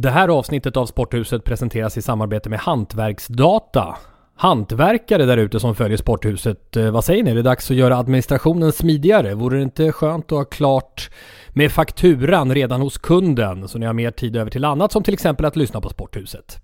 Det 0.00 0.10
här 0.10 0.28
avsnittet 0.28 0.76
av 0.76 0.86
Sporthuset 0.86 1.44
presenteras 1.44 1.96
i 1.96 2.02
samarbete 2.02 2.50
med 2.50 2.58
Hantverksdata. 2.58 3.96
Hantverkare 4.36 5.24
där 5.24 5.36
ute 5.36 5.60
som 5.60 5.74
följer 5.74 5.96
Sporthuset, 5.96 6.76
eh, 6.76 6.90
vad 6.90 7.04
säger 7.04 7.22
ni? 7.22 7.30
Är 7.30 7.34
det 7.34 7.42
dags 7.42 7.70
att 7.70 7.76
göra 7.76 7.96
administrationen 7.96 8.72
smidigare? 8.72 9.34
Vore 9.34 9.56
det 9.56 9.62
inte 9.62 9.92
skönt 9.92 10.32
att 10.32 10.38
ha 10.38 10.44
klart 10.44 11.10
med 11.58 11.72
fakturan 11.72 12.54
redan 12.54 12.80
hos 12.80 12.98
kunden 12.98 13.68
så 13.68 13.78
ni 13.78 13.86
har 13.86 13.92
mer 13.92 14.10
tid 14.10 14.36
över 14.36 14.50
till 14.50 14.64
annat 14.64 14.92
som 14.92 15.02
till 15.02 15.14
exempel 15.14 15.46
att 15.46 15.56
lyssna 15.56 15.80
på 15.80 15.88
Sporthuset. 15.88 16.58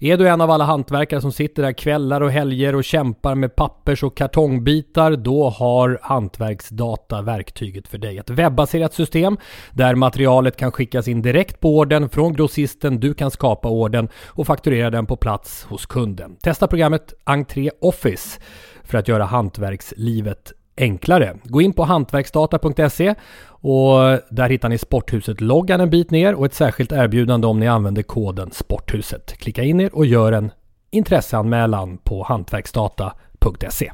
Är 0.00 0.16
du 0.16 0.28
en 0.28 0.40
av 0.40 0.50
alla 0.50 0.64
hantverkare 0.64 1.20
som 1.20 1.32
sitter 1.32 1.62
där 1.62 1.72
kvällar 1.72 2.20
och 2.20 2.30
helger 2.30 2.74
och 2.74 2.84
kämpar 2.84 3.34
med 3.34 3.56
pappers 3.56 4.02
och 4.02 4.16
kartongbitar 4.16 5.16
då 5.16 5.48
har 5.48 5.98
Hantverksdata 6.02 7.22
verktyget 7.22 7.88
för 7.88 7.98
dig. 7.98 8.18
Ett 8.18 8.30
webbaserat 8.30 8.94
system 8.94 9.36
där 9.72 9.94
materialet 9.94 10.56
kan 10.56 10.72
skickas 10.72 11.08
in 11.08 11.22
direkt 11.22 11.60
på 11.60 11.78
orden 11.78 12.08
från 12.08 12.32
grossisten. 12.32 13.00
Du 13.00 13.14
kan 13.14 13.30
skapa 13.30 13.68
orden 13.68 14.08
och 14.26 14.46
fakturera 14.46 14.90
den 14.90 15.06
på 15.06 15.16
plats 15.16 15.64
hos 15.64 15.86
kunden. 15.86 16.36
Testa 16.42 16.66
programmet 16.66 17.14
Entré 17.24 17.70
Office 17.80 18.40
för 18.82 18.98
att 18.98 19.08
göra 19.08 19.24
hantverkslivet 19.24 20.52
enklare. 20.76 21.36
Gå 21.44 21.62
in 21.62 21.72
på 21.72 21.84
hantverksdata.se 21.84 23.14
och 23.46 23.98
där 24.30 24.48
hittar 24.48 24.68
ni 24.68 24.78
Sporthuset-loggan 24.78 25.80
en 25.80 25.90
bit 25.90 26.10
ner 26.10 26.34
och 26.34 26.46
ett 26.46 26.54
särskilt 26.54 26.92
erbjudande 26.92 27.46
om 27.46 27.60
ni 27.60 27.68
använder 27.68 28.02
koden 28.02 28.50
Sporthuset. 28.50 29.32
Klicka 29.38 29.62
in 29.62 29.80
er 29.80 29.94
och 29.94 30.06
gör 30.06 30.32
en 30.32 30.50
intresseanmälan 30.90 31.98
på 31.98 32.22
hantverksdata.se. 32.22 33.92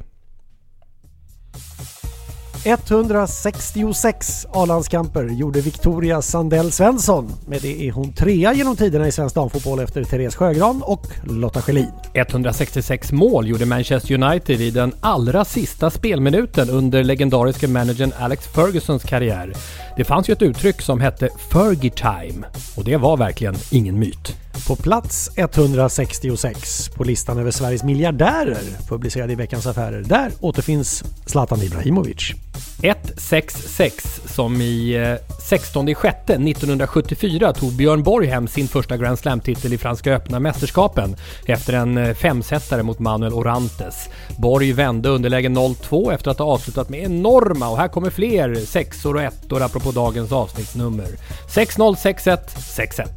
166 2.65 4.47
A-landskamper 4.53 5.25
gjorde 5.25 5.61
Victoria 5.61 6.21
Sandell 6.21 6.71
Svensson. 6.71 7.31
Med 7.45 7.61
det 7.61 7.87
är 7.87 7.91
hon 7.91 8.13
trea 8.13 8.53
genom 8.53 8.75
tiderna 8.75 9.07
i 9.07 9.11
svensk 9.11 9.35
damfotboll 9.35 9.79
efter 9.79 10.03
Therese 10.03 10.35
Sjögran 10.35 10.81
och 10.85 11.07
Lotta 11.23 11.61
Schelin. 11.61 11.91
166 12.13 13.11
mål 13.11 13.47
gjorde 13.47 13.65
Manchester 13.65 14.23
United 14.23 14.61
i 14.61 14.71
den 14.71 14.93
allra 14.99 15.45
sista 15.45 15.89
spelminuten 15.89 16.69
under 16.69 17.03
legendariske 17.03 17.67
managern 17.67 18.11
Alex 18.19 18.47
Fergusons 18.47 19.03
karriär. 19.03 19.53
Det 19.95 20.03
fanns 20.03 20.29
ju 20.29 20.31
ett 20.31 20.41
uttryck 20.41 20.81
som 20.81 21.01
hette 21.01 21.29
Fergie 21.51 21.91
time 21.91 22.47
och 22.77 22.83
det 22.83 22.97
var 22.97 23.17
verkligen 23.17 23.55
ingen 23.71 23.99
myt. 23.99 24.37
På 24.67 24.75
plats 24.75 25.29
166 25.35 26.89
på 26.89 27.03
listan 27.03 27.39
över 27.39 27.51
Sveriges 27.51 27.83
miljardärer 27.83 28.63
publicerad 28.87 29.31
i 29.31 29.35
Veckans 29.35 29.67
Affärer. 29.67 30.01
Där 30.01 30.31
återfinns 30.39 31.03
Zlatan 31.25 31.61
Ibrahimovic. 31.61 32.33
166 32.83 34.21
som 34.25 34.61
i 34.61 35.15
16 35.39 35.87
6 35.87 36.05
1974 36.29 37.53
tog 37.53 37.73
Björn 37.73 38.03
Borg 38.03 38.27
hem 38.27 38.47
sin 38.47 38.67
första 38.67 38.97
Grand 38.97 39.19
Slam-titel 39.19 39.73
i 39.73 39.77
Franska 39.77 40.13
öppna 40.13 40.39
mästerskapen 40.39 41.15
efter 41.45 41.73
en 41.73 41.97
eh, 41.97 42.13
femsetare 42.13 42.83
mot 42.83 42.99
Manuel 42.99 43.33
Orantes. 43.33 44.09
Borg 44.37 44.73
vände 44.73 45.09
underläge 45.09 45.49
0-2 45.49 46.13
efter 46.13 46.31
att 46.31 46.39
ha 46.39 46.45
avslutat 46.45 46.89
med 46.89 47.03
enorma, 47.03 47.69
och 47.69 47.77
här 47.77 47.87
kommer 47.87 48.09
fler, 48.09 48.55
sexor 48.55 49.15
och 49.15 49.21
ettor 49.21 49.61
apropå 49.61 49.91
dagens 49.91 50.31
avsnittsnummer. 50.31 51.07
6-0, 51.47 51.95
6-1, 51.95 52.37
6-1. 52.55 53.07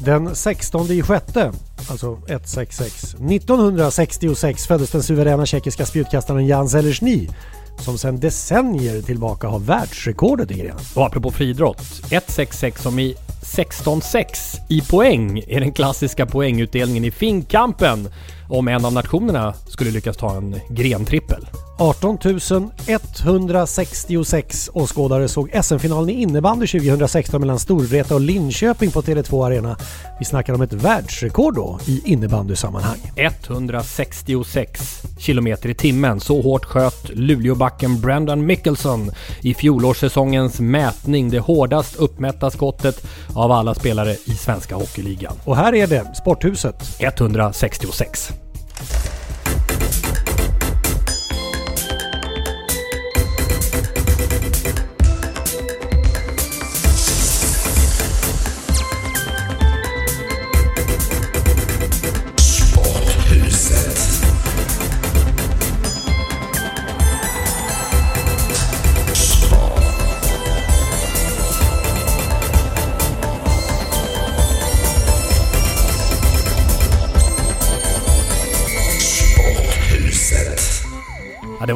Den 0.00 0.34
16 0.34 0.90
i 0.90 1.02
sjätte, 1.02 1.52
alltså 1.90 2.18
166, 2.28 3.14
1966 3.14 4.66
föddes 4.66 4.90
den 4.90 5.02
suveräna 5.02 5.46
tjeckiska 5.46 5.86
spjutkastaren 5.86 6.46
Jan 6.46 6.68
Zelezny 6.68 7.28
som 7.78 7.98
sedan 7.98 8.20
decennier 8.20 9.02
tillbaka 9.02 9.48
har 9.48 9.58
världsrekordet 9.58 10.50
i 10.50 10.54
grenen. 10.54 10.78
Och 10.94 11.06
apropå 11.06 11.30
friidrott, 11.30 11.82
166 12.10 12.82
som 12.82 12.98
i 12.98 13.16
16-6 13.42 14.24
i 14.68 14.80
poäng 14.80 15.42
är 15.48 15.60
den 15.60 15.72
klassiska 15.72 16.26
poängutdelningen 16.26 17.04
i 17.04 17.10
finkampen 17.10 18.08
om 18.48 18.68
en 18.68 18.84
av 18.84 18.92
nationerna 18.92 19.54
skulle 19.68 19.90
lyckas 19.90 20.16
ta 20.16 20.36
en 20.36 20.60
grentrippel. 20.70 21.46
18 21.78 22.18
166 23.26 24.70
åskådare 24.72 25.28
såg 25.28 25.50
SM-finalen 25.62 26.10
i 26.10 26.12
innebandy 26.12 26.66
2016 26.66 27.40
mellan 27.40 27.58
Storvreta 27.58 28.14
och 28.14 28.20
Linköping 28.20 28.90
på 28.90 29.02
Tele2 29.02 29.46
Arena. 29.46 29.76
Vi 30.18 30.24
snackar 30.24 30.54
om 30.54 30.62
ett 30.62 30.72
världsrekord 30.72 31.54
då 31.54 31.78
i 31.86 32.02
innebandysammanhang. 32.04 32.98
166 33.16 35.02
kilometer 35.18 35.68
i 35.68 35.74
timmen. 35.74 36.20
Så 36.20 36.42
hårt 36.42 36.64
sköt 36.64 37.08
Luleåbacken 37.08 38.00
Brandon 38.00 38.46
Mickelson 38.46 39.10
i 39.40 39.54
fjolårssäsongens 39.54 40.60
mätning. 40.60 41.30
Det 41.30 41.38
hårdast 41.38 41.96
uppmätta 41.96 42.50
skottet 42.50 43.06
av 43.34 43.52
alla 43.52 43.74
spelare 43.74 44.12
i 44.12 44.30
svenska 44.30 44.74
hockeyligan. 44.74 45.34
Och 45.44 45.56
här 45.56 45.74
är 45.74 45.86
det, 45.86 46.16
Sporthuset. 46.16 46.96
166. 47.00 48.32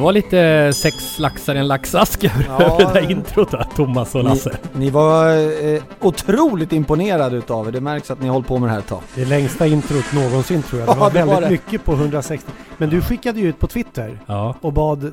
Var 0.09 0.13
lite 0.13 0.73
sex 0.73 1.19
laxar 1.19 1.55
i 1.55 1.57
en 1.57 1.67
laxask 1.67 2.23
över 2.23 2.45
Ja. 2.59 2.77
det 2.77 2.99
där 2.99 3.11
introt 3.11 3.51
där, 3.51 3.65
Thomas 3.75 4.15
och 4.15 4.23
Lasse. 4.23 4.57
Ni, 4.73 4.79
ni 4.85 4.89
var 4.91 5.29
eh, 5.73 5.81
otroligt 6.01 6.73
imponerade 6.73 7.37
utav 7.37 7.67
er. 7.67 7.71
Det 7.71 7.81
märks 7.81 8.11
att 8.11 8.21
ni 8.21 8.27
har 8.27 8.33
hållit 8.33 8.47
på 8.47 8.57
med 8.57 8.69
det 8.69 8.73
här 8.73 8.79
ett 8.79 8.87
tag. 8.87 9.01
Det 9.15 9.25
längsta 9.25 9.67
introt 9.67 10.13
någonsin 10.13 10.63
tror 10.63 10.79
jag. 10.81 10.89
Det 10.89 10.93
Ja, 10.93 10.99
var 10.99 11.11
det 11.11 11.19
var 11.25 11.25
väldigt 11.33 11.49
det. 11.49 11.51
mycket 11.51 11.85
på 11.85 11.93
160. 11.93 12.51
Men 12.77 12.89
du 12.89 13.01
skickade 13.01 13.39
ju 13.39 13.47
ut 13.49 13.59
på 13.59 13.67
Twitter 13.67 14.19
Ja, 14.25 14.55
och 14.61 14.73
bad, 14.73 15.03
eh, 15.03 15.11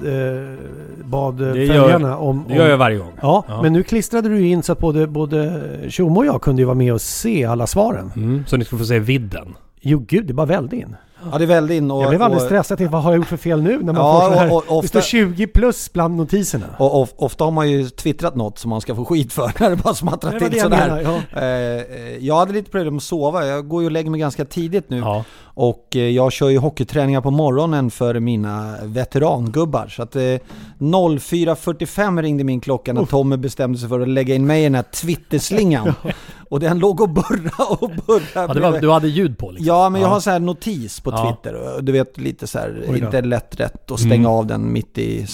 bad 1.04 1.40
eh, 1.40 1.52
Det 1.52 1.64
gör- 1.64 1.80
följarna 1.82 2.16
om... 2.16 2.44
det 2.48 2.54
gör 2.54 2.68
jag 2.68 2.76
varje 2.78 2.96
gång. 2.98 3.12
ja, 3.22 3.44
Ja. 3.48 3.62
men 3.62 3.72
nu 3.72 3.82
klistrade 3.82 4.28
du 4.28 4.46
in 4.46 4.62
så 4.62 4.72
att 4.72 4.78
både, 4.78 5.06
både 5.06 5.62
Tjomme 5.88 6.16
och 6.18 6.26
jag 6.26 6.42
kunde 6.42 6.62
ju 6.62 6.66
vara 6.66 6.74
med 6.74 6.92
och 6.92 7.00
se 7.00 7.44
alla 7.44 7.66
svaren. 7.66 8.12
Mm, 8.16 8.44
så 8.46 8.56
ni 8.56 8.64
ska 8.64 8.76
få 8.78 8.84
se 8.84 8.98
vidden. 8.98 9.54
Jo 9.80 10.04
gud, 10.08 10.26
det 10.26 10.34
bara 10.34 10.46
välde 10.46 10.76
in. 10.76 10.96
Ja, 11.32 11.38
det 11.38 11.46
vällde 11.46 11.74
in 11.74 11.90
och... 11.90 12.02
Jag 12.02 12.08
blev 12.08 12.22
alldeles 12.22 12.42
och, 12.42 12.48
stressad 12.48 12.78
till 12.78 12.88
vad 12.88 13.02
har 13.02 13.10
jag 13.10 13.16
gjort 13.18 13.26
för 13.26 13.36
fel 13.36 13.62
nu 13.62 13.76
när 13.78 13.92
man 13.92 13.96
Ja, 13.96 14.20
får 14.20 14.28
så 14.34 14.38
här. 14.40 14.52
och- 14.52 14.76
och 14.76 14.82
det 14.82 14.88
står 14.88 14.98
ofta- 14.98 15.08
20 15.08 15.46
plus 15.46 15.92
bland 15.92 16.16
notiserna. 16.16 16.66
och, 16.78 17.02
och, 17.02 17.08
ofta 17.16 17.44
har 17.44 17.50
man 17.50 17.70
ju 17.70 17.88
twittrat 17.88 18.34
något 18.36 18.58
som 18.58 18.70
man 18.70 18.80
ska 18.80 18.94
få 18.94 19.04
skit 19.04 19.32
för 19.32 19.52
när 19.60 19.70
det 19.70 19.76
bara 19.76 19.94
smattrar 19.94 20.38
till 20.40 20.60
sådär. 20.60 20.88
menar, 20.88 21.00
ja. 21.34 21.40
Eh, 21.40 21.46
eh, 21.46 22.16
jag 22.20 22.36
hade 22.36 22.52
lite 22.52 22.70
problem 22.70 22.96
att 22.96 23.02
sova, 23.02 23.46
jag 23.46 23.68
går 23.68 23.82
ju 23.82 23.86
och 23.86 23.92
lägger 23.92 24.10
mig 24.10 24.20
ganska 24.20 24.44
tidigt 24.44 24.90
nu. 24.90 24.98
Ja. 24.98 25.24
Och 25.58 25.86
eh, 25.96 26.02
jag 26.02 26.32
kör 26.32 26.48
ju 26.48 26.58
hockeyträningar 26.58 27.20
på 27.20 27.30
morgonen 27.30 27.90
för 27.90 28.20
mina 28.20 28.74
veterangubbar. 28.82 29.88
Så 29.88 30.02
att 30.02 30.16
eh, 30.16 30.20
04.45 30.20 32.22
ringde 32.22 32.44
min 32.44 32.60
klocka 32.60 32.92
när 32.92 33.04
Tommy 33.04 33.36
bestämde 33.36 33.78
sig 33.78 33.88
för 33.88 34.00
att 34.00 34.08
lägga 34.08 34.34
in 34.34 34.46
mig 34.46 34.60
i 34.60 34.64
den 34.64 34.74
här 34.74 34.82
Twitterslingan. 34.82 35.94
och 36.50 36.60
den 36.60 36.78
låg 36.78 37.00
och 37.00 37.08
burra 37.08 37.64
och 37.78 37.90
burra. 38.06 38.22
Ja, 38.34 38.46
det 38.54 38.60
var, 38.60 38.80
du 38.80 38.90
hade 38.90 39.08
ljud 39.08 39.38
på 39.38 39.50
liksom. 39.50 39.66
Ja, 39.66 39.88
men 39.90 40.00
jag 40.00 40.08
har 40.08 40.20
så 40.20 40.30
här 40.30 40.38
notis 40.38 41.00
på. 41.00 41.10
Twitter. 41.10 41.82
Du 41.82 41.92
vet, 41.92 42.18
lite 42.18 42.46
så 42.46 42.58
här, 42.58 42.96
inte 42.96 43.20
lätt 43.22 43.60
rätt 43.60 43.90
att 43.90 44.00
stänga 44.00 44.14
Mm. 44.14 44.26
av 44.26 44.46
den 44.46 44.72
mitt 44.72 44.98
i 44.98 45.26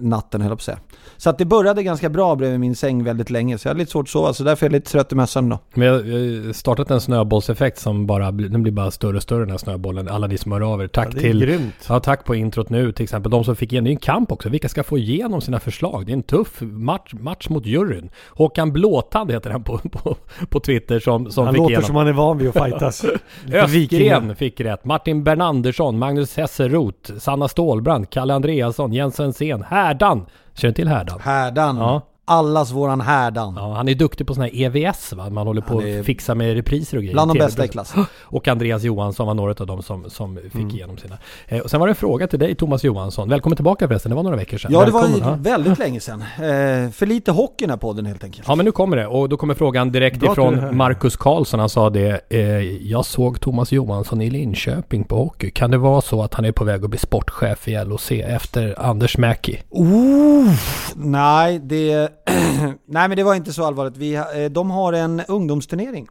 natten, 0.00 0.40
höll 0.40 0.50
jag 0.50 0.58
på 0.58 0.60
att 0.60 0.64
säga. 0.64 0.78
Så 1.16 1.30
att 1.30 1.38
det 1.38 1.44
började 1.44 1.82
ganska 1.82 2.08
bra 2.08 2.36
bredvid 2.36 2.60
min 2.60 2.76
säng 2.76 3.04
väldigt 3.04 3.30
länge, 3.30 3.58
så 3.58 3.66
jag 3.68 3.70
hade 3.70 3.78
lite 3.80 3.92
svårt 3.92 4.04
att 4.06 4.08
sova. 4.10 4.32
Så 4.32 4.44
därför 4.44 4.66
är 4.66 4.70
jag 4.70 4.72
lite 4.72 4.90
trött 4.90 5.12
i 5.12 5.14
mössan 5.14 5.48
då. 5.48 5.58
Men 5.74 5.86
jag 5.88 5.94
har 5.94 6.52
startat 6.52 6.90
en 6.90 7.00
snöbollseffekt 7.00 7.78
som 7.78 8.06
bara, 8.06 8.32
blir- 8.32 8.48
den 8.48 8.62
blir 8.62 8.72
bara 8.72 8.90
större 8.90 9.16
och 9.16 9.22
större 9.22 9.40
den 9.40 9.50
här 9.50 9.58
snöbollen. 9.58 10.08
Alla 10.08 10.26
ni 10.26 10.38
som 10.38 10.52
hör 10.52 10.72
av 10.72 10.82
er. 10.82 10.86
Tack 10.88 11.08
Ja, 11.14 11.20
till 11.20 11.40
grymt. 11.40 11.74
Ja, 11.88 12.00
tack 12.00 12.24
på 12.24 12.34
introt 12.34 12.70
nu 12.70 12.92
till 12.92 13.04
exempel. 13.04 13.30
De 13.30 13.44
som 13.44 13.56
fick 13.56 13.72
igenom, 13.72 13.84
det 13.84 13.90
är 13.90 13.92
en 13.92 13.96
kamp 13.98 14.32
också. 14.32 14.48
Vilka 14.48 14.68
ska 14.68 14.82
få 14.82 14.98
igenom 14.98 15.40
sina 15.40 15.60
förslag? 15.60 16.06
Det 16.06 16.12
är 16.12 16.14
en 16.16 16.22
tuff 16.22 16.60
match, 16.60 17.12
match 17.20 17.48
mot 17.48 17.66
juryn. 17.66 18.10
Håkan 18.28 18.72
Blåtand 18.72 19.30
heter 19.32 19.50
han 19.50 19.62
på, 19.64 19.78
på, 19.78 20.16
på 20.48 20.60
Twitter 20.60 21.00
som, 21.00 21.30
som 21.30 21.44
Han 21.44 21.54
fick 21.54 21.58
låter 21.58 21.70
igenom. 21.72 21.86
som 21.86 21.96
han 21.96 22.06
är 22.06 22.12
van 22.12 22.38
vid 22.38 22.48
att 22.48 22.64
fightas. 22.64 23.04
Östgren 23.52 24.36
fick 24.36 24.60
rätt. 24.60 24.84
Martin 24.84 25.24
Bernandersson, 25.24 25.98
Magnus 25.98 26.36
Hesselroth, 26.36 27.16
Sanna 27.18 27.48
Stålbrand, 27.48 28.10
Kalle 28.10 28.34
Andreasson, 28.34 28.92
Jens 28.92 29.16
Svensén, 29.16 29.62
Härdan. 29.62 30.26
Känner 30.58 30.72
du 30.72 30.74
till 30.74 30.88
Härdan? 30.88 31.20
Härdan. 31.20 31.76
Ja. 31.76 32.02
Allas 32.28 32.70
våran 32.72 33.00
härdan. 33.00 33.54
Ja, 33.56 33.74
han 33.74 33.88
är 33.88 33.94
duktig 33.94 34.26
på 34.26 34.34
sådana 34.34 34.50
här 34.52 34.76
EVS 34.86 35.12
va? 35.12 35.30
Man 35.30 35.46
håller 35.46 35.60
på 35.62 35.82
är 35.82 36.00
att 36.00 36.06
fixa 36.06 36.34
med 36.34 36.54
repriser 36.54 36.96
och 36.96 37.02
grejer. 37.02 37.14
Bland 37.14 37.30
de 37.30 37.38
bästa 37.38 37.64
i 37.64 37.68
klassen. 37.68 38.04
Och 38.22 38.48
Andreas 38.48 38.82
Johansson 38.82 39.26
var 39.26 39.34
några 39.34 39.54
av 39.60 39.66
dem 39.66 39.82
som, 39.82 40.10
som 40.10 40.36
fick 40.36 40.54
Mm. 40.54 40.70
igenom 40.70 40.98
sina. 40.98 41.18
Eh, 41.48 41.58
och 41.58 41.70
sen 41.70 41.80
var 41.80 41.86
det 41.86 41.90
en 41.90 41.96
fråga 41.96 42.26
till 42.26 42.38
dig 42.38 42.54
Thomas 42.54 42.84
Johansson. 42.84 43.28
Välkommen 43.28 43.56
tillbaka 43.56 43.88
förresten, 43.88 44.10
det 44.10 44.16
var 44.16 44.22
några 44.22 44.36
veckor 44.36 44.58
sedan. 44.58 44.72
Ja, 44.72 44.84
det 44.84 44.90
var 44.90 45.02
Välkommen. 45.08 45.38
ju 45.38 45.42
väldigt 45.50 45.78
länge 45.78 46.00
sedan. 46.00 46.20
Eh, 46.22 46.90
för 46.90 47.06
lite 47.06 47.32
hockey 47.32 47.64
i 47.64 47.66
den 47.66 47.70
här 47.70 47.76
podden 47.76 48.06
helt 48.06 48.24
enkelt. 48.24 48.48
Ja 48.48 48.54
men 48.54 48.64
nu 48.64 48.72
kommer 48.72 48.96
det 48.96 49.06
och 49.06 49.28
då 49.28 49.36
kommer 49.36 49.54
frågan 49.54 49.92
direkt 49.92 50.20
Bra 50.20 50.32
ifrån 50.32 50.76
Marcus 50.76 51.16
Karlsson. 51.16 51.60
Han 51.60 51.68
sa 51.68 51.90
det. 51.90 52.20
Eh, 52.30 52.40
jag 52.88 53.04
såg 53.04 53.40
Thomas 53.40 53.72
Johansson 53.72 54.20
i 54.20 54.30
Linköping 54.30 55.04
på 55.04 55.16
hockey. 55.16 55.50
Kan 55.50 55.70
det 55.70 55.78
vara 55.78 56.00
så 56.00 56.22
att 56.22 56.34
han 56.34 56.44
är 56.44 56.52
på 56.52 56.64
väg 56.64 56.84
att 56.84 56.90
bli 56.90 56.98
sportchef 56.98 57.68
i 57.68 57.84
LOC 57.84 58.10
efter 58.10 58.74
Anders 58.78 59.18
Mäki? 59.18 59.58
Oh, 59.70 60.52
nej, 60.96 61.58
det, 61.58 62.08
nej, 62.86 63.08
men 63.08 63.16
det 63.16 63.22
var 63.22 63.34
inte 63.34 63.52
så 63.52 63.64
allvarligt. 63.64 63.96
Vi, 63.96 64.14
eh, 64.14 64.22
de 64.50 64.70
har 64.70 64.92
en 64.92 65.22
ungdomsturnering. 65.28 66.08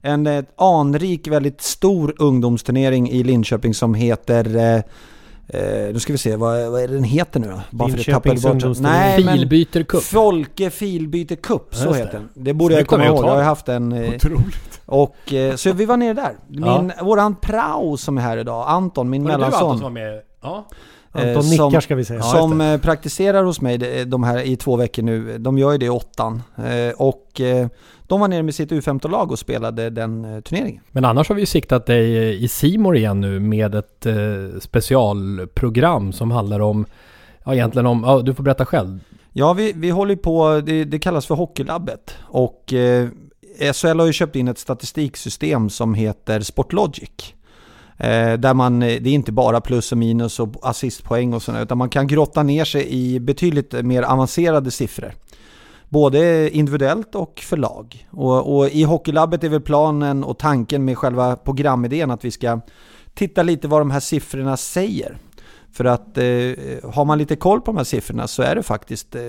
En 0.00 0.26
eh, 0.26 0.44
anrik, 0.56 1.28
väldigt 1.28 1.60
stor 1.60 2.14
ungdomsturnering 2.18 3.10
i 3.10 3.22
Linköping 3.22 3.74
som 3.74 3.94
heter... 3.94 4.56
Eh, 4.56 4.76
eh, 5.48 5.92
nu 5.92 5.98
ska 5.98 6.12
vi 6.12 6.18
se, 6.18 6.36
vad, 6.36 6.70
vad 6.70 6.82
är 6.82 6.88
den 6.88 7.04
heter 7.04 7.40
nu 7.40 7.48
då? 7.48 7.60
Bara 7.70 7.88
Linköpings 7.88 8.44
ungdomsturnering. 8.44 9.28
Filbyter 9.28 9.82
cup. 9.82 10.02
Folke 10.02 10.70
Filbyte 10.70 11.36
Cup, 11.36 11.74
så 11.74 11.92
heter 11.92 12.12
den. 12.12 12.28
Det 12.34 12.52
borde 12.54 12.74
Så 12.74 12.80
jag 12.80 12.86
komma 12.86 13.04
jag 13.04 13.14
ihåg. 13.14 13.24
Jag 13.24 13.30
har 13.30 13.42
haft 13.42 13.68
en... 13.68 13.92
Eh, 13.92 14.14
Otroligt. 14.14 14.80
och, 14.86 15.32
eh, 15.32 15.54
så 15.54 15.72
vi 15.72 15.84
var 15.84 15.96
nere 15.96 16.12
där. 16.12 16.36
Min, 16.48 16.92
Ja. 16.96 17.04
Våran 17.04 17.36
prao 17.36 17.96
som 17.96 18.18
är 18.18 18.22
här 18.22 18.36
idag, 18.38 18.64
Anton, 18.68 19.10
min 19.10 19.22
Var 19.24 19.30
det 19.30 19.36
du 19.36 19.38
mellanson. 19.40 19.62
Anton 19.62 19.78
som 19.78 19.84
var 19.84 19.90
med? 19.90 20.20
Ja. 20.42 20.66
Anton 21.18 21.44
Eh, 21.44 21.50
nickar 21.50 21.70
som- 21.70 21.80
ska 21.80 21.94
vi 21.94 22.04
säga. 22.04 22.22
som 22.22 22.60
eh, 22.60 22.80
praktiserar 22.80 23.44
hos 23.44 23.60
mig 23.60 23.78
de- 23.78 24.04
de 24.04 24.22
här 24.22 24.40
i 24.42 24.56
två 24.56 24.76
veckor 24.76 25.02
nu. 25.02 25.38
De 25.38 25.58
gör 25.58 25.72
ju 25.72 25.78
det 25.78 25.86
i 25.86 25.90
åttan. 25.90 26.42
Eh, 26.56 26.94
Och 26.96 27.40
eh, 27.40 27.66
de 28.06 28.20
var 28.20 28.28
nere 28.28 28.42
med 28.42 28.54
sitt 28.54 28.70
U15-lag 28.72 29.30
och 29.32 29.38
spelade 29.38 29.90
den 29.90 30.24
eh, 30.24 30.40
turneringen. 30.40 30.82
Men 30.92 31.04
annars 31.04 31.28
har 31.28 31.34
vi 31.34 31.42
ju 31.42 31.46
siktat 31.46 31.86
dig 31.86 32.44
i 32.44 32.48
Simor 32.48 32.96
igen 32.96 33.20
nu 33.20 33.40
med 33.40 33.74
ett 33.74 34.06
eh, 34.06 34.14
specialprogram 34.60 36.12
som 36.12 36.30
handlar 36.30 36.60
om, 36.60 36.86
ja 37.44 37.54
egentligen 37.54 37.86
om, 37.86 38.04
ja 38.06 38.22
du 38.22 38.34
får 38.34 38.42
berätta 38.42 38.66
själv. 38.66 38.98
Ja, 39.32 39.52
vi, 39.52 39.72
vi 39.76 39.90
håller 39.90 40.16
på, 40.16 40.62
det, 40.66 40.84
det 40.84 40.98
kallas 40.98 41.26
för 41.26 41.34
Hockeylabbet. 41.34 42.14
Och 42.22 42.72
eh, 42.72 43.08
SHL 43.72 43.98
har 43.98 44.06
ju 44.06 44.12
köpt 44.12 44.36
in 44.36 44.48
ett 44.48 44.58
statistiksystem 44.58 45.70
som 45.70 45.94
heter 45.94 46.40
Sportlogic. 46.40 47.34
Eh, 48.00 48.32
där 48.32 48.54
man, 48.54 48.82
eh, 48.82 49.02
det 49.02 49.10
är 49.10 49.14
inte 49.14 49.32
bara 49.32 49.60
plus 49.60 49.92
och 49.92 49.98
minus 49.98 50.40
och 50.40 50.54
assistpoäng 50.62 51.34
och 51.34 51.42
sådär, 51.42 51.62
utan 51.62 51.78
man 51.78 51.88
kan 51.88 52.06
grotta 52.06 52.42
ner 52.42 52.64
sig 52.64 52.88
i 52.88 53.20
betydligt 53.20 53.72
mer 53.72 54.02
avancerade 54.02 54.70
siffror. 54.70 55.12
Både 55.88 56.50
individuellt 56.50 57.14
och 57.14 57.40
för 57.40 57.56
lag. 57.56 58.08
Och, 58.10 58.58
och 58.58 58.68
i 58.68 58.82
Hockeylabbet 58.82 59.44
är 59.44 59.48
väl 59.48 59.60
planen 59.60 60.24
och 60.24 60.38
tanken 60.38 60.84
med 60.84 60.98
själva 60.98 61.36
programidén 61.36 62.10
att 62.10 62.24
vi 62.24 62.30
ska 62.30 62.60
titta 63.14 63.42
lite 63.42 63.68
vad 63.68 63.80
de 63.80 63.90
här 63.90 64.00
siffrorna 64.00 64.56
säger. 64.56 65.18
För 65.72 65.84
att 65.84 66.18
eh, 66.18 66.92
har 66.92 67.04
man 67.04 67.18
lite 67.18 67.36
koll 67.36 67.60
på 67.60 67.66
de 67.66 67.76
här 67.76 67.84
siffrorna 67.84 68.26
så 68.26 68.42
är 68.42 68.54
det 68.54 68.62
faktiskt 68.62 69.14
eh, 69.14 69.22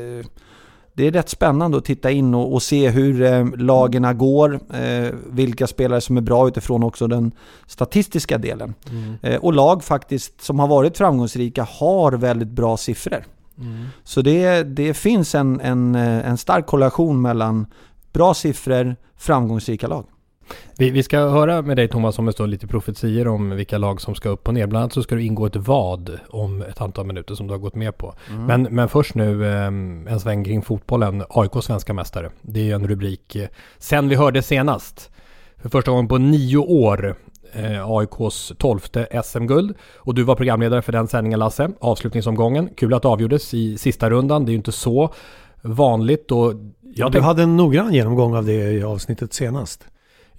det 1.00 1.08
är 1.08 1.12
rätt 1.12 1.30
spännande 1.30 1.78
att 1.78 1.86
titta 1.86 2.12
in 2.12 2.36
och, 2.36 2.54
och 2.54 2.64
se 2.64 2.90
hur 2.90 3.22
eh, 3.22 3.46
lagerna 3.58 4.14
går, 4.14 4.60
eh, 4.74 5.14
vilka 5.30 5.68
spelare 5.68 6.02
som 6.02 6.18
är 6.18 6.22
bra 6.22 6.48
utifrån 6.48 6.84
också 6.84 7.08
den 7.08 7.32
statistiska 7.68 8.38
delen. 8.38 8.74
Eh, 9.22 9.36
och 9.36 9.54
lag 9.54 9.84
faktiskt 9.84 10.42
som 10.42 10.60
har 10.60 10.68
varit 10.68 10.98
framgångsrika 10.98 11.68
har 11.80 12.12
väldigt 12.12 12.48
bra 12.48 12.78
siffror. 12.78 13.24
Så 14.04 14.22
det, 14.22 14.64
det 14.64 14.94
finns 14.94 15.36
en, 15.36 15.60
en, 15.60 15.96
eh, 15.96 16.30
en 16.30 16.38
stark 16.38 16.66
korrelation 16.66 17.22
mellan 17.22 17.66
bra 18.14 18.34
siffror, 18.34 18.96
framgångsrika 19.18 19.88
lag. 19.88 20.06
Vi, 20.78 20.90
vi 20.90 21.04
ska 21.04 21.20
höra 21.20 21.62
med 21.62 21.78
dig 21.78 21.88
Thomas 21.88 22.20
om 22.20 22.26
det 22.26 22.32
står 22.32 22.48
lite 22.48 22.68
profetier 22.68 23.28
om 23.28 23.50
vilka 23.50 23.78
lag 23.78 24.02
som 24.02 24.16
ska 24.16 24.30
upp 24.30 24.48
och 24.48 24.54
ner. 24.54 24.68
Bland 24.68 24.84
annat 24.84 24.94
så 24.94 25.04
ska 25.04 25.16
du 25.16 25.24
ingå 25.24 25.46
ett 25.46 25.56
vad 25.56 26.20
om 26.30 26.62
ett 26.62 26.82
antal 26.82 27.06
minuter 27.06 27.36
som 27.36 27.48
du 27.48 27.54
har 27.54 27.60
gått 27.60 27.76
med 27.76 27.98
på. 27.98 28.14
Men, 28.48 28.64
men 28.64 28.90
först 28.90 29.16
nu 29.16 29.46
eh, 29.46 29.66
en 30.14 30.20
sväng 30.20 30.44
kring 30.44 30.62
fotbollen. 30.62 31.24
AIK 31.30 31.52
svenska 31.64 31.94
mästare. 31.94 32.32
Det 32.42 32.72
är 32.72 32.76
en 32.76 32.88
rubrik 32.88 33.36
eh, 33.36 33.48
sen 33.78 34.10
vi 34.10 34.16
hörde 34.16 34.42
senast. 34.42 35.12
För 35.58 35.70
första 35.70 35.92
gången 35.92 36.08
på 36.08 36.18
nio 36.18 36.58
år. 36.58 37.16
Eh, 37.54 37.90
AIKs 37.90 38.54
tolfte 38.58 39.22
SM-guld. 39.24 39.76
Och 39.98 40.16
du 40.16 40.24
var 40.24 40.36
programledare 40.36 40.82
för 40.82 40.92
den 40.92 41.08
sändningen 41.08 41.40
Lasse. 41.40 41.70
Avslutningsomgången. 41.80 42.70
Kul 42.78 42.94
att 42.94 43.02
det 43.02 43.08
avgjordes 43.08 43.54
i 43.54 43.78
sista 43.78 44.10
rundan. 44.10 44.46
Det 44.46 44.50
är 44.50 44.54
ju 44.54 44.58
inte 44.58 44.72
så 44.72 45.14
vanligt. 45.62 46.32
Och 46.32 46.54
Ja, 46.96 47.06
jag 47.06 47.12
du 47.12 47.22
hade 47.22 47.44
en 47.44 47.58
noggrann 47.58 47.94
genomgång 47.94 48.36
av 48.36 48.46
det 48.46 48.72
i 48.72 48.84
avsnittet 48.84 49.34
senast. 49.34 49.86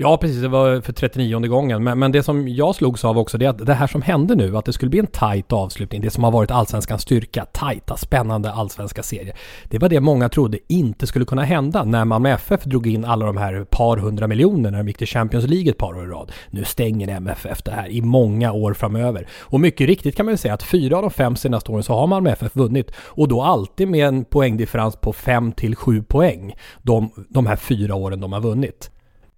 Ja, 0.03 0.17
precis. 0.17 0.43
Det 0.43 0.49
var 0.49 0.81
för 0.81 0.93
39 0.93 1.39
gången. 1.39 1.85
Men, 1.85 1.99
men 1.99 2.13
det 2.13 2.23
som 2.23 2.49
jag 2.49 2.75
slogs 2.75 3.05
av 3.05 3.19
också, 3.19 3.39
det 3.39 3.45
är 3.45 3.51
att 3.51 3.67
det 3.67 3.75
här 3.75 3.87
som 3.87 4.03
hände 4.03 4.35
nu, 4.35 4.57
att 4.57 4.65
det 4.65 4.73
skulle 4.73 4.91
bli 4.91 4.99
en 4.99 5.07
tight 5.07 5.53
avslutning, 5.53 6.01
det 6.01 6.11
som 6.11 6.25
har 6.25 6.31
varit 6.31 6.51
allsvenskans 6.51 7.03
styrka, 7.03 7.45
tajta, 7.45 7.97
spännande 7.97 8.53
allsvenska 8.53 9.03
serier. 9.03 9.37
Det 9.65 9.79
var 9.79 9.89
det 9.89 10.01
många 10.01 10.29
trodde 10.29 10.59
inte 10.69 11.07
skulle 11.07 11.25
kunna 11.25 11.43
hända 11.43 11.85
när 11.85 12.05
man 12.05 12.23
med 12.23 12.35
FF 12.35 12.65
drog 12.65 12.87
in 12.87 13.05
alla 13.05 13.27
de 13.27 13.37
här 13.37 13.65
par 13.65 13.97
hundra 13.97 14.27
miljoner 14.27 14.71
när 14.71 14.79
de 14.79 14.89
gick 14.89 14.99
till 14.99 15.07
Champions 15.07 15.47
League 15.47 15.71
ett 15.71 15.79
par 15.79 15.97
år 15.97 16.05
i 16.05 16.07
rad. 16.07 16.33
Nu 16.51 16.65
stänger 16.65 17.09
MFF 17.09 17.63
det 17.63 17.73
här 17.73 17.89
i 17.89 18.03
många 18.03 18.53
år 18.53 18.75
framöver. 18.75 19.29
Och 19.41 19.61
mycket 19.61 19.87
riktigt 19.87 20.17
kan 20.17 20.27
man 20.27 20.33
ju 20.33 20.39
säga 20.39 20.55
att 20.55 20.63
fyra 20.63 20.97
av 20.97 21.03
de 21.03 21.11
fem 21.11 21.37
senaste 21.37 21.73
åren 21.73 21.83
så 21.83 21.95
har 21.95 22.07
man 22.07 22.23
med 22.23 22.33
FF 22.33 22.57
vunnit. 22.57 22.91
Och 22.97 23.29
då 23.29 23.43
alltid 23.43 23.89
med 23.89 24.07
en 24.07 24.25
poängdifferens 24.25 24.97
på 24.97 25.13
5 25.13 25.53
till 25.53 25.77
7 25.77 26.03
poäng. 26.03 26.55
De, 26.83 27.11
de 27.29 27.47
här 27.47 27.57
fyra 27.57 27.95
åren 27.95 28.21
de 28.21 28.33
har 28.33 28.41
vunnit. 28.41 28.91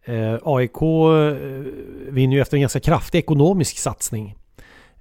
Eh, 0.05 0.39
AIK 0.43 0.83
eh, 0.83 1.37
vinner 2.13 2.37
ju 2.37 2.41
efter 2.41 2.57
en 2.57 2.61
ganska 2.61 2.81
kraftig 2.81 3.19
ekonomisk 3.19 3.79
satsning. 3.79 4.35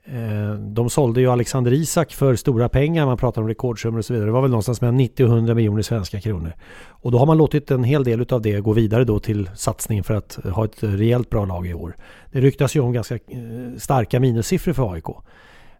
Eh, 0.05 0.53
de 0.53 0.89
sålde 0.89 1.21
ju 1.21 1.31
Alexander 1.31 1.73
Isak 1.73 2.13
för 2.13 2.35
stora 2.35 2.69
pengar, 2.69 3.05
man 3.05 3.17
pratar 3.17 3.41
om 3.41 3.47
rekordsummor 3.47 3.99
och 3.99 4.05
så 4.05 4.13
vidare. 4.13 4.27
Det 4.27 4.31
var 4.31 4.41
väl 4.41 4.51
någonstans 4.51 4.81
mellan 4.81 4.97
90 4.97 5.25
och 5.25 5.29
100 5.29 5.53
miljoner 5.53 5.81
svenska 5.81 6.21
kronor. 6.21 6.53
Och 6.87 7.11
då 7.11 7.17
har 7.17 7.25
man 7.25 7.37
låtit 7.37 7.71
en 7.71 7.83
hel 7.83 8.03
del 8.03 8.25
av 8.29 8.41
det 8.41 8.59
gå 8.59 8.73
vidare 8.73 9.03
då 9.03 9.19
till 9.19 9.49
satsning 9.55 10.03
för 10.03 10.13
att 10.13 10.39
ha 10.43 10.65
ett 10.65 10.83
rejält 10.83 11.29
bra 11.29 11.45
lag 11.45 11.67
i 11.67 11.73
år. 11.73 11.95
Det 12.31 12.41
ryktas 12.41 12.75
ju 12.75 12.79
om 12.79 12.93
ganska 12.93 13.15
eh, 13.15 13.19
starka 13.77 14.19
minussiffror 14.19 14.73
för 14.73 14.93
AIK. 14.93 15.05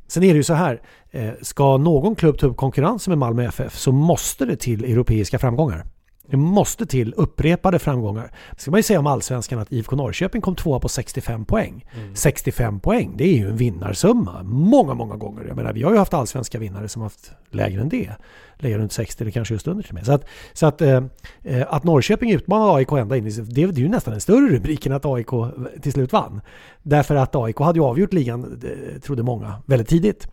Sen 0.08 0.24
är 0.24 0.34
det 0.34 0.38
ju 0.38 0.44
så 0.44 0.54
här, 0.54 0.82
eh, 1.12 1.30
ska 1.42 1.78
någon 1.78 2.16
klubb 2.16 2.38
ta 2.38 2.48
upp 2.48 2.58
konkurrensen 2.58 3.12
med 3.12 3.18
Malmö 3.18 3.44
FF 3.44 3.78
så 3.78 3.92
måste 3.92 4.46
det 4.46 4.56
till 4.56 4.84
europeiska 4.84 5.40
framgångar. 5.40 5.86
Det 6.32 6.38
måste 6.38 6.86
till 6.86 7.14
upprepade 7.18 7.80
framgångar. 7.80 8.32
Det 8.52 8.62
ska 8.62 8.72
man 8.72 8.78
ju 8.78 8.84
säga 8.84 9.00
om 9.00 9.08
allsvenskan 9.08 9.60
att 9.60 9.72
IFK 9.72 9.96
Norrköping 9.96 10.42
kom 10.42 10.56
tvåa 10.56 10.80
på 10.80 10.90
65 10.90 11.46
poäng. 11.46 11.86
65 12.14 12.80
poäng, 12.80 13.14
det 13.18 13.24
är 13.24 13.38
ju 13.38 13.48
en 13.48 13.58
vinnarsumma. 13.58 14.44
Många, 14.44 14.94
många 14.94 15.16
gånger. 15.16 15.46
Jag 15.48 15.56
menar, 15.56 15.74
vi 15.74 15.84
har 15.84 15.92
ju 15.92 15.98
haft 15.98 16.14
allsvenska 16.14 16.60
vinnare 16.60 16.88
som 16.88 17.02
haft 17.02 17.32
lägre 17.50 17.82
än 17.82 17.90
det. 17.90 18.10
Lägger 18.56 18.78
runt 18.80 18.92
60 18.92 19.24
eller 19.24 19.32
kanske 19.32 19.54
just 19.54 19.68
under 19.68 19.84
till 19.84 19.92
och 19.92 19.96
med. 19.96 20.06
Så 20.06 20.12
att, 20.12 20.26
så 20.54 20.66
att, 20.66 20.82
eh, 20.82 21.04
eh 21.44 21.74
att 21.74 21.84
Norrköping 21.84 22.32
utmanade 22.32 22.74
AIK 22.74 22.92
ända 22.92 23.18
in 23.18 23.28
i... 23.28 23.32
Det, 23.32 23.66
det 23.66 23.82
är 23.82 23.84
ju 23.84 23.90
nästan 23.90 24.14
en 24.14 24.22
större 24.22 24.56
rubrik 24.56 24.86
än 24.86 24.94
att 24.94 25.06
AIK 25.06 25.30
till 25.82 25.92
slut 25.92 26.14
vann. 26.14 26.42
Därför 26.84 27.16
att 27.16 27.36
AIK 27.36 27.60
hade 27.60 27.80
ju 27.80 27.86
avgjort 27.86 28.14
ligan, 28.14 28.62
eh, 28.64 29.00
trodde 29.00 29.24
många, 29.24 29.56
väldigt 29.66 29.88
tidigt 29.88 30.28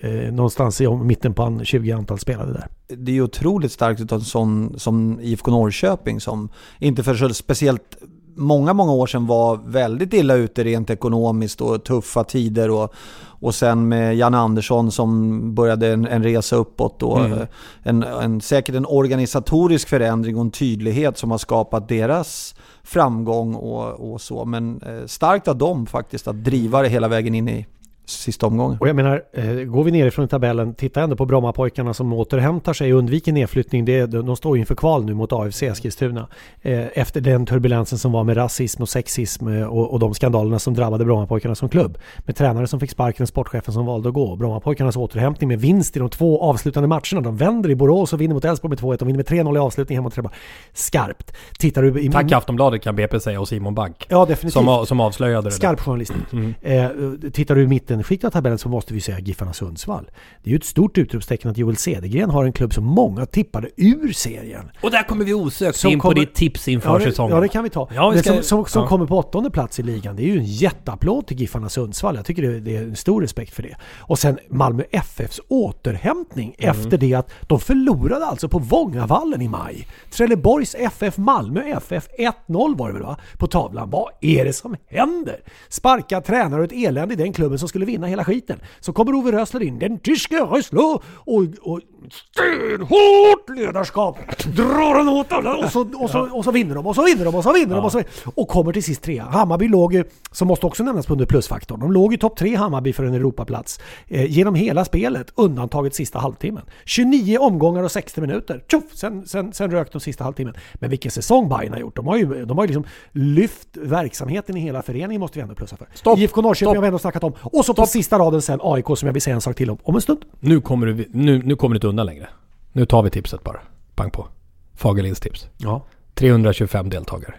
eh, 0.00 0.32
någonstans 0.32 0.80
i 0.80 0.88
mitten 0.88 1.34
på 1.34 1.60
20 1.64 1.92
antal 1.92 2.18
spelade 2.18 2.52
där. 2.52 2.66
Det 2.96 3.12
är 3.12 3.14
ju 3.14 3.22
otroligt 3.22 3.72
starkt 3.72 4.12
av 4.12 4.18
en 4.18 4.24
sån 4.24 4.78
som 4.78 5.20
IFK 5.20 5.50
Norrköping 5.50 6.20
som 6.20 6.48
inte 6.78 7.02
för 7.02 7.14
så 7.14 7.34
speciellt 7.34 7.96
många, 8.36 8.72
många 8.72 8.92
år 8.92 9.06
sedan 9.06 9.26
var 9.26 9.60
väldigt 9.66 10.12
illa 10.12 10.34
ute 10.34 10.64
rent 10.64 10.90
ekonomiskt 10.90 11.60
och 11.60 11.84
tuffa 11.84 12.24
tider 12.24 12.70
och, 12.70 12.94
och 13.40 13.54
sen 13.54 13.88
med 13.88 14.16
Jan 14.16 14.34
Andersson 14.34 14.92
som 14.92 15.54
började 15.54 15.92
en, 15.92 16.06
en 16.06 16.22
resa 16.22 16.56
uppåt 16.56 17.02
och 17.02 17.24
mm. 17.24 17.46
en, 17.82 18.02
en, 18.02 18.40
säkert 18.40 18.74
en 18.74 18.86
organisatorisk 18.86 19.88
förändring 19.88 20.36
och 20.36 20.40
en 20.40 20.50
tydlighet 20.50 21.18
som 21.18 21.30
har 21.30 21.38
skapat 21.38 21.88
deras 21.88 22.54
framgång 22.82 23.54
och, 23.54 24.12
och 24.12 24.20
så. 24.20 24.44
Men 24.44 24.82
eh, 24.82 25.06
starkt 25.06 25.48
av 25.48 25.56
dem 25.56 25.86
faktiskt 25.86 26.28
att 26.28 26.44
driva 26.44 26.82
det 26.82 26.88
hela 26.88 27.08
vägen 27.08 27.34
in 27.34 27.48
i 27.48 27.66
sista 28.06 28.46
omgången. 28.46 28.78
Och 28.80 28.88
jag 28.88 28.96
menar, 28.96 29.22
eh, 29.32 29.44
går 29.54 29.84
vi 29.84 29.90
nerifrån 29.90 30.24
i 30.24 30.28
tabellen, 30.28 30.74
titta 30.74 31.02
ändå 31.02 31.16
på 31.16 31.26
Brommapojkarna 31.26 31.94
som 31.94 32.12
återhämtar 32.12 32.72
sig 32.72 32.92
och 32.92 32.98
undviker 32.98 33.32
nedflyttning. 33.32 33.84
Det, 33.84 34.06
de 34.06 34.36
står 34.36 34.58
inför 34.58 34.74
kval 34.74 35.04
nu 35.04 35.14
mot 35.14 35.32
AFC 35.32 35.62
Eskilstuna. 35.62 36.28
Eh, 36.62 36.98
efter 36.98 37.20
den 37.20 37.46
turbulensen 37.46 37.98
som 37.98 38.12
var 38.12 38.24
med 38.24 38.36
rasism 38.36 38.82
och 38.82 38.88
sexism 38.88 39.48
eh, 39.48 39.66
och, 39.66 39.92
och 39.92 39.98
de 39.98 40.14
skandalerna 40.14 40.58
som 40.58 40.74
drabbade 40.74 41.04
Brommapojkarna 41.04 41.54
som 41.54 41.68
klubb. 41.68 41.98
Med 42.18 42.36
tränare 42.36 42.66
som 42.66 42.80
fick 42.80 42.90
sparken 42.90 43.22
och 43.22 43.28
sportchefen 43.28 43.74
som 43.74 43.86
valde 43.86 44.08
att 44.08 44.14
gå. 44.14 44.36
Brommapojkarnas 44.36 44.96
återhämtning 44.96 45.48
med 45.48 45.60
vinst 45.60 45.96
i 45.96 45.98
de 45.98 46.08
två 46.08 46.42
avslutande 46.42 46.88
matcherna. 46.88 47.20
De 47.20 47.36
vänder 47.36 47.70
i 47.70 47.74
Borås 47.74 48.12
och 48.12 48.20
vinner 48.20 48.34
mot 48.34 48.44
Elfsborg 48.44 48.70
med 48.70 48.78
2-1. 48.78 48.96
De 48.98 49.04
vinner 49.06 49.18
med 49.18 49.26
3-0 49.26 49.56
i 49.56 49.58
avslutningen 49.58 49.98
hemma 49.98 50.06
mot 50.06 50.14
Trelleborg. 50.14 50.36
Skarpt. 50.72 51.32
Tittar 51.58 51.82
du 51.82 52.00
i 52.00 52.10
Tack 52.10 52.32
Aftonbladet 52.32 52.82
kan 52.82 52.96
BP 52.96 53.20
säga 53.20 53.40
och 53.40 53.48
Simon 53.48 53.74
Bank. 53.74 54.06
Ja, 54.08 54.24
definitivt. 54.24 54.52
Som, 54.52 54.86
som 54.86 55.00
avslöjade 55.00 55.48
det. 55.48 55.52
Skarp 55.52 55.80
journalistik. 55.80 56.32
Mm. 56.32 56.54
Eh, 56.62 56.90
tittar 57.32 57.54
du 57.54 57.62
i 57.62 57.66
mitten 57.66 57.93
mittenskiktet 57.96 58.26
av 58.26 58.30
tabellen 58.30 58.58
så 58.58 58.68
måste 58.68 58.94
vi 58.94 59.00
säga 59.00 59.18
Giffarna 59.18 59.52
Sundsvall. 59.52 60.10
Det 60.42 60.50
är 60.50 60.52
ju 60.52 60.56
ett 60.56 60.64
stort 60.64 60.98
utropstecken 60.98 61.50
att 61.50 61.58
Joel 61.58 61.76
Cedergren 61.76 62.30
har 62.30 62.44
en 62.44 62.52
klubb 62.52 62.74
som 62.74 62.84
många 62.84 63.26
tippade 63.26 63.70
ur 63.76 64.12
serien. 64.12 64.70
Och 64.80 64.90
där 64.90 65.02
kommer 65.02 65.24
vi 65.24 65.34
osökt 65.34 65.84
in 65.84 65.98
kommer, 65.98 66.14
på 66.14 66.20
ditt 66.20 66.34
tips 66.34 66.68
inför 66.68 66.90
ja, 66.90 66.98
det, 66.98 67.04
säsongen. 67.04 67.34
Ja, 67.34 67.40
det 67.40 67.48
kan 67.48 67.64
vi 67.64 67.70
ta. 67.70 67.88
Ja, 67.94 68.10
vi 68.10 68.18
ska, 68.18 68.32
som, 68.32 68.42
som, 68.42 68.66
som 68.66 68.82
ja. 68.82 68.88
kommer 68.88 69.06
på 69.06 69.18
åttonde 69.18 69.50
plats 69.50 69.78
i 69.78 69.82
ligan, 69.82 70.16
det 70.16 70.22
är 70.22 70.26
ju 70.26 70.38
en 70.38 70.44
jätteapplåd 70.44 71.26
till 71.26 71.40
Giffarna 71.40 71.68
Sundsvall. 71.68 72.16
Jag 72.16 72.24
tycker 72.24 72.42
det, 72.42 72.60
det 72.60 72.76
är 72.76 72.82
en 72.82 72.96
stor 72.96 73.22
respekt 73.22 73.54
för 73.54 73.62
det. 73.62 73.76
Och 73.98 74.18
sen 74.18 74.38
Malmö 74.48 74.82
FFs 74.90 75.40
återhämtning 75.48 76.54
mm. 76.58 76.70
efter 76.70 76.98
det 76.98 77.14
att 77.14 77.30
de 77.40 77.60
förlorade 77.60 78.26
alltså 78.26 78.48
på 78.48 78.58
Vångavallen 78.58 79.42
i 79.42 79.48
maj. 79.48 79.86
Trelleborgs 80.10 80.74
FF, 80.74 81.18
Malmö 81.18 81.60
FF, 81.60 82.08
1-0 82.18 82.78
var 82.78 82.88
det 82.88 82.94
väl 82.94 83.02
va? 83.02 83.16
På 83.38 83.46
tavlan. 83.46 83.90
Vad 83.90 84.10
är 84.20 84.44
det 84.44 84.52
som 84.52 84.76
händer? 84.88 85.40
Sparka 85.68 86.20
tränare 86.20 86.60
och 86.60 86.64
ett 86.64 86.88
elände 86.88 87.14
i 87.14 87.16
den 87.16 87.32
klubben 87.32 87.58
som 87.58 87.68
skulle 87.68 87.83
vinna 87.84 88.06
hela 88.06 88.24
skiten. 88.24 88.60
Så 88.80 88.92
kommer 88.92 89.14
Ove 89.14 89.32
Rösler 89.32 89.62
in, 89.62 89.78
den 89.78 89.98
tyske 89.98 90.36
Rösler, 90.36 91.00
och, 91.04 91.44
och 91.60 91.80
stenhårt 92.12 93.48
ledarskap. 93.56 94.18
Drar 94.46 94.98
den 94.98 95.08
åt 95.08 95.32
alla 95.32 95.56
och 95.56 95.72
så, 95.72 95.88
och, 96.00 96.10
så, 96.10 96.28
och 96.32 96.44
så 96.44 96.50
vinner 96.50 96.74
de 96.74 96.86
och 96.86 96.94
så 96.94 97.04
vinner 97.04 97.24
de 97.24 97.34
och 97.34 97.42
så 97.42 97.52
vinner 97.52 97.74
ja. 97.74 97.76
de 97.76 97.84
och 97.84 97.92
så 97.92 98.02
Och 98.24 98.48
kommer 98.48 98.72
till 98.72 98.82
sist 98.82 99.02
trea. 99.02 99.24
Hammarby 99.24 99.68
låg 99.68 99.94
ju, 99.94 100.04
som 100.32 100.48
måste 100.48 100.66
också 100.66 100.82
nämnas 100.82 101.10
under 101.10 101.26
plusfaktorn, 101.26 101.80
de 101.80 101.92
låg 101.92 102.14
i 102.14 102.18
topp 102.18 102.36
tre 102.36 102.56
Hammarby 102.56 102.92
för 102.92 103.04
en 103.04 103.14
Europaplats. 103.14 103.80
Eh, 104.08 104.30
genom 104.30 104.54
hela 104.54 104.84
spelet, 104.84 105.32
undantaget 105.34 105.94
sista 105.94 106.18
halvtimmen. 106.18 106.62
29 106.84 107.38
omgångar 107.38 107.82
och 107.82 107.92
60 107.92 108.20
minuter. 108.20 108.64
Tjoff! 108.70 108.84
Sen, 108.94 109.26
sen, 109.26 109.52
sen 109.52 109.70
rök 109.70 109.92
de 109.92 110.00
sista 110.00 110.24
halvtimmen. 110.24 110.54
Men 110.74 110.90
vilken 110.90 111.10
säsong 111.10 111.48
Bayern 111.48 111.72
har 111.72 111.80
gjort. 111.80 111.96
De 111.96 112.06
har 112.06 112.16
ju, 112.16 112.44
de 112.44 112.58
har 112.58 112.64
ju 112.64 112.68
liksom 112.68 112.84
lyft 113.12 113.68
verksamheten 113.72 114.56
i 114.56 114.60
hela 114.60 114.82
föreningen 114.82 115.20
måste 115.20 115.38
vi 115.38 115.42
ändå 115.42 115.54
plussa 115.54 115.76
för. 115.76 115.86
Stopp! 115.94 116.18
IFK 116.18 116.42
Norrköping 116.42 116.66
Stopp. 116.66 116.76
har 116.76 116.82
vi 116.82 116.86
ändå 116.86 116.98
snackat 116.98 117.24
om. 117.24 117.32
Och 117.40 117.52
så 117.52 117.62
Stopp. 117.62 117.76
på 117.76 117.86
sista 117.86 118.18
raden 118.18 118.42
sen 118.42 118.58
AIK 118.62 118.86
som 118.86 119.06
jag 119.06 119.12
vill 119.12 119.22
säga 119.22 119.34
en 119.34 119.40
sak 119.40 119.56
till 119.56 119.70
om, 119.70 119.78
om 119.82 119.94
en 119.94 120.00
stund. 120.00 120.18
Nu 120.40 120.60
kommer 120.60 120.86
du, 120.86 121.08
nu, 121.12 121.42
nu 121.44 121.56
kommer 121.56 121.74
du 121.74 121.76
inte 121.76 121.86
undan 121.86 122.06
längre. 122.06 122.28
Nu 122.72 122.86
tar 122.86 123.02
vi 123.02 123.10
tipset 123.10 123.44
bara. 123.44 123.60
Pang 123.94 124.10
på. 124.10 124.28
Fagerlinds 124.74 125.20
tips. 125.20 125.48
Ja. 125.56 125.82
325 126.14 126.90
deltagare. 126.90 127.34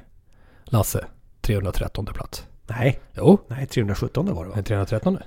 Lasse, 0.65 1.05
313 1.41 2.05
plats. 2.05 2.47
Nej. 2.67 2.99
Jo. 3.17 3.37
Nej, 3.47 3.67
317 3.67 4.35
var 4.35 4.45
det 4.45 4.51
va? 4.55 4.61
313? 4.61 5.17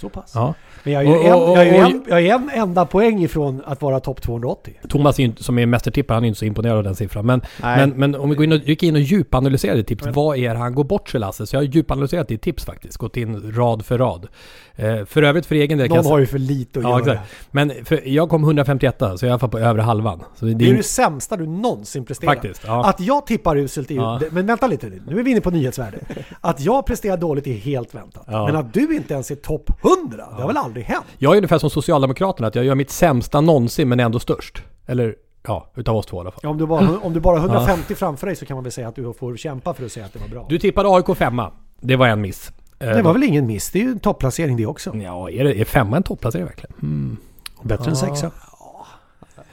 Så 0.00 0.08
pass. 0.08 0.32
Ja. 0.34 0.54
Men 0.82 0.92
jag 0.92 1.02
är 1.02 1.06
ju, 1.06 1.32
och, 1.34 1.58
en, 1.58 1.66
jag 1.66 1.66
är 1.66 1.84
en, 1.84 2.04
jag 2.08 2.26
är 2.26 2.34
en 2.34 2.50
enda 2.54 2.86
poäng 2.86 3.22
ifrån 3.22 3.62
att 3.64 3.82
vara 3.82 4.00
topp 4.00 4.22
280. 4.22 4.74
Thomas 4.88 5.18
är 5.18 5.22
ju, 5.22 5.32
som 5.36 5.58
är 5.58 5.66
mästertippare, 5.66 6.14
han 6.14 6.24
är 6.24 6.28
inte 6.28 6.38
så 6.38 6.44
imponerad 6.44 6.76
av 6.76 6.84
den 6.84 6.94
siffran. 6.94 7.26
Men, 7.26 7.40
men, 7.60 7.90
men, 7.90 8.14
om 8.14 8.30
vi 8.30 8.36
går 8.36 8.44
in 8.44 8.52
och, 8.52 8.58
gick 8.58 8.82
in 8.82 8.94
och 8.94 9.00
djupanalyserade 9.00 9.84
tips. 9.84 10.04
Men. 10.04 10.12
Vad 10.12 10.38
är 10.38 10.54
det 10.54 10.58
han 10.58 10.74
går 10.74 10.84
bort 10.84 11.08
sig 11.08 11.20
Lasse? 11.20 11.46
Så 11.46 11.56
jag 11.56 11.60
har 11.60 11.66
djupanalyserat 11.66 12.28
ditt 12.28 12.42
tips 12.42 12.64
faktiskt. 12.64 12.96
Gått 12.96 13.16
in 13.16 13.52
rad 13.52 13.84
för 13.84 13.98
rad. 13.98 14.28
Eh, 14.74 15.04
för 15.04 15.22
övrigt 15.22 15.46
för 15.46 15.54
egen 15.54 15.78
del... 15.78 15.88
Någon 15.88 16.06
har 16.06 16.18
ju 16.18 16.26
för 16.26 16.38
lite 16.38 16.78
att 16.78 16.84
ja, 16.84 17.00
göra. 17.00 17.12
Exakt. 17.12 17.48
Men 17.50 17.72
för, 17.84 18.08
jag 18.08 18.28
kom 18.28 18.44
151 18.44 18.96
så 18.98 19.04
jag 19.04 19.22
är 19.22 19.26
i 19.26 19.30
alla 19.30 19.38
fall 19.38 19.50
på 19.50 19.58
övre 19.58 19.82
halvan. 19.82 20.22
Så 20.34 20.44
det, 20.44 20.54
det 20.54 20.70
är 20.70 20.74
det 20.74 20.82
sämsta 20.82 21.36
du 21.36 21.46
någonsin 21.46 22.04
presterat. 22.04 22.34
Faktiskt, 22.34 22.62
ja. 22.66 22.88
Att 22.88 23.00
jag 23.00 23.26
tippar 23.26 23.56
uselt 23.56 23.90
är 23.90 23.94
ju... 23.94 24.00
Ja. 24.00 24.20
Men 24.30 24.46
vänta 24.46 24.66
lite 24.66 24.88
nu 25.06 25.20
är 25.20 25.22
vi 25.22 25.30
inne 25.30 25.40
på 25.40 25.50
nyhetsvärde. 25.50 25.98
Att 26.40 26.60
jag 26.60 26.86
presterar 26.86 27.16
dåligt 27.16 27.46
är 27.46 27.52
helt 27.52 27.94
väntat. 27.94 28.24
Ja. 28.26 28.46
Men 28.46 28.56
att 28.56 28.74
du 28.74 28.96
inte 28.96 29.14
ens 29.14 29.30
är 29.30 29.34
topp 29.34 29.70
100, 29.70 29.87
det 30.16 30.42
har 30.42 30.46
väl 30.46 30.56
aldrig 30.56 30.84
hänt? 30.84 31.04
Jag 31.18 31.32
är 31.32 31.36
ungefär 31.36 31.58
som 31.58 31.70
Socialdemokraterna, 31.70 32.48
att 32.48 32.54
jag 32.54 32.64
gör 32.64 32.74
mitt 32.74 32.90
sämsta 32.90 33.40
någonsin 33.40 33.88
men 33.88 34.00
ändå 34.00 34.18
störst. 34.18 34.62
Eller 34.86 35.14
Ja, 35.42 35.70
utav 35.74 35.96
oss 35.96 36.06
två 36.06 36.16
i 36.16 36.20
alla 36.20 36.30
fall. 36.30 36.40
Ja, 36.42 36.48
om, 36.48 36.58
du 36.58 36.66
bara, 36.66 36.98
om 36.98 37.12
du 37.12 37.20
bara 37.20 37.38
har 37.38 37.48
150 37.48 37.84
ja. 37.88 37.96
framför 37.96 38.26
dig 38.26 38.36
så 38.36 38.46
kan 38.46 38.56
man 38.56 38.64
väl 38.64 38.72
säga 38.72 38.88
att 38.88 38.96
du 38.96 39.12
får 39.12 39.36
kämpa 39.36 39.74
för 39.74 39.84
att 39.84 39.92
säga 39.92 40.06
att 40.06 40.12
det 40.12 40.18
var 40.18 40.28
bra. 40.28 40.46
Du 40.48 40.58
tippade 40.58 40.88
AIK 40.88 41.16
femma. 41.16 41.52
Det 41.80 41.96
var 41.96 42.08
en 42.08 42.20
miss. 42.20 42.52
Det 42.78 43.02
var 43.02 43.12
väl 43.12 43.22
ingen 43.22 43.46
miss? 43.46 43.70
Det 43.70 43.78
är 43.78 43.82
ju 43.82 43.90
en 43.90 43.98
topplacering 43.98 44.56
det 44.56 44.66
också. 44.66 44.96
Ja, 44.96 45.30
är, 45.30 45.44
det, 45.44 45.60
är 45.60 45.64
femma 45.64 45.96
en 45.96 46.02
topplacering 46.02 46.46
verkligen? 46.46 46.74
Mm. 46.82 47.16
Bättre 47.62 47.84
ja. 47.84 47.90
än 47.90 47.96
sexa. 47.96 48.30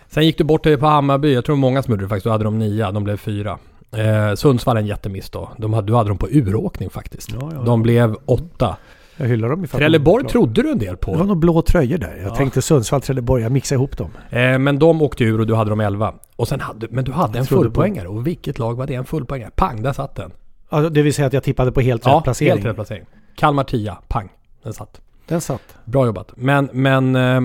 Sen 0.08 0.26
gick 0.26 0.38
du 0.38 0.44
bort 0.44 0.64
på 0.64 0.86
Hammarby. 0.86 1.34
Jag 1.34 1.46
tror 1.46 1.56
många 1.56 1.84
smurade 1.84 2.08
faktiskt. 2.08 2.24
Då 2.24 2.32
hade 2.32 2.44
de 2.44 2.60
nia. 2.60 2.92
De 2.92 3.04
blev 3.04 3.18
fyra. 3.18 3.58
Eh, 3.92 4.36
Sundsvall 4.36 4.78
en 4.78 4.86
jättemiss 4.86 5.30
då. 5.30 5.50
De 5.58 5.74
hade, 5.74 5.88
du 5.88 5.96
hade 5.96 6.10
dem 6.10 6.18
på 6.18 6.28
uråkning 6.28 6.90
faktiskt. 6.90 7.30
Ja, 7.42 7.64
de 7.66 7.82
blev 7.82 8.16
åtta. 8.26 8.78
Jag 9.18 9.28
hyllar 9.28 9.50
dem 9.50 9.68
Trelleborg 9.68 10.28
trodde 10.28 10.62
du 10.62 10.72
en 10.72 10.80
del 10.80 10.98
på. 10.98 11.12
Det 11.12 11.18
var 11.18 11.26
nog 11.26 11.38
blå 11.38 11.62
tröjor 11.62 11.98
där. 11.98 12.16
Jag 12.18 12.32
ja. 12.32 12.36
tänkte 12.36 12.62
Sundsvall, 12.62 13.02
Trelleborg. 13.02 13.44
Jag 13.44 13.52
mixade 13.52 13.78
ihop 13.78 13.98
dem. 13.98 14.12
Eh, 14.30 14.60
men 14.60 14.80
de 14.80 15.02
åkte 15.02 15.24
ur 15.24 15.40
och 15.40 15.48
du 15.48 15.56
hade 15.56 15.70
dem 15.70 15.80
11. 15.80 16.14
Och 16.36 16.48
sen 16.48 16.60
hade, 16.60 16.88
men 16.90 17.04
du 17.04 17.12
hade 17.12 17.40
en 17.40 17.46
fullpoängare. 17.46 18.08
Och 18.08 18.28
vilket 18.28 18.60
lag 18.60 18.78
var 18.78 18.88
det? 18.88 18.94
En 18.94 19.06
fullpoängare? 19.06 19.52
Pang, 19.56 19.82
där 19.82 19.94
satt 19.94 20.16
den. 20.16 20.32
Alltså, 20.70 20.90
det 20.90 21.02
vill 21.02 21.14
säga 21.14 21.28
att 21.28 21.34
jag 21.34 21.44
tippade 21.44 21.72
på 21.72 21.82
helt 21.82 22.06
ja, 22.06 22.16
rätt 22.18 22.24
placering? 22.24 22.52
helt 22.52 22.66
rätt 22.66 22.76
placering. 22.76 23.06
Kalmar 23.36 23.64
10, 23.64 23.98
pang. 24.08 24.30
Den 24.64 24.74
satt. 24.74 25.02
Den 25.28 25.42
satt. 25.42 25.76
Bra 25.86 26.06
jobbat. 26.06 26.32
Men, 26.36 26.70
men... 26.74 27.16
Eh, 27.16 27.42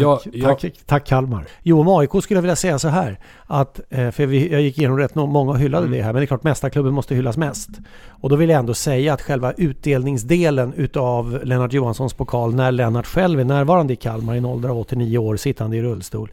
jag, 0.00 0.22
tack, 0.22 0.34
jag... 0.34 0.58
Tack, 0.60 0.74
tack, 0.86 1.06
Kalmar. 1.06 1.44
Jo, 1.62 1.80
om 1.80 1.88
AIK 1.88 2.10
skulle 2.22 2.38
jag 2.38 2.42
vilja 2.42 2.56
säga 2.56 2.78
så 2.78 2.88
här. 2.88 3.18
Att, 3.46 3.80
eh, 3.90 4.10
för 4.10 4.22
jag 4.32 4.62
gick 4.62 4.78
igenom 4.78 4.98
rätt 4.98 5.14
många 5.14 5.54
hyllade 5.54 5.86
mm. 5.86 5.98
det 5.98 6.04
här. 6.04 6.12
Men 6.12 6.20
det 6.20 6.24
är 6.24 6.26
klart, 6.26 6.42
mästarklubben 6.42 6.94
måste 6.94 7.14
hyllas 7.14 7.36
mest. 7.36 7.70
Och 8.08 8.28
då 8.28 8.36
vill 8.36 8.48
jag 8.48 8.58
ändå 8.58 8.74
säga 8.74 9.14
att 9.14 9.22
själva 9.22 9.52
utdelningsdelen 9.52 10.72
utav 10.74 11.40
Lennart 11.44 11.72
Johanssons 11.72 12.14
pokal 12.14 12.54
när 12.54 12.72
Lennart 12.72 13.06
själv 13.06 13.40
är 13.40 13.44
närvarande 13.44 13.92
i 13.92 13.96
Kalmar 13.96 14.34
i 14.34 14.38
en 14.38 14.44
ålder 14.44 14.68
av 14.68 14.78
89 14.78 15.18
år 15.18 15.36
sittande 15.36 15.76
i 15.76 15.82
rullstol. 15.82 16.32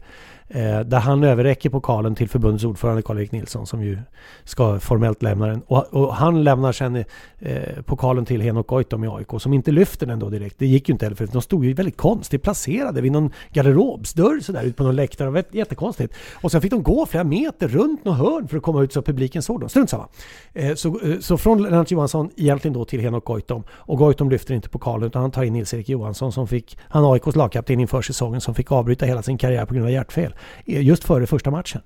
Eh, 0.52 0.80
där 0.80 0.98
han 0.98 1.24
överräcker 1.24 1.70
pokalen 1.70 2.14
till 2.14 2.28
förbundets 2.28 2.64
ordförande 2.64 3.02
Karl-Erik 3.02 3.32
Nilsson 3.32 3.66
som 3.66 3.82
ju 3.82 3.98
ska 4.44 4.80
formellt 4.80 5.22
lämna 5.22 5.46
den. 5.46 5.62
Och, 5.66 5.94
och 5.94 6.14
han 6.14 6.44
lämnar 6.44 6.72
sen 6.72 6.96
eh, 7.38 7.82
pokalen 7.84 8.24
till 8.24 8.40
Henok 8.40 8.66
Goitom 8.66 9.04
i 9.04 9.08
AIK 9.08 9.28
som 9.38 9.52
inte 9.52 9.70
lyfter 9.70 10.06
den 10.06 10.18
då 10.18 10.28
direkt. 10.28 10.58
Det 10.58 10.66
gick 10.66 10.88
ju 10.88 10.92
inte 10.92 11.04
heller 11.04 11.16
för 11.16 11.26
de 11.26 11.42
stod 11.42 11.64
ju 11.64 11.72
väldigt 11.72 11.96
konstigt 11.96 12.42
placerade 12.42 13.00
vid 13.00 13.12
någon 13.12 13.32
garderobsdörr 13.52 14.40
sådär 14.40 14.62
ut 14.62 14.76
på 14.76 14.82
någon 14.82 14.96
läktare. 14.96 15.30
Det 15.30 15.54
jättekonstigt. 15.58 16.14
Och 16.34 16.50
sen 16.50 16.60
fick 16.60 16.70
de 16.70 16.82
gå 16.82 17.06
flera 17.06 17.24
meter 17.24 17.68
runt 17.68 18.04
något 18.04 18.16
hörn 18.16 18.48
för 18.48 18.56
att 18.56 18.62
komma 18.62 18.82
ut 18.82 18.92
så 18.92 19.02
publiken 19.02 19.42
såg 19.42 19.60
dem. 19.60 19.68
Strunt 19.68 19.90
samma. 19.90 20.08
Eh, 20.52 20.74
så, 20.74 21.00
eh, 21.00 21.18
så 21.20 21.36
från 21.36 21.62
Lennart 21.62 21.90
Johansson 21.90 22.30
egentligen 22.36 22.72
då 22.72 22.84
till 22.84 23.00
Henok 23.00 23.24
Goitom. 23.24 23.62
Och 23.70 23.98
Goitom 23.98 24.30
lyfter 24.30 24.54
inte 24.54 24.68
pokalen 24.68 25.06
utan 25.06 25.22
han 25.22 25.30
tar 25.30 25.42
in 25.42 25.52
Nils-Erik 25.52 25.88
Johansson 25.88 26.32
som 26.32 26.48
fick, 26.48 26.78
han 26.88 27.04
AIKs 27.04 27.36
lagkapten 27.36 27.80
inför 27.80 28.02
säsongen 28.02 28.40
som 28.40 28.54
fick 28.54 28.72
avbryta 28.72 29.06
hela 29.06 29.22
sin 29.22 29.38
karriär 29.38 29.66
på 29.66 29.74
grund 29.74 29.86
av 29.86 29.92
hjärtfel. 29.92 30.34
Eh, 30.66 30.82
just 30.82 31.04
före 31.04 31.26
första 31.26 31.50
matchen 31.50 31.82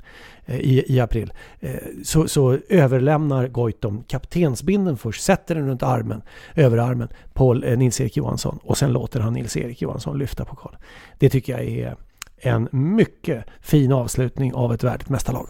eh, 0.47 0.57
i, 0.57 0.85
i 0.89 1.01
april. 1.01 1.33
Eh, 1.61 1.75
så, 2.05 2.29
så 2.29 2.59
överlämnar 2.69 3.49
Goitom 3.49 4.03
kaptensbinden 4.03 4.97
först, 4.97 5.23
sätter 5.23 5.55
den 5.55 5.69
runt 5.69 5.83
armen, 5.83 6.23
överarmen 6.55 7.09
på 7.33 7.55
Nils-Erik 7.55 8.17
Johansson 8.17 8.59
och 8.63 8.79
sen 8.79 8.93
låter 8.93 9.21
han 9.21 9.33
Nils-Erik 9.33 9.83
Johansson 9.83 10.19
lyfta 10.19 10.45
pokalen. 10.45 10.81
Det 11.19 11.31
tycker 11.31 11.53
jag 11.53 11.63
är 11.65 11.97
en 12.37 12.69
mycket 12.73 13.45
fin 13.61 13.93
avslutning 13.93 14.55
av 14.55 14.75
ett 14.75 14.85
värdigt 14.85 15.09
mästarlag. 15.09 15.49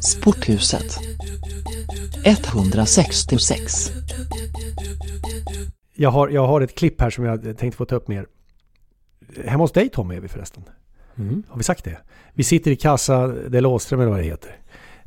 Sporthuset 0.00 0.98
166 2.24 3.90
Jag 5.94 6.10
har, 6.10 6.28
jag 6.28 6.46
har 6.46 6.60
ett 6.60 6.74
klipp 6.74 7.00
här 7.00 7.10
som 7.10 7.24
jag 7.24 7.42
tänkte 7.42 7.76
få 7.76 7.84
ta 7.84 7.94
upp 7.94 8.08
med 8.08 8.18
er. 8.18 8.26
Hemma 9.44 9.64
hos 9.64 9.72
dig 9.72 9.88
Tommy 9.88 10.16
är 10.16 10.20
vi 10.20 10.28
förresten. 10.28 10.62
Mm. 11.18 11.42
Har 11.48 11.56
vi 11.56 11.62
sagt 11.62 11.84
det? 11.84 11.96
Vi 12.34 12.42
sitter 12.44 12.70
i 12.70 12.76
Casa 12.76 13.26
del 13.26 13.66
Åström 13.66 14.00
eller 14.00 14.10
vad 14.10 14.18
det 14.20 14.24
heter. 14.24 14.56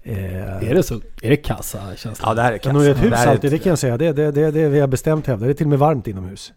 Eh, 0.04 0.70
Är 0.70 0.76
det 0.76 0.84
så? 0.84 0.96
Är 1.22 1.30
det 1.30 1.36
kassa 1.38 1.96
känns 1.96 2.20
det? 2.20 2.24
Ja, 2.28 2.34
det 2.34 2.42
här 2.42 2.54
är 2.54 2.60
Ja, 2.64 2.70
är 2.70 2.74
det 2.84 2.90
ett 2.92 2.98
kassa. 2.98 3.04
hus 3.04 3.12
Det 3.12 3.18
är 3.18 3.28
alltid, 3.32 3.52
det 3.52 3.58
kan 3.58 3.70
jag 3.70 3.80
säga. 3.80 3.98
Det, 3.98 4.12
det, 4.14 4.32
det, 4.32 4.52
det 4.52 4.70
vi 4.70 4.80
har 4.80 4.88
bestämt 4.88 5.28
hävda. 5.28 5.46
Det 5.46 5.52
är 5.52 5.54
till 5.54 5.66
och 5.66 5.70
med 5.70 5.80
varmt 5.80 6.08
inomhus. 6.08 6.54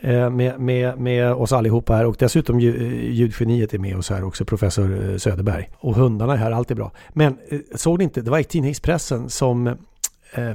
Eh, 0.00 0.30
med, 0.30 0.60
med, 0.60 0.98
med 0.98 1.32
oss 1.32 1.52
allihopa 1.52 1.94
här 1.94 2.06
och 2.06 2.16
dessutom 2.18 2.60
ju- 2.60 3.10
ljudgeniet 3.12 3.74
är 3.74 3.78
med 3.78 3.96
oss 3.96 4.10
här 4.10 4.24
också, 4.24 4.44
professor 4.44 5.10
eh, 5.10 5.16
Söderberg. 5.16 5.70
Och 5.76 5.94
hundarna 5.94 6.32
är 6.32 6.36
här, 6.36 6.50
allt 6.50 6.70
är 6.70 6.74
bra. 6.74 6.92
Men 7.12 7.38
eh, 7.48 7.58
såg 7.74 7.98
ni 7.98 8.04
inte, 8.04 8.20
det 8.20 8.30
var 8.30 8.38
i 8.38 8.44
tidningspressen 8.44 9.30
som 9.30 9.66
eh, 9.66 9.74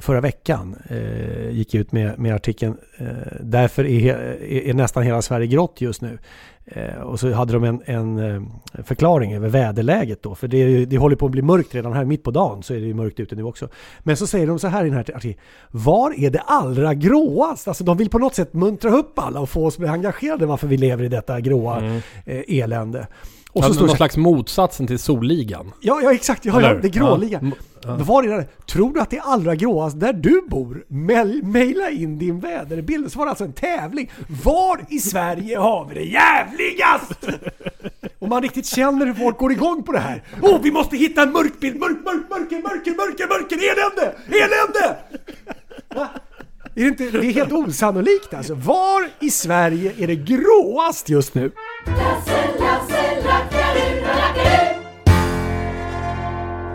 förra 0.00 0.20
veckan 0.20 0.76
eh, 0.88 1.50
gick 1.50 1.74
ut 1.74 1.92
med, 1.92 2.18
med 2.18 2.34
artikeln 2.34 2.76
eh, 2.98 3.06
Därför 3.40 3.84
är, 3.84 4.00
he- 4.00 4.70
är 4.70 4.74
nästan 4.74 5.02
hela 5.02 5.22
Sverige 5.22 5.46
grått 5.46 5.80
just 5.80 6.02
nu. 6.02 6.18
Eh, 6.66 7.00
och 7.00 7.20
så 7.20 7.32
hade 7.32 7.52
de 7.52 7.64
en, 7.64 7.82
en 7.84 8.18
eh, 8.18 8.42
förklaring 8.84 9.34
över 9.34 9.48
väderläget 9.48 10.22
då. 10.22 10.34
För 10.34 10.48
det, 10.48 10.56
är 10.58 10.86
det 10.86 10.98
håller 10.98 11.16
på 11.16 11.26
att 11.26 11.32
bli 11.32 11.42
mörkt 11.42 11.74
redan 11.74 11.92
här 11.92 12.04
mitt 12.04 12.22
på 12.22 12.30
dagen 12.30 12.62
så 12.62 12.74
är 12.74 12.80
det 12.80 12.86
ju 12.86 12.94
mörkt 12.94 13.20
ute 13.20 13.34
nu 13.36 13.42
också. 13.42 13.68
Men 14.02 14.16
så 14.16 14.26
säger 14.26 14.46
de 14.46 14.58
så 14.58 14.68
här 14.68 14.84
i 14.84 14.88
den 14.88 14.94
här 14.94 15.16
artikeln. 15.16 15.40
Var 15.70 16.24
är 16.24 16.30
det 16.30 16.40
allra 16.40 16.94
gråast? 16.94 17.68
Alltså 17.68 17.84
de 17.84 17.96
vill 17.96 18.10
på 18.10 18.18
något 18.18 18.34
sätt 18.34 18.52
muntra 18.54 18.90
upp 18.90 19.18
alla 19.18 19.40
och 19.40 19.48
få 19.48 19.66
oss 19.66 19.74
att 19.74 19.78
bli 19.80 19.88
engagerade 19.88 20.46
varför 20.46 20.66
vi 20.66 20.76
lever 20.76 21.04
i 21.04 21.08
detta 21.08 21.40
gråa 21.40 21.84
eh, 22.26 22.60
elände. 22.62 23.06
Och 23.52 23.64
så 23.64 23.72
det 23.72 23.80
någon 23.80 23.88
så 23.88 23.96
slags 23.96 24.16
motsatsen 24.16 24.86
till 24.86 24.98
Solligan. 24.98 25.72
Ja, 25.80 26.00
ja 26.02 26.12
exakt. 26.12 26.44
Ja, 26.44 26.58
Eller 26.58 26.74
ja, 26.74 26.80
det 26.80 26.88
är 26.88 26.92
gråliga. 26.92 27.40
Ja. 27.42 27.50
Ja. 27.82 27.96
Var 27.96 28.22
är 28.22 28.36
det? 28.36 28.66
Tror 28.66 28.94
du 28.94 29.00
att 29.00 29.10
det 29.10 29.16
är 29.16 29.22
allra 29.22 29.54
gråast 29.54 30.00
där 30.00 30.12
du 30.12 30.42
bor? 30.48 30.84
Maila 31.42 31.90
in 31.90 32.18
din 32.18 32.40
väderbild. 32.40 33.12
Så 33.12 33.18
var 33.18 33.26
det 33.26 33.30
alltså 33.30 33.44
en 33.44 33.52
tävling. 33.52 34.10
Var 34.44 34.80
i 34.88 34.98
Sverige 34.98 35.58
har 35.58 35.84
vi 35.84 35.94
det 35.94 36.04
jävligast? 36.04 37.28
Och 38.18 38.28
man 38.28 38.42
riktigt 38.42 38.66
känner 38.66 39.06
hur 39.06 39.14
folk 39.14 39.38
går 39.38 39.52
igång 39.52 39.82
på 39.82 39.92
det 39.92 39.98
här. 39.98 40.22
Oh, 40.42 40.62
vi 40.62 40.70
måste 40.70 40.96
hitta 40.96 41.22
en 41.22 41.32
mörk 41.32 41.60
bild. 41.60 41.78
Mörk, 41.78 41.98
mörk, 42.04 42.30
mörker, 42.30 42.62
mörker, 42.62 42.96
mörker, 42.96 43.28
mörker, 43.28 43.56
elände! 43.56 44.14
Elände! 44.26 44.98
Är 46.78 46.82
det, 46.82 46.88
inte, 46.88 47.10
det 47.10 47.26
är 47.26 47.32
helt 47.32 47.52
osannolikt 47.52 48.34
alltså. 48.34 48.54
Var 48.54 49.08
i 49.20 49.30
Sverige 49.30 49.92
är 49.98 50.06
det 50.06 50.16
gråast 50.16 51.08
just 51.08 51.34
nu? 51.34 51.50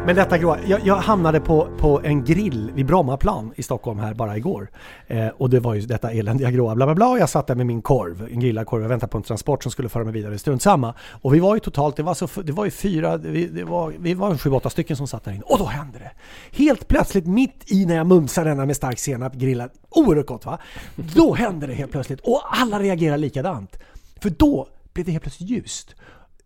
Men 0.05 0.15
detta 0.15 0.37
gråa, 0.37 0.57
jag, 0.67 0.81
jag 0.83 0.95
hamnade 0.95 1.39
på, 1.39 1.67
på 1.79 2.01
en 2.03 2.25
grill 2.25 2.71
vid 2.75 2.85
Brommaplan 2.85 3.53
i 3.55 3.63
Stockholm 3.63 3.99
här 3.99 4.13
bara 4.13 4.37
igår. 4.37 4.69
Eh, 5.07 5.27
och 5.27 5.49
det 5.49 5.59
var 5.59 5.73
ju 5.73 5.81
detta 5.81 6.11
eländiga 6.11 6.51
gråa 6.51 6.75
bla 6.75 6.85
bla 6.85 6.95
bla. 6.95 7.09
Och 7.09 7.19
jag 7.19 7.29
satt 7.29 7.47
där 7.47 7.55
med 7.55 7.65
min 7.65 7.81
korv, 7.81 8.27
en 8.31 8.39
grillad 8.39 8.65
korv. 8.67 8.81
Jag 8.81 8.89
väntade 8.89 9.09
på 9.09 9.17
en 9.17 9.23
transport 9.23 9.63
som 9.63 9.71
skulle 9.71 9.89
föra 9.89 10.03
mig 10.03 10.13
vidare, 10.13 10.37
strunt 10.37 10.61
samma. 10.61 10.93
Och 11.09 11.33
vi 11.33 11.39
var 11.39 11.55
ju 11.55 11.59
totalt, 11.59 11.95
det 11.95 12.03
var, 12.03 12.13
så, 12.13 12.41
det 12.41 12.51
var 12.51 12.65
ju 12.65 12.71
fyra, 12.71 13.17
vi, 13.17 13.47
det 13.47 13.63
var, 13.63 13.93
vi 13.99 14.13
var 14.13 14.37
sju, 14.37 14.49
åtta 14.49 14.69
stycken 14.69 14.97
som 14.97 15.07
satt 15.07 15.23
där 15.23 15.31
inne. 15.31 15.43
Och 15.43 15.57
då 15.57 15.65
hände 15.65 15.99
det! 15.99 16.11
Helt 16.57 16.87
plötsligt, 16.87 17.27
mitt 17.27 17.71
i 17.71 17.85
när 17.85 17.95
jag 17.95 18.07
mumsar 18.07 18.45
denna 18.45 18.65
med 18.65 18.75
stark 18.75 18.99
senap 18.99 19.33
grillad, 19.33 19.69
oerhört 19.89 20.27
gott 20.27 20.45
va? 20.45 20.57
Då 20.95 21.33
hände 21.33 21.67
det 21.67 21.73
helt 21.73 21.91
plötsligt. 21.91 22.19
Och 22.19 22.41
alla 22.51 22.79
reagerar 22.79 23.17
likadant. 23.17 23.77
För 24.21 24.29
då 24.29 24.67
blev 24.93 25.05
det 25.05 25.11
helt 25.11 25.23
plötsligt 25.23 25.49
ljust. 25.49 25.95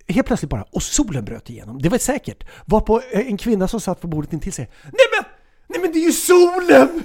Helt 0.07 0.27
plötsligt 0.27 0.49
bara, 0.49 0.65
och 0.71 0.83
solen 0.83 1.25
bröt 1.25 1.49
igenom. 1.49 1.81
Det 1.81 1.89
var 1.89 1.97
säkert. 1.97 2.43
Var 2.65 2.81
på 2.81 3.01
en 3.11 3.37
kvinna 3.37 3.67
som 3.67 3.81
satt 3.81 4.01
på 4.01 4.07
bordet 4.07 4.33
intill 4.33 4.53
säger 4.53 4.69
Nej 4.83 4.91
men! 5.17 5.25
Nej 5.67 5.79
men 5.81 5.91
det 5.91 5.99
är 5.99 6.05
ju 6.05 6.11
solen! 6.11 7.03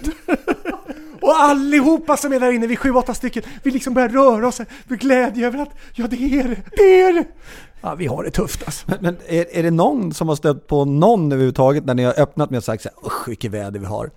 och 1.20 1.36
allihopa 1.40 2.16
som 2.16 2.32
är 2.32 2.40
där 2.40 2.52
inne, 2.52 2.66
vi 2.66 2.76
sju, 2.76 2.90
åtta 2.92 3.14
stycken, 3.14 3.42
vi 3.62 3.70
liksom 3.70 3.94
börjar 3.94 4.08
röra 4.08 4.48
oss 4.48 4.60
med 4.84 5.00
glädje 5.00 5.46
över 5.46 5.58
att 5.58 5.70
ja 5.94 6.06
det 6.06 6.16
är 6.16 6.44
det, 6.48 6.62
det 6.76 7.00
är 7.00 7.12
det! 7.12 7.24
Ja 7.80 7.94
vi 7.94 8.06
har 8.06 8.24
det 8.24 8.30
tufft 8.30 8.62
alltså. 8.64 8.86
Men, 8.88 8.98
men 9.00 9.16
är, 9.26 9.46
är 9.58 9.62
det 9.62 9.70
någon 9.70 10.14
som 10.14 10.28
har 10.28 10.36
stött 10.36 10.66
på 10.66 10.84
någon 10.84 11.32
överhuvudtaget 11.32 11.84
när 11.84 11.94
ni 11.94 12.04
har 12.04 12.20
öppnat 12.20 12.50
med 12.50 12.58
och 12.58 12.64
sagt 12.64 12.82
så 12.82 12.88
här, 12.88 13.06
usch 13.06 13.28
vilket 13.28 13.50
väder 13.50 13.80
vi 13.80 13.86
har? 13.86 14.10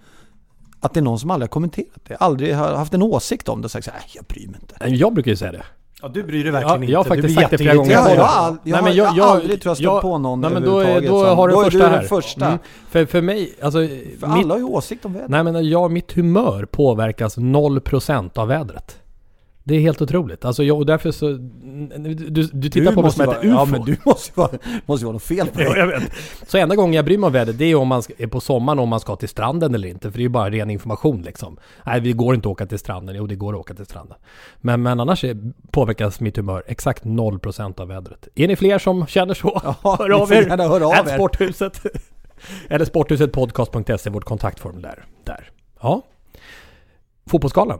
Att 0.80 0.94
det 0.94 1.00
är 1.00 1.02
någon 1.02 1.20
som 1.20 1.32
aldrig 1.32 1.50
har 1.50 1.54
kommenterat 1.54 2.06
det, 2.08 2.16
aldrig 2.16 2.56
har 2.56 2.76
haft 2.76 2.94
en 2.94 3.02
åsikt 3.02 3.50
om 3.50 3.62
det 3.62 3.66
och 3.66 3.72
sagt 3.72 3.86
så 3.86 3.92
här, 3.92 4.00
"Nej, 4.00 4.10
jag 4.14 4.26
bryr 4.26 4.48
mig 4.48 4.60
inte. 4.62 4.96
Jag 4.96 5.14
brukar 5.14 5.32
ju 5.32 5.38
säga 5.38 5.52
det. 5.52 5.66
Ja 6.06 6.10
du 6.14 6.24
bryr 6.24 6.44
dig 6.44 6.54
Ja, 6.54 6.60
verkligen 6.60 6.92
jag 6.92 7.00
har 7.00 7.06
inte. 7.06 7.16
faktiskt 7.16 7.40
sagt 7.40 7.52
det 7.52 7.58
flera 7.58 7.76
gånger. 7.76 7.92
Jag, 7.92 8.00
har 8.02 8.18
all, 8.18 8.58
jag, 8.64 8.74
Nej, 8.76 8.84
men 8.84 8.96
jag, 8.96 9.06
jag- 9.08 9.12
har 9.12 9.18
jag- 9.18 9.28
aldrig 9.42 9.62
tror 9.62 9.70
jag 9.70 9.78
stött 9.78 9.84
jag- 9.86 10.02
på 10.02 10.18
någon 10.18 10.42
Nej, 10.42 10.52
men 10.54 10.64
då 10.64 10.80
är- 10.80 11.02
då 11.02 11.26
har 11.26 11.48
du 11.48 11.54
då 11.54 11.62
är 11.62 11.64
första 11.64 11.78
du 11.80 11.86
här. 11.86 12.00
den 12.00 12.08
första. 12.08 12.46
Mm. 12.46 12.58
För, 12.90 13.06
för 13.06 13.22
mig, 13.22 13.54
alltså... 13.62 13.80
För 14.20 14.28
mitt, 14.28 14.46
alla 14.46 14.54
har 14.54 14.58
ju 14.60 14.64
åsikt 14.64 15.06
om 15.06 15.14
vädret. 15.14 15.30
nej 15.30 15.44
men 15.44 15.70
jag, 15.70 15.92
mitt 15.92 16.12
humör 16.14 16.66
påverkas 16.66 17.38
0% 17.38 18.38
av 18.38 18.48
vädret. 18.48 18.98
Det 19.68 19.76
är 19.76 19.80
helt 19.80 20.02
otroligt. 20.02 20.46
Alltså 20.46 20.64
jag, 20.64 20.78
och 20.78 20.86
därför 20.86 21.12
så... 21.12 21.28
Du, 21.98 22.14
du, 22.14 22.44
du 22.54 22.70
tittar 22.70 22.92
på 22.94 23.02
mig 23.02 23.12
som 23.12 23.22
ett 23.30 23.38
UFO. 23.44 23.48
Ja 23.48 23.66
men 23.66 23.82
du 23.82 23.98
måste 24.06 24.32
ju 24.32 24.34
vara, 24.42 24.52
måste 24.86 25.06
vara 25.06 25.14
något 25.14 25.24
fel 25.24 25.48
på 25.48 25.62
Ja, 25.62 25.70
dig. 25.70 25.80
jag 25.80 25.88
vet. 25.88 26.12
Så 26.48 26.58
enda 26.58 26.76
gången 26.76 26.94
jag 26.94 27.06
bryr 27.06 27.18
mig 27.18 27.28
om 27.28 27.34
vädret 27.34 27.58
det 27.58 27.66
är 27.66 27.76
om 27.76 27.88
man 27.88 28.04
ska- 28.04 28.14
är 28.18 28.28
på 28.28 28.40
sommaren 28.40 28.80
om 28.80 28.90
man 28.90 29.00
ska 29.00 29.16
till 29.16 29.30
stranden 29.30 29.76
eller 29.76 29.88
inte. 29.88 30.12
För 30.12 30.18
det 30.18 30.22
är 30.22 30.24
ju 30.24 30.30
bara 30.30 30.50
ren 30.50 30.70
information 30.70 31.22
liksom. 31.22 31.58
Nej, 31.86 32.02
det 32.02 32.14
går 32.14 32.36
inte 32.36 32.48
att 32.48 32.52
åka 32.52 32.66
till 32.66 32.80
stranden. 32.80 33.16
Jo, 33.16 33.28
det 33.28 33.36
går 33.36 33.54
att 33.54 33.60
åka 33.60 33.74
till 33.74 33.86
stranden. 33.86 34.18
Men, 34.62 34.82
men 34.82 35.00
annars 35.00 35.24
är, 35.24 35.38
påverkas 35.72 36.20
mitt 36.20 36.38
humör 36.38 36.64
exakt 36.68 37.04
0% 37.04 37.80
av 37.82 37.88
vädret. 37.88 38.28
Är 38.36 38.48
ni 38.48 38.56
fler 38.56 38.80
som 38.80 39.08
känner 39.08 39.34
så? 39.34 39.62
Ja, 39.64 39.76
hör 40.00 40.10
av 40.22 40.32
er. 40.34 40.58
höra 40.58 40.88
av 40.88 40.94
Ät 40.94 41.08
er. 41.12 41.16
Sporthuset. 41.16 41.82
eller 42.70 42.86
sporthusetpodcast.se, 42.86 44.10
vårt 44.10 44.24
kontaktformulär 44.26 45.06
där. 45.24 45.50
Ja. 45.82 46.02
Fotbollsskalan. 47.30 47.80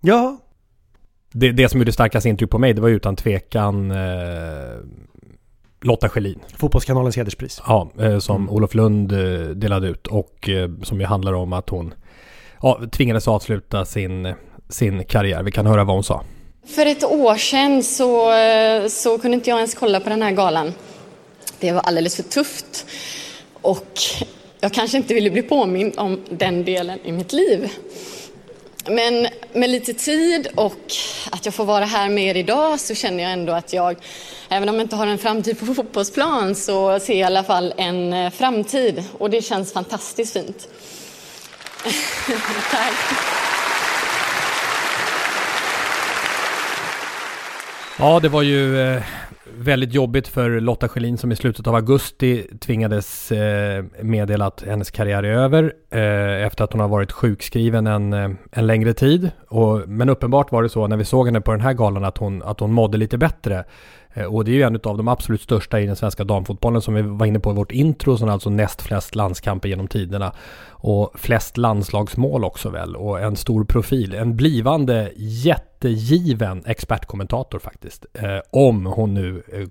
Ja, 0.00 0.36
Det, 1.32 1.52
det 1.52 1.68
som 1.68 1.80
gjorde 1.80 1.92
starkast 1.92 2.26
intryck 2.26 2.50
på 2.50 2.58
mig, 2.58 2.72
det 2.72 2.80
var 2.80 2.88
utan 2.88 3.16
tvekan 3.16 3.90
eh, 3.90 4.78
Lotta 5.82 6.08
Schelin. 6.08 6.38
Fotbollskanalens 6.56 7.16
hederspris. 7.16 7.62
Ja, 7.66 7.90
eh, 8.00 8.18
som 8.18 8.36
Mm. 8.36 8.54
Olof 8.54 8.74
Lund 8.74 9.12
eh, 9.12 9.48
delade 9.48 9.88
ut 9.88 10.06
och 10.06 10.48
eh, 10.48 10.70
som 10.82 11.00
ju 11.00 11.06
handlar 11.06 11.32
om 11.32 11.52
att 11.52 11.68
hon 11.68 11.94
ja, 12.62 12.80
tvingades 12.92 13.28
avsluta 13.28 13.84
sin, 13.84 14.34
sin 14.68 15.04
karriär. 15.04 15.42
Vi 15.42 15.50
kan 15.50 15.66
höra 15.66 15.84
vad 15.84 15.96
hon 15.96 16.04
sa. 16.04 16.24
För 16.66 16.86
ett 16.86 17.04
år 17.04 17.34
sedan 17.34 17.82
så, 17.82 18.32
eh, 18.32 18.86
så 18.86 19.18
kunde 19.18 19.34
inte 19.34 19.50
jag 19.50 19.56
ens 19.56 19.74
kolla 19.74 20.00
på 20.00 20.08
den 20.08 20.22
här 20.22 20.30
galan. 20.30 20.72
Det 21.60 21.72
var 21.72 21.80
alldeles 21.80 22.16
för 22.16 22.22
tufft. 22.22 22.86
Och 23.62 23.98
jag 24.60 24.72
kanske 24.72 24.96
inte 24.96 25.14
ville 25.14 25.30
bli 25.30 25.42
påmind 25.42 25.94
om 25.96 26.20
den 26.30 26.64
delen 26.64 26.98
i 27.04 27.12
mitt 27.12 27.32
liv. 27.32 27.68
Men 28.86 29.28
med 29.52 29.70
lite 29.70 29.94
tid 29.94 30.48
och 30.54 30.92
att 31.30 31.44
jag 31.44 31.54
får 31.54 31.64
vara 31.64 31.84
här 31.84 32.08
med 32.08 32.24
er 32.24 32.34
idag 32.36 32.80
så 32.80 32.94
känner 32.94 33.22
jag 33.22 33.32
ändå 33.32 33.52
att 33.52 33.72
jag, 33.72 33.96
även 34.48 34.68
om 34.68 34.74
jag 34.74 34.84
inte 34.84 34.96
har 34.96 35.06
en 35.06 35.18
framtid 35.18 35.58
på 35.58 35.66
fotbollsplan, 35.74 36.54
så 36.54 37.00
ser 37.00 37.12
jag 37.12 37.20
i 37.20 37.22
alla 37.22 37.44
fall 37.44 37.74
en 37.76 38.12
eh, 38.12 38.30
framtid. 38.30 39.04
Och 39.18 39.30
det 39.30 39.42
känns 39.42 39.72
fantastiskt 39.72 40.32
fint. 40.32 40.68
Tack. 42.70 42.94
Ja, 47.98 48.20
det 48.20 48.28
var 48.28 48.42
ju 48.42 48.80
eh, 48.80 49.02
väldigt 49.60 49.94
jobbigt 49.94 50.28
för 50.28 50.60
Lotta 50.60 50.88
Schelin 50.88 51.18
som 51.18 51.32
i 51.32 51.36
slutet 51.36 51.66
av 51.66 51.74
augusti 51.74 52.46
tvingades 52.60 53.32
eh, 53.32 53.84
meddela 54.02 54.46
att 54.46 54.62
hennes 54.62 54.90
karriär 54.90 55.22
är 55.22 55.32
över 55.32 55.72
eh, 55.90 56.46
efter 56.46 56.64
att 56.64 56.72
hon 56.72 56.80
har 56.80 56.88
varit 56.88 57.12
sjukskriven 57.12 57.86
en, 57.86 58.12
eh, 58.12 58.30
en 58.52 58.66
längre 58.66 58.94
tid. 58.94 59.30
Och, 59.48 59.88
men 59.88 60.08
uppenbart 60.08 60.52
var 60.52 60.62
det 60.62 60.68
så 60.68 60.86
när 60.86 60.96
vi 60.96 61.04
såg 61.04 61.26
henne 61.26 61.40
på 61.40 61.52
den 61.52 61.60
här 61.60 61.72
galan 61.72 62.04
att 62.04 62.18
hon, 62.18 62.42
att 62.42 62.60
hon 62.60 62.72
mådde 62.72 62.98
lite 62.98 63.18
bättre. 63.18 63.64
Eh, 64.14 64.24
och 64.24 64.44
det 64.44 64.50
är 64.50 64.54
ju 64.54 64.62
en 64.62 64.80
av 64.84 64.96
de 64.96 65.08
absolut 65.08 65.42
största 65.42 65.80
i 65.80 65.86
den 65.86 65.96
svenska 65.96 66.24
damfotbollen 66.24 66.82
som 66.82 66.94
vi 66.94 67.02
var 67.02 67.26
inne 67.26 67.40
på 67.40 67.50
i 67.50 67.54
vårt 67.54 67.72
intro, 67.72 68.16
som 68.16 68.28
är 68.28 68.32
alltså 68.32 68.50
näst 68.50 68.82
flest 68.82 69.14
landskamper 69.14 69.68
genom 69.68 69.88
tiderna. 69.88 70.32
Och 70.70 71.12
flest 71.14 71.56
landslagsmål 71.56 72.44
också 72.44 72.70
väl, 72.70 72.96
och 72.96 73.20
en 73.20 73.36
stor 73.36 73.64
profil. 73.64 74.14
En 74.14 74.36
blivande 74.36 75.12
jättegiven 75.16 76.62
expertkommentator 76.66 77.58
faktiskt. 77.58 78.06
Eh, 78.14 78.38
om 78.50 78.86
hon 78.86 79.14
nu, 79.14 79.42
eh, 79.52 79.68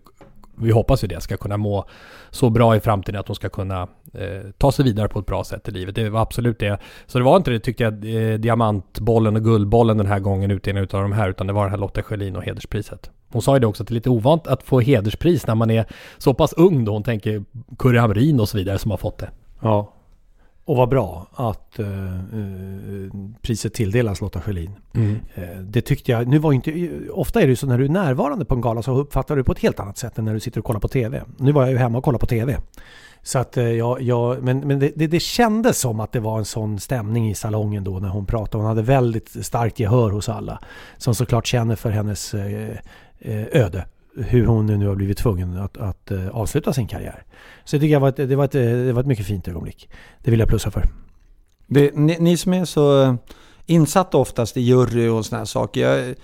vi 0.59 0.71
hoppas 0.71 1.03
ju 1.03 1.07
det, 1.07 1.21
ska 1.21 1.37
kunna 1.37 1.57
må 1.57 1.85
så 2.29 2.49
bra 2.49 2.75
i 2.75 2.79
framtiden 2.79 3.19
att 3.19 3.27
hon 3.27 3.35
ska 3.35 3.49
kunna 3.49 3.87
eh, 4.13 4.51
ta 4.57 4.71
sig 4.71 4.85
vidare 4.85 5.07
på 5.07 5.19
ett 5.19 5.25
bra 5.25 5.43
sätt 5.43 5.67
i 5.67 5.71
livet. 5.71 5.95
Det 5.95 6.09
var 6.09 6.21
absolut 6.21 6.59
det. 6.59 6.79
Så 7.07 7.17
det 7.17 7.23
var 7.23 7.37
inte 7.37 7.51
det, 7.51 7.59
tyckte 7.59 7.83
jag, 7.83 7.93
eh, 7.93 8.39
diamantbollen 8.39 9.35
och 9.35 9.43
guldbollen 9.43 9.97
den 9.97 10.07
här 10.07 10.19
gången 10.19 10.51
utdelningen 10.51 10.83
utav 10.83 11.01
de 11.01 11.11
här, 11.11 11.29
utan 11.29 11.47
det 11.47 11.53
var 11.53 11.63
det 11.63 11.69
här 11.69 11.77
Lotta 11.77 12.03
Schelin 12.03 12.35
och 12.35 12.43
hederspriset. 12.43 13.11
Hon 13.31 13.41
sa 13.41 13.55
ju 13.55 13.59
det 13.59 13.67
också 13.67 13.83
att 13.83 13.87
det 13.87 13.91
är 13.91 13.95
lite 13.95 14.09
ovant 14.09 14.47
att 14.47 14.63
få 14.63 14.79
hederspris 14.79 15.47
när 15.47 15.55
man 15.55 15.71
är 15.71 15.85
så 16.17 16.33
pass 16.33 16.53
ung 16.53 16.85
då. 16.85 16.91
Hon 16.91 17.03
tänker 17.03 17.43
Kurre 17.79 17.99
Hamrin 17.99 18.39
och 18.39 18.49
så 18.49 18.57
vidare 18.57 18.77
som 18.77 18.91
har 18.91 18.97
fått 18.97 19.17
det. 19.17 19.29
Ja. 19.61 19.93
Och 20.69 20.75
vad 20.75 20.89
bra 20.89 21.27
att 21.33 21.79
eh, 21.79 22.15
eh, 22.15 23.09
priset 23.41 23.73
tilldelas 23.73 24.21
Lotta 24.21 24.41
Schelin. 24.41 24.71
Mm. 24.93 25.19
Eh, 25.35 25.57
det 25.59 25.81
tyckte 25.81 26.11
jag, 26.11 26.27
nu 26.27 26.39
var 26.39 26.53
inte, 26.53 26.89
ofta 27.11 27.41
är 27.41 27.43
det 27.43 27.49
ju 27.49 27.55
så 27.55 27.67
när 27.67 27.77
du 27.77 27.85
är 27.85 27.89
närvarande 27.89 28.45
på 28.45 28.55
en 28.55 28.61
gala 28.61 28.81
så 28.81 28.95
uppfattar 28.95 29.35
du 29.35 29.43
på 29.43 29.51
ett 29.51 29.59
helt 29.59 29.79
annat 29.79 29.97
sätt 29.97 30.17
än 30.17 30.25
när 30.25 30.33
du 30.33 30.39
sitter 30.39 30.59
och 30.59 30.65
kollar 30.65 30.79
på 30.79 30.87
TV. 30.87 31.23
Nu 31.37 31.51
var 31.51 31.61
jag 31.61 31.71
ju 31.71 31.77
hemma 31.77 31.97
och 31.97 32.03
kollade 32.03 32.19
på 32.19 32.25
TV. 32.25 32.57
Så 33.23 33.39
att 33.39 33.57
eh, 33.57 33.63
jag, 33.63 34.01
jag, 34.01 34.43
men 34.43 34.59
men 34.59 34.79
det, 34.79 34.91
det, 34.95 35.07
det 35.07 35.19
kändes 35.19 35.79
som 35.79 35.99
att 35.99 36.11
det 36.11 36.19
var 36.19 36.39
en 36.39 36.45
sån 36.45 36.79
stämning 36.79 37.29
i 37.29 37.35
salongen 37.35 37.83
då 37.83 37.99
när 37.99 38.09
hon 38.09 38.25
pratade. 38.25 38.57
Hon 38.57 38.69
hade 38.69 38.81
väldigt 38.81 39.45
starkt 39.45 39.79
gehör 39.79 40.09
hos 40.09 40.29
alla. 40.29 40.59
Som 40.97 41.15
såklart 41.15 41.47
känner 41.47 41.75
för 41.75 41.89
hennes 41.89 42.33
eh, 42.33 42.77
eh, 43.19 43.45
öde. 43.51 43.85
Hur 44.27 44.45
hon 44.45 44.65
nu 44.65 44.87
har 44.87 44.95
blivit 44.95 45.17
tvungen 45.17 45.57
att, 45.57 45.77
att 45.77 46.11
eh, 46.11 46.27
avsluta 46.27 46.73
sin 46.73 46.87
karriär. 46.87 47.23
Så 47.65 47.75
jag 47.75 47.81
tycker 47.81 47.93
jag 47.93 47.99
var 47.99 48.09
ett, 48.09 48.15
det, 48.15 48.35
var 48.35 48.45
ett, 48.45 48.55
eh, 48.55 48.61
det 48.61 48.93
var 48.93 49.01
ett 49.01 49.07
mycket 49.07 49.25
fint 49.25 49.47
ögonblick. 49.47 49.89
Det 50.23 50.31
vill 50.31 50.39
jag 50.39 50.49
plussa 50.49 50.71
för. 50.71 50.83
Det, 51.67 51.95
ni, 51.95 52.17
ni 52.19 52.37
som 52.37 52.53
är 52.53 52.65
så 52.65 53.03
eh, 53.03 53.15
insatta 53.65 54.17
oftast 54.17 54.57
i 54.57 54.61
jury 54.61 55.07
och 55.07 55.25
sådana 55.25 55.39
här 55.39 55.45
saker. 55.45 55.81
Jag, 55.81 56.15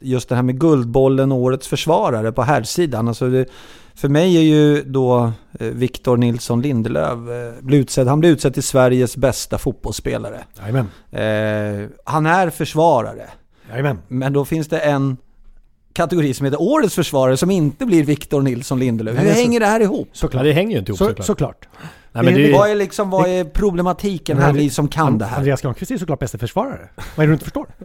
just 0.00 0.28
det 0.28 0.34
här 0.34 0.42
med 0.42 0.60
Guldbollen 0.60 1.32
och 1.32 1.38
Årets 1.38 1.68
försvarare 1.68 2.32
på 2.32 2.42
herrsidan. 2.42 3.08
Alltså 3.08 3.28
det, 3.28 3.46
för 3.94 4.08
mig 4.08 4.36
är 4.36 4.42
ju 4.42 4.82
då 4.82 5.32
Victor 5.52 6.16
Nilsson 6.16 6.62
Lindelöf 6.62 7.18
blir 7.60 7.78
utsedd, 7.78 8.08
han 8.08 8.20
blir 8.20 8.30
utsedd 8.30 8.54
till 8.54 8.62
Sveriges 8.62 9.16
bästa 9.16 9.58
fotbollsspelare. 9.58 10.44
Eh, 11.10 11.88
han 12.04 12.26
är 12.26 12.50
försvarare. 12.50 13.30
Jajamän. 13.70 13.98
Men 14.08 14.32
då 14.32 14.44
finns 14.44 14.68
det 14.68 14.78
en 14.78 15.16
kategori 15.98 16.34
som 16.34 16.44
heter 16.44 16.62
Årets 16.62 16.94
försvarare 16.94 17.36
som 17.36 17.50
inte 17.50 17.86
blir 17.86 18.04
Victor 18.04 18.42
Nilsson 18.42 18.78
Lindelöf. 18.78 19.18
Hur 19.22 19.30
hänger 19.30 19.60
det 19.60 19.66
här 19.66 19.80
ihop? 19.80 20.08
Såklart. 20.12 20.42
det 20.44 20.52
hänger 20.52 20.72
ju 20.72 20.78
inte 20.78 20.90
ihop 20.90 20.98
Så, 20.98 21.04
såklart. 21.06 21.26
såklart. 21.26 21.68
Nej, 22.12 22.24
men 22.24 22.34
det, 22.34 22.40
Det- 22.42 22.48
är- 22.48 22.52
Vad 22.52 22.70
är, 22.70 22.74
liksom, 22.74 23.10
vad 23.10 23.28
är 23.28 23.44
problematiken 23.44 24.38
här, 24.38 24.52
ni 24.52 24.70
som 24.70 24.88
kan 24.88 25.18
det 25.18 25.24
här? 25.24 25.36
Andreas 25.38 25.62
Granqvist 25.62 25.90
är 25.90 25.96
såklart 25.98 26.18
bästa 26.18 26.38
försvarare. 26.38 26.88
Vad 26.96 27.04
är 27.16 27.20
det 27.20 27.26
du 27.26 27.32
inte 27.32 27.44
förstår? 27.44 27.66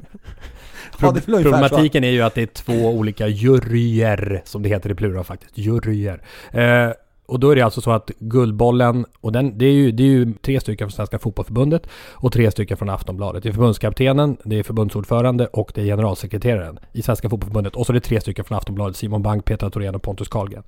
Ja, 1.02 1.12
det. 1.12 1.22
Problematiken 1.22 2.04
är 2.04 2.10
ju 2.10 2.22
att 2.22 2.36
det 2.36 2.42
är 2.42 2.46
två 2.46 2.74
olika 2.90 3.28
juryer, 3.28 4.42
som 4.46 4.64
det 4.64 4.70
heter 4.70 4.92
i 4.92 4.96
plural 4.96 5.24
faktiskt. 5.24 5.58
Juryer. 5.58 6.22
Eh, 6.52 6.90
och 7.34 7.40
då 7.40 7.50
är 7.50 7.56
det 7.56 7.62
alltså 7.62 7.82
så 7.82 7.92
att 7.92 8.12
Guldbollen, 8.20 9.06
och 9.22 9.32
den, 9.32 9.58
det, 9.58 9.66
är 9.66 9.72
ju, 9.72 9.92
det 9.92 10.04
är 10.04 10.08
ju 10.08 10.34
tre 10.34 10.60
stycken 10.60 10.88
från 10.88 10.96
Svenska 10.96 11.20
Fotbollförbundet 11.20 11.88
och 12.12 12.34
tre 12.34 12.52
stycken 12.52 12.78
från 12.78 12.90
Aftonbladet. 12.90 13.44
Det 13.44 13.50
är 13.50 13.54
förbundskaptenen, 13.54 14.38
det 14.44 14.60
är 14.60 14.64
förbundsordförande 14.64 15.48
och 15.48 15.72
det 15.76 15.82
är 15.82 15.86
generalsekreteraren 15.86 16.80
i 16.92 17.02
Svenska 17.02 17.30
Fotbollförbundet. 17.30 17.76
Och 17.76 17.86
så 17.86 17.92
är 17.92 17.94
det 17.94 18.00
tre 18.00 18.22
stycken 18.22 18.46
från 18.46 18.58
Aftonbladet, 18.58 18.96
Simon 18.96 19.22
Bank, 19.22 19.46
Petra 19.46 19.70
Thorén 19.70 19.96
och 19.96 20.02
Pontus 20.02 20.28
Karlgren. 20.28 20.64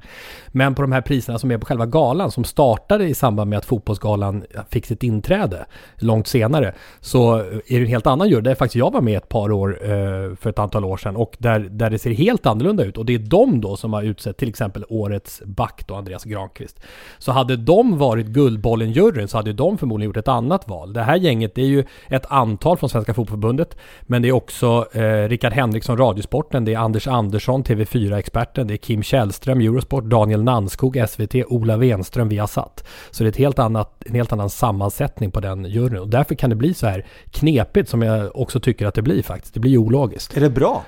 Men 0.47 0.75
på 0.75 0.81
de 0.81 0.91
här 0.91 1.01
priserna 1.01 1.39
som 1.39 1.51
är 1.51 1.57
på 1.57 1.65
själva 1.65 1.85
galan, 1.85 2.31
som 2.31 2.43
startade 2.43 3.05
i 3.05 3.13
samband 3.13 3.49
med 3.49 3.57
att 3.57 3.65
Fotbollsgalan 3.65 4.43
fick 4.69 4.85
sitt 4.85 5.03
inträde 5.03 5.65
långt 5.95 6.27
senare, 6.27 6.73
så 6.99 7.35
är 7.35 7.61
det 7.67 7.75
en 7.75 7.85
helt 7.85 8.07
annan 8.07 8.29
jury. 8.29 8.41
Där 8.41 8.55
faktiskt 8.55 8.75
jag 8.75 8.93
var 8.93 9.01
med 9.01 9.17
ett 9.17 9.29
par 9.29 9.51
år 9.51 9.77
eh, 9.83 10.35
för 10.35 10.49
ett 10.49 10.59
antal 10.59 10.85
år 10.85 10.97
sedan 10.97 11.15
och 11.15 11.35
där, 11.39 11.59
där 11.59 11.89
det 11.89 11.99
ser 11.99 12.11
helt 12.11 12.45
annorlunda 12.45 12.83
ut. 12.83 12.97
Och 12.97 13.05
det 13.05 13.13
är 13.13 13.19
de 13.19 13.61
då 13.61 13.77
som 13.77 13.93
har 13.93 14.03
utsett 14.03 14.37
till 14.37 14.49
exempel 14.49 14.85
årets 14.89 15.41
back 15.45 15.83
då, 15.87 15.95
Andreas 15.95 16.25
Granqvist. 16.55 16.79
Så 17.17 17.31
hade 17.31 17.55
de 17.55 17.97
varit 17.97 18.27
Guldbollen-juryn 18.27 19.27
så 19.27 19.37
hade 19.37 19.53
de 19.53 19.77
förmodligen 19.77 20.09
gjort 20.09 20.17
ett 20.17 20.27
annat 20.27 20.67
val. 20.67 20.93
Det 20.93 21.01
här 21.01 21.15
gänget 21.15 21.55
det 21.55 21.61
är 21.61 21.65
ju 21.65 21.83
ett 22.09 22.25
antal 22.25 22.77
från 22.77 22.89
Svenska 22.89 23.13
Fotbollförbundet, 23.13 23.77
men 24.01 24.21
det 24.21 24.27
är 24.27 24.31
också 24.31 24.85
eh, 24.93 25.29
Rickard 25.29 25.53
Henriksson, 25.53 25.97
Radiosporten, 25.97 26.65
det 26.65 26.73
är 26.73 26.77
Anders 26.77 27.07
Andersson, 27.07 27.63
TV4-experten, 27.63 28.67
det 28.67 28.73
är 28.73 28.77
Kim 28.77 29.03
Källström, 29.03 29.61
Eurosport, 29.61 30.03
Daniel 30.03 30.43
Nanskog, 30.43 31.03
SVT, 31.09 31.35
Ola 31.47 31.77
Wenström, 31.77 32.29
Viasat. 32.29 32.83
Så 33.11 33.23
det 33.23 33.27
är 33.27 33.31
ett 33.31 33.37
helt 33.37 33.59
annat, 33.59 34.03
en 34.05 34.15
helt 34.15 34.33
annan 34.33 34.49
sammansättning 34.49 35.31
på 35.31 35.39
den 35.39 35.65
juryn. 35.65 35.99
Och 35.99 36.09
därför 36.09 36.35
kan 36.35 36.49
det 36.49 36.55
bli 36.55 36.73
så 36.73 36.87
här 36.87 37.05
knepigt 37.31 37.89
som 37.89 38.01
jag 38.01 38.35
också 38.35 38.59
tycker 38.59 38.85
att 38.85 38.95
det 38.95 39.01
blir 39.01 39.23
faktiskt. 39.23 39.53
Det 39.53 39.59
blir 39.59 39.77
ologiskt. 39.77 40.37
Är 40.37 40.41
det 40.41 40.49
bra? 40.49 40.83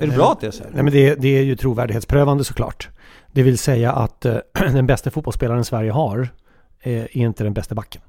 Är 0.00 0.06
det 0.06 0.16
bra 0.16 0.32
att 0.32 0.40
det 0.40 0.46
är 0.46 0.50
så? 0.50 0.64
här? 0.64 0.70
Nej 0.74 0.82
men 0.82 0.92
det, 0.92 1.14
det 1.14 1.38
är 1.38 1.42
ju 1.42 1.56
trovärdighetsprövande 1.56 2.44
såklart. 2.44 2.88
Det 3.34 3.42
vill 3.42 3.58
säga 3.58 3.92
att 3.92 4.24
eh, 4.24 4.36
den 4.72 4.86
bästa 4.86 5.10
fotbollsspelaren 5.10 5.64
Sverige 5.64 5.90
har 5.90 6.28
eh, 6.82 6.92
är 7.02 7.16
inte 7.16 7.44
den 7.44 7.54
bästa 7.54 7.74
backen. 7.74 8.02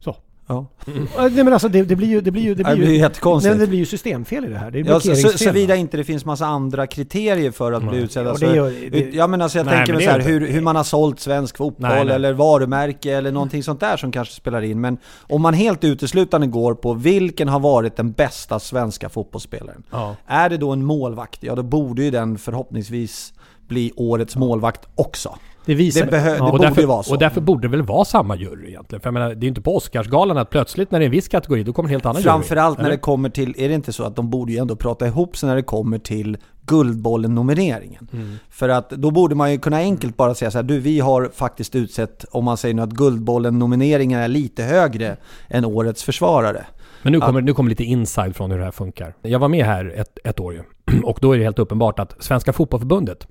Så. 0.00 0.16
Ja. 0.46 0.66
Eh, 0.86 0.92
Nej 1.16 1.30
men 1.44 1.52
alltså 1.52 1.68
det, 1.68 1.82
det 1.82 1.96
blir 1.96 2.08
ju... 2.08 2.20
Det 2.20 2.30
blir 2.30 2.42
ju, 2.42 2.54
det 2.54 2.62
Det 2.62 2.74
blir 2.74 2.84
blir 2.84 2.94
ju 2.94 2.98
jättekonstigt. 3.00 3.54
Nej, 3.54 3.60
det 3.60 3.66
blir 3.66 3.78
ju 3.78 3.86
systemfel 3.86 4.44
i 4.44 4.48
det 4.48 4.58
här. 4.58 4.70
Det 4.70 4.80
är 4.80 4.84
Ja, 4.84 5.00
så, 5.00 5.14
såvida 5.38 5.76
inte 5.76 5.96
det 5.96 6.04
finns 6.04 6.24
massa 6.24 6.46
andra 6.46 6.86
kriterier 6.86 7.50
för 7.50 7.72
att 7.72 7.82
bli 7.88 7.98
utsedd. 7.98 8.26
Alltså, 8.26 8.46
det- 8.46 9.14
ja 9.14 9.26
men 9.26 9.42
alltså 9.42 9.58
jag 9.58 9.64
Nej, 9.66 9.76
tänker 9.76 9.92
mig 9.94 10.04
så 10.04 10.10
här, 10.10 10.18
är 10.18 10.24
hur, 10.24 10.48
hur 10.48 10.60
man 10.60 10.76
har 10.76 10.84
sålt 10.84 11.20
svensk 11.20 11.56
fotboll 11.56 11.88
Nej, 11.90 12.04
nej. 12.04 12.14
eller 12.14 12.32
varumärke 12.32 13.12
eller 13.16 13.32
någonting 13.32 13.62
sånt 13.62 13.80
där 13.80 13.96
som 13.96 14.12
kanske 14.12 14.34
spelar 14.34 14.62
in. 14.62 14.80
Men 14.80 14.98
om 15.20 15.42
man 15.42 15.54
helt 15.54 15.84
uteslutande 15.84 16.46
går 16.46 16.74
på 16.74 16.94
vilken 16.94 17.48
har 17.48 17.60
varit 17.60 17.96
den 17.96 18.12
bästa 18.12 18.58
svenska 18.60 19.08
fotbollsspelaren. 19.08 19.82
Ja. 19.90 20.16
Är 20.26 20.48
det 20.50 20.56
då 20.56 20.70
en 20.72 20.84
målvakt, 20.84 21.42
ja 21.42 21.54
då 21.54 21.62
borde 21.62 22.02
ju 22.02 22.10
den 22.10 22.38
förhoppningsvis 22.38 23.32
bli 23.72 23.92
årets 23.96 24.36
målvakt 24.36 24.88
också. 24.94 25.34
Det 25.66 25.74
visar... 25.74 26.06
Det, 26.06 26.10
behö- 26.16 26.30
det 26.30 26.36
Ja, 26.36 26.50
borde 26.50 26.66
därför, 26.66 26.86
vara 26.86 27.02
så. 27.02 27.12
och 27.12 27.18
därför 27.18 27.40
borde 27.40 27.62
det 27.62 27.68
väl 27.68 27.82
vara 27.82 28.04
samma 28.04 28.36
jury 28.36 28.68
egentligen. 28.68 29.00
För 29.00 29.06
jag 29.08 29.14
menar, 29.14 29.28
det 29.28 29.34
är 29.34 29.42
ju 29.42 29.48
inte 29.48 29.60
på 29.60 29.76
Oscarsgalan 29.76 30.38
att 30.38 30.50
plötsligt 30.50 30.90
när 30.90 30.98
det 30.98 31.04
är 31.04 31.06
en 31.06 31.12
viss 31.12 31.28
kategori, 31.28 31.62
då 31.62 31.72
kommer 31.72 31.88
en 31.88 31.90
helt 31.90 32.06
annan 32.06 32.22
Framförallt 32.22 32.78
jury. 32.78 32.82
när 32.82 32.88
Eller? 32.88 32.96
det 32.96 33.00
kommer 33.00 33.28
till, 33.28 33.54
är 33.58 33.68
det 33.68 33.74
inte 33.74 33.92
så 33.92 34.04
att 34.04 34.16
de 34.16 34.30
borde 34.30 34.52
ju 34.52 34.58
ändå 34.58 34.76
prata 34.76 35.06
ihop 35.06 35.36
sig 35.36 35.48
när 35.48 35.56
det 35.56 35.62
kommer 35.62 35.98
till 35.98 36.36
Guldbollen-nomineringen? 36.66 38.08
Mm. 38.12 38.36
För 38.50 38.68
att 38.68 38.90
då 38.90 39.10
borde 39.10 39.34
man 39.34 39.52
ju 39.52 39.58
kunna 39.58 39.76
enkelt 39.76 40.16
bara 40.16 40.34
säga 40.34 40.50
så 40.50 40.58
här, 40.58 40.62
du 40.62 40.78
vi 40.78 41.00
har 41.00 41.30
faktiskt 41.34 41.74
utsett, 41.74 42.24
om 42.30 42.44
man 42.44 42.56
säger 42.56 42.74
nu 42.74 42.82
att 42.82 42.90
Guldbollen-nomineringen 42.90 44.20
är 44.20 44.28
lite 44.28 44.62
högre 44.62 45.16
än 45.48 45.64
Årets 45.64 46.02
försvarare. 46.02 46.66
Men 47.02 47.12
nu 47.12 47.20
kommer, 47.20 47.40
nu 47.40 47.54
kommer 47.54 47.70
lite 47.70 47.84
inside 47.84 48.36
från 48.36 48.50
hur 48.50 48.58
det 48.58 48.64
här 48.64 48.70
funkar. 48.70 49.14
Jag 49.22 49.38
var 49.38 49.48
med 49.48 49.66
här 49.66 49.92
ett, 49.96 50.18
ett 50.24 50.40
år 50.40 50.54
ju. 50.54 50.60
Och 51.02 51.18
då 51.22 51.32
är 51.32 51.38
det 51.38 51.44
helt 51.44 51.58
uppenbart 51.58 51.98
att 51.98 52.16
Svenska 52.18 52.52
Fotbollförbundet 52.52 53.26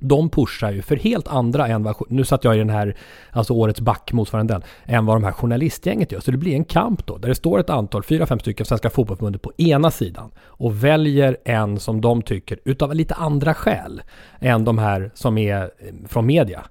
de 0.00 0.30
pushar 0.30 0.70
ju 0.70 0.82
för 0.82 0.96
helt 0.96 1.28
andra 1.28 1.66
än 1.66 1.82
vad, 1.82 1.96
nu 2.08 2.24
satt 2.24 2.44
jag 2.44 2.54
i 2.54 2.58
den 2.58 2.70
här, 2.70 2.96
alltså 3.30 3.52
årets 3.52 3.80
back 3.80 4.12
motsvarande 4.12 4.54
den, 4.54 4.62
än 4.84 5.06
vad 5.06 5.16
de 5.16 5.24
här 5.24 5.32
journalistgänget 5.32 6.12
gör. 6.12 6.20
Så 6.20 6.30
det 6.30 6.36
blir 6.36 6.54
en 6.54 6.64
kamp 6.64 7.06
då, 7.06 7.18
där 7.18 7.28
det 7.28 7.34
står 7.34 7.60
ett 7.60 7.70
antal, 7.70 8.02
fyra, 8.02 8.26
fem 8.26 8.38
stycken 8.38 8.66
Svenska 8.66 8.90
Fotbollförbundet 8.90 9.42
på 9.42 9.52
ena 9.56 9.90
sidan 9.90 10.30
och 10.40 10.84
väljer 10.84 11.36
en 11.44 11.78
som 11.78 12.00
de 12.00 12.22
tycker, 12.22 12.58
utav 12.64 12.94
lite 12.94 13.14
andra 13.14 13.54
skäl, 13.54 14.02
än 14.40 14.64
de 14.64 14.78
här 14.78 15.10
som 15.14 15.38
är 15.38 15.62
eh, 15.62 15.68
från 16.08 16.26
media. 16.26 16.64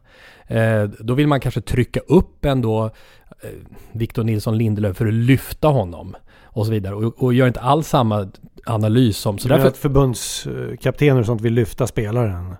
Eh, 0.48 0.84
då 0.84 1.13
vill 1.13 1.28
man 1.28 1.40
kanske 1.40 1.62
trycka 1.62 2.00
upp 2.00 2.46
ändå 2.46 2.86
eh, 2.86 3.50
Victor 3.92 4.24
Nilsson 4.24 4.58
Lindelöf 4.58 4.98
för 4.98 5.08
att 5.08 5.13
lyfta 5.13 5.68
honom 5.68 6.16
och 6.44 6.66
så 6.66 6.72
vidare. 6.72 6.96
Och, 6.96 7.24
och 7.24 7.34
gör 7.34 7.48
inte 7.48 7.60
alls 7.60 7.88
samma 7.88 8.28
analys 8.66 9.18
som... 9.18 9.38
Så 9.38 9.48
därför 9.48 9.63
därför, 9.63 9.70
att 9.70 9.78
förbundskaptener 9.78 11.20
och 11.20 11.26
sånt 11.26 11.42
vill 11.42 11.54
lyfta 11.54 11.88
spelaren. 11.88 12.56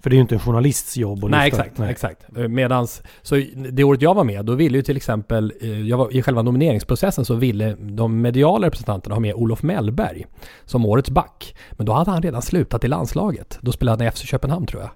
För 0.00 0.10
det 0.10 0.14
är 0.14 0.16
ju 0.16 0.22
inte 0.22 0.34
en 0.34 0.40
journalists 0.40 0.96
jobb 0.96 1.24
att 1.24 1.30
Nej, 1.30 1.50
lyfta. 1.50 1.64
exakt. 1.64 1.90
exakt. 1.90 2.48
Medans, 2.48 3.02
så 3.22 3.42
det 3.72 3.84
året 3.84 4.02
jag 4.02 4.14
var 4.14 4.24
med, 4.24 4.44
då 4.44 4.54
ville 4.54 4.78
ju 4.78 4.82
till 4.82 4.96
exempel, 4.96 5.52
eh, 5.60 5.80
jag 5.80 5.96
var, 5.96 6.16
i 6.16 6.22
själva 6.22 6.42
nomineringsprocessen 6.42 7.24
så 7.24 7.34
ville 7.34 7.76
de 7.80 8.20
mediala 8.20 8.66
representanterna 8.66 9.14
ha 9.14 9.20
med 9.20 9.34
Olof 9.34 9.62
Mellberg 9.62 10.26
som 10.64 10.86
årets 10.86 11.10
back. 11.10 11.56
Men 11.70 11.86
då 11.86 11.92
hade 11.92 12.10
han 12.10 12.22
redan 12.22 12.42
slutat 12.42 12.84
i 12.84 12.88
landslaget. 12.88 13.58
Då 13.60 13.72
spelade 13.72 14.04
han 14.04 14.08
i 14.08 14.10
FC 14.10 14.22
Köpenhamn 14.22 14.66
tror 14.66 14.82
jag. 14.82 14.90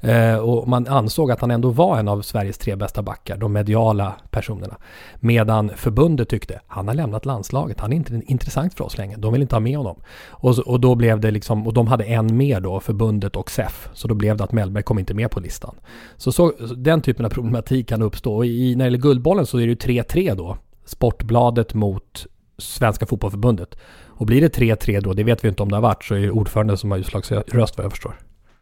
Eh, 0.00 0.38
och 0.38 0.68
man 0.68 0.86
ansåg 0.86 1.30
att 1.30 1.40
han 1.40 1.50
ändå 1.50 1.70
var 1.70 1.98
en 1.98 2.08
av 2.08 2.22
Sveriges 2.22 2.58
tre 2.58 2.76
bästa 2.76 3.02
backar, 3.02 3.36
de 3.36 3.52
mediala 3.52 4.14
personerna. 4.30 4.76
Medan 5.20 5.70
förbundet 5.76 6.28
tyckte, 6.28 6.60
han 6.66 6.88
har 6.88 6.94
lämnat 6.94 7.26
landslaget, 7.26 7.80
han 7.80 7.92
är 7.92 7.96
inte 7.96 8.20
intressant 8.26 8.74
för 8.74 8.84
oss 8.84 8.98
längre, 8.98 9.16
de 9.16 9.32
vill 9.32 9.42
inte 9.42 9.54
ha 9.54 9.60
med 9.60 9.76
honom. 9.76 10.00
Och, 10.28 10.58
och 10.58 10.80
då 10.80 10.94
blev 10.94 11.20
det 11.20 11.30
liksom, 11.30 11.66
och 11.66 11.74
de 11.74 11.86
hade 11.86 12.04
en 12.04 12.36
mer 12.36 12.60
då, 12.60 12.80
förbundet 12.80 13.36
och 13.36 13.50
SEF. 13.50 13.88
Så 13.92 14.08
då 14.08 14.14
blev 14.14 14.36
det 14.36 14.44
att 14.48 14.52
Mellberg 14.52 14.82
kom 14.82 14.98
inte 14.98 15.14
med 15.14 15.30
på 15.30 15.40
listan. 15.40 15.74
Så, 16.16 16.32
så, 16.32 16.52
så 16.58 16.74
den 16.74 17.00
typen 17.00 17.24
av 17.24 17.30
problematik 17.30 17.88
kan 17.88 18.02
uppstå. 18.02 18.36
Och 18.36 18.46
i, 18.46 18.74
när 18.76 18.84
det 18.84 18.86
gäller 18.86 18.98
Guldbollen 18.98 19.46
så 19.46 19.58
är 19.58 19.66
det 19.66 19.86
ju 19.86 20.02
3-3 20.02 20.34
då. 20.34 20.56
Sportbladet 20.84 21.74
mot 21.74 22.26
Svenska 22.58 23.06
Fotbollförbundet. 23.06 23.78
Och 24.06 24.26
blir 24.26 24.40
det 24.40 24.56
3-3 24.56 25.00
då, 25.00 25.12
det 25.12 25.24
vet 25.24 25.44
vi 25.44 25.48
inte 25.48 25.62
om 25.62 25.68
det 25.68 25.76
har 25.76 25.82
varit, 25.82 26.04
så 26.04 26.14
är 26.14 26.20
det 26.20 26.30
ordförande 26.30 26.76
som 26.76 26.90
har 26.90 26.98
utslagsröst 26.98 27.76
vad 27.76 27.84
jag 27.84 27.90
förstår. 27.90 28.18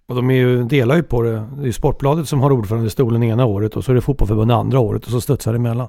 Och 0.08 0.14
de 0.14 0.30
är 0.30 0.34
ju, 0.34 0.64
delar 0.64 0.96
ju 0.96 1.02
på 1.02 1.22
det. 1.22 1.30
Det 1.30 1.62
är 1.62 1.66
ju 1.66 1.72
Sportbladet 1.72 2.28
som 2.28 2.40
har 2.40 2.52
ordförandestolen 2.52 3.22
ena 3.22 3.44
året 3.44 3.76
och 3.76 3.84
så 3.84 3.90
är 3.92 3.94
det 3.94 4.00
Fotbollförbundet 4.00 4.54
andra 4.54 4.80
året 4.80 5.04
och 5.04 5.10
så 5.10 5.20
studsar 5.20 5.52
det 5.52 5.58
emellan. 5.58 5.88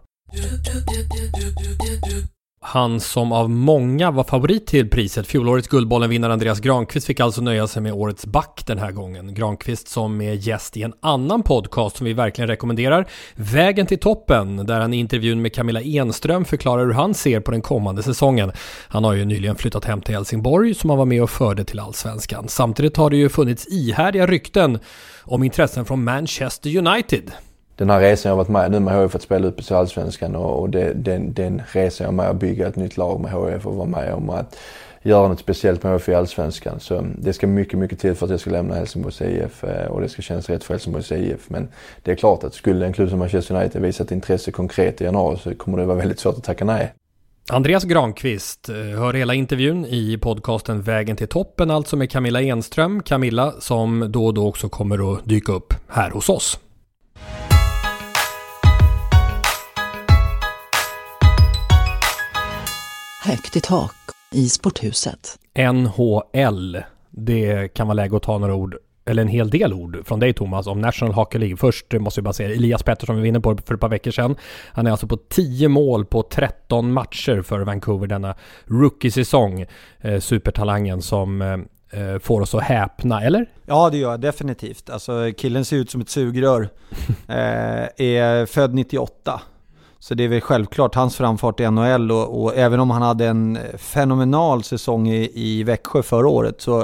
Han 2.60 3.00
som 3.00 3.32
av 3.32 3.50
många 3.50 4.12
var 4.12 4.24
favorit 4.24 4.68
till 4.68 4.90
priset, 4.90 5.28
fjolårets 5.28 5.68
Guldbollen-vinnare 5.68 6.34
Andreas 6.34 6.60
Granqvist 6.60 7.08
fick 7.08 7.20
alltså 7.20 7.42
nöja 7.42 7.68
sig 7.68 7.82
med 7.82 7.94
årets 7.94 8.26
back 8.26 8.64
den 8.66 8.80
här 8.80 8.92
gången. 8.92 9.34
Granqvist 9.34 9.88
som 9.88 10.22
är 10.22 10.34
gäst 10.34 10.78
i 10.78 10.84
en 10.84 10.94
annan 11.00 11.44
podcast 11.44 11.98
som 11.98 12.06
vi 12.06 12.14
verkligen 12.14 12.48
rekommenderar, 12.48 13.08
Vägen 13.36 13.86
till 13.86 14.00
toppen, 14.00 14.58
där 14.66 14.80
han 14.80 14.94
i 14.94 14.98
intervjun 14.98 15.42
med 15.42 15.54
Camilla 15.54 15.82
Enström 15.82 16.46
förklarar 16.46 16.86
hur 16.86 16.94
han 16.94 17.14
ser 17.14 17.40
på 17.40 17.52
den 17.52 17.62
kommande 17.62 18.04
säsongen. 18.04 18.52
Han 18.88 19.04
har 19.04 19.14
ju 19.14 19.26
nyligen 19.26 19.56
flyttat 19.56 19.86
hem 19.86 20.02
till 20.02 20.16
Helsingborg 20.16 20.74
som 20.74 20.90
han 20.90 21.00
var 21.00 21.06
med 21.06 21.24
och 21.24 21.30
förde 21.30 21.64
till 21.64 21.80
Allsvenskan. 21.80 22.48
Samtidigt 22.48 22.98
har 22.98 23.10
det 23.10 23.18
ju 23.18 23.30
funnits 23.30 23.68
ihärdiga 23.68 24.28
rykten 24.28 24.80
om 25.24 25.44
intressen 25.44 25.86
från 25.86 26.04
Manchester 26.04 26.78
United 26.78 27.32
den 27.78 27.90
här 27.90 28.00
resan 28.00 28.30
jag 28.30 28.38
varit 28.38 28.50
med 28.50 28.72
nu 28.72 28.80
med 28.80 29.02
HIF 29.02 29.16
att 29.16 29.22
spela 29.22 29.48
upp 29.48 29.72
i 29.72 29.74
Allsvenskan 29.74 30.36
och, 30.36 30.60
och 30.62 30.70
det, 30.70 30.94
den, 30.94 31.34
den 31.34 31.62
resan 31.72 32.06
jag 32.06 32.12
är 32.12 32.16
med 32.16 32.30
att 32.30 32.36
bygga 32.36 32.68
ett 32.68 32.76
nytt 32.76 32.98
lag 32.98 33.20
med 33.20 33.32
HIF 33.32 33.66
och 33.66 33.76
vara 33.76 33.88
med 33.88 34.14
om 34.14 34.30
att 34.30 34.58
göra 35.02 35.28
något 35.28 35.40
speciellt 35.40 35.84
med 35.84 35.94
HIF 35.94 36.10
i 36.10 36.14
Allsvenskan. 36.14 36.80
Så 36.80 37.06
det 37.18 37.34
ska 37.34 37.48
mycket, 37.48 37.80
mycket 37.80 38.00
till 38.00 38.16
för 38.16 38.26
att 38.26 38.32
jag 38.32 38.40
ska 38.40 38.50
lämna 38.50 38.76
Helsingborgs 38.76 39.22
IF 39.22 39.64
eh, 39.64 39.88
och 39.88 40.02
det 40.02 40.10
ska 40.10 40.22
kännas 40.22 40.50
rätt 40.50 40.64
för 40.64 40.74
Helsingborgs 40.74 41.12
IF. 41.12 41.50
Men 41.50 41.68
det 42.04 42.12
är 42.12 42.16
klart 42.16 42.44
att 42.44 42.54
skulle 42.54 42.86
en 42.86 42.94
klubb 42.94 43.10
som 43.10 43.20
Manchester 43.20 43.56
United 43.56 43.82
visa 43.82 44.04
ett 44.04 44.12
intresse 44.12 44.52
konkret 44.52 45.02
i 45.02 45.04
januari 45.04 45.38
så 45.44 45.56
kommer 45.56 45.78
det 45.78 45.86
vara 45.86 45.98
väldigt 45.98 46.20
svårt 46.20 46.38
att 46.38 46.44
tacka 46.44 46.66
nej. 46.66 46.94
Andreas 47.50 47.84
Granqvist 47.84 48.70
eh, 48.70 48.76
hör 48.76 49.14
hela 49.14 49.34
intervjun 49.34 49.86
i 49.86 50.18
podcasten 50.18 50.82
Vägen 50.82 51.16
till 51.16 51.28
toppen, 51.28 51.72
alltså 51.72 51.96
med 51.96 52.12
Camilla 52.12 52.42
Enström. 52.42 53.04
Camilla 53.04 53.54
som 53.60 54.12
då 54.12 54.26
och 54.26 54.34
då 54.34 54.48
också 54.48 54.70
kommer 54.70 55.14
att 55.14 55.26
dyka 55.26 55.52
upp 55.52 55.74
här 55.88 56.10
hos 56.10 56.30
oss. 56.30 56.60
Högt 63.28 63.56
i 63.56 63.62
tak 63.62 63.96
i 64.32 64.50
sporthuset. 64.50 65.40
NHL. 65.74 66.78
Det 67.10 67.74
kan 67.74 67.88
vara 67.88 67.94
läge 67.94 68.18
att 68.18 68.24
ta 68.24 68.38
några 68.38 68.56
ord 68.56 68.76
eller 69.06 69.22
en 69.22 69.28
hel 69.28 69.50
del 69.50 69.74
ord 69.74 70.08
från 70.08 70.20
dig 70.20 70.34
Thomas 70.34 70.68
om 70.68 70.82
National 70.82 71.14
Hockey 71.14 71.38
League. 71.38 71.58
Först 71.58 71.94
måste 71.94 72.22
vi 72.22 72.24
bara 72.24 72.34
säga 72.34 72.50
Elias 72.50 72.84
Pettersson 72.84 73.16
vi 73.16 73.22
var 73.22 73.28
inne 73.28 73.40
på 73.40 73.58
för 73.66 73.74
ett 73.74 73.80
par 73.80 73.90
veckor 73.90 74.12
sedan. 74.12 74.36
Han 74.72 74.88
är 74.88 74.92
alltså 74.92 75.08
på 75.08 75.18
10 75.18 75.68
mål 75.68 76.06
på 76.06 76.24
13 76.24 76.94
matcher 76.94 77.42
för 77.42 77.60
Vancouver 77.60 78.08
denna 78.08 78.36
rookie-säsong. 78.66 79.66
Eh, 80.02 80.20
supertalangen 80.20 81.02
som 81.02 81.42
eh, 81.42 82.02
eh, 82.02 82.20
får 82.20 82.42
oss 82.42 82.56
att 82.56 82.64
häpna, 82.64 83.22
eller? 83.22 83.50
Ja 83.66 83.90
det 83.90 83.98
gör 83.98 84.12
jag 84.12 84.22
definitivt. 84.22 84.90
Alltså 84.90 85.32
killen 85.38 85.66
ser 85.66 85.78
ut 85.78 85.92
som 85.92 86.02
ett 86.02 86.10
sugrör. 86.10 86.62
eh, 87.28 87.88
är 87.98 88.46
född 88.46 88.74
98. 88.74 89.42
Så 90.00 90.14
det 90.14 90.24
är 90.24 90.28
väl 90.28 90.42
självklart 90.42 90.96
hans 90.96 91.16
framfart 91.16 91.60
i 91.60 91.72
NHL 91.72 92.12
och, 92.12 92.44
och 92.44 92.56
även 92.56 92.80
om 92.80 92.90
han 92.90 93.02
hade 93.02 93.28
en 93.28 93.58
fenomenal 93.78 94.64
säsong 94.64 95.08
i, 95.08 95.32
i 95.34 95.64
Växjö 95.64 96.04
förra 96.04 96.28
året 96.28 96.62
så 96.62 96.80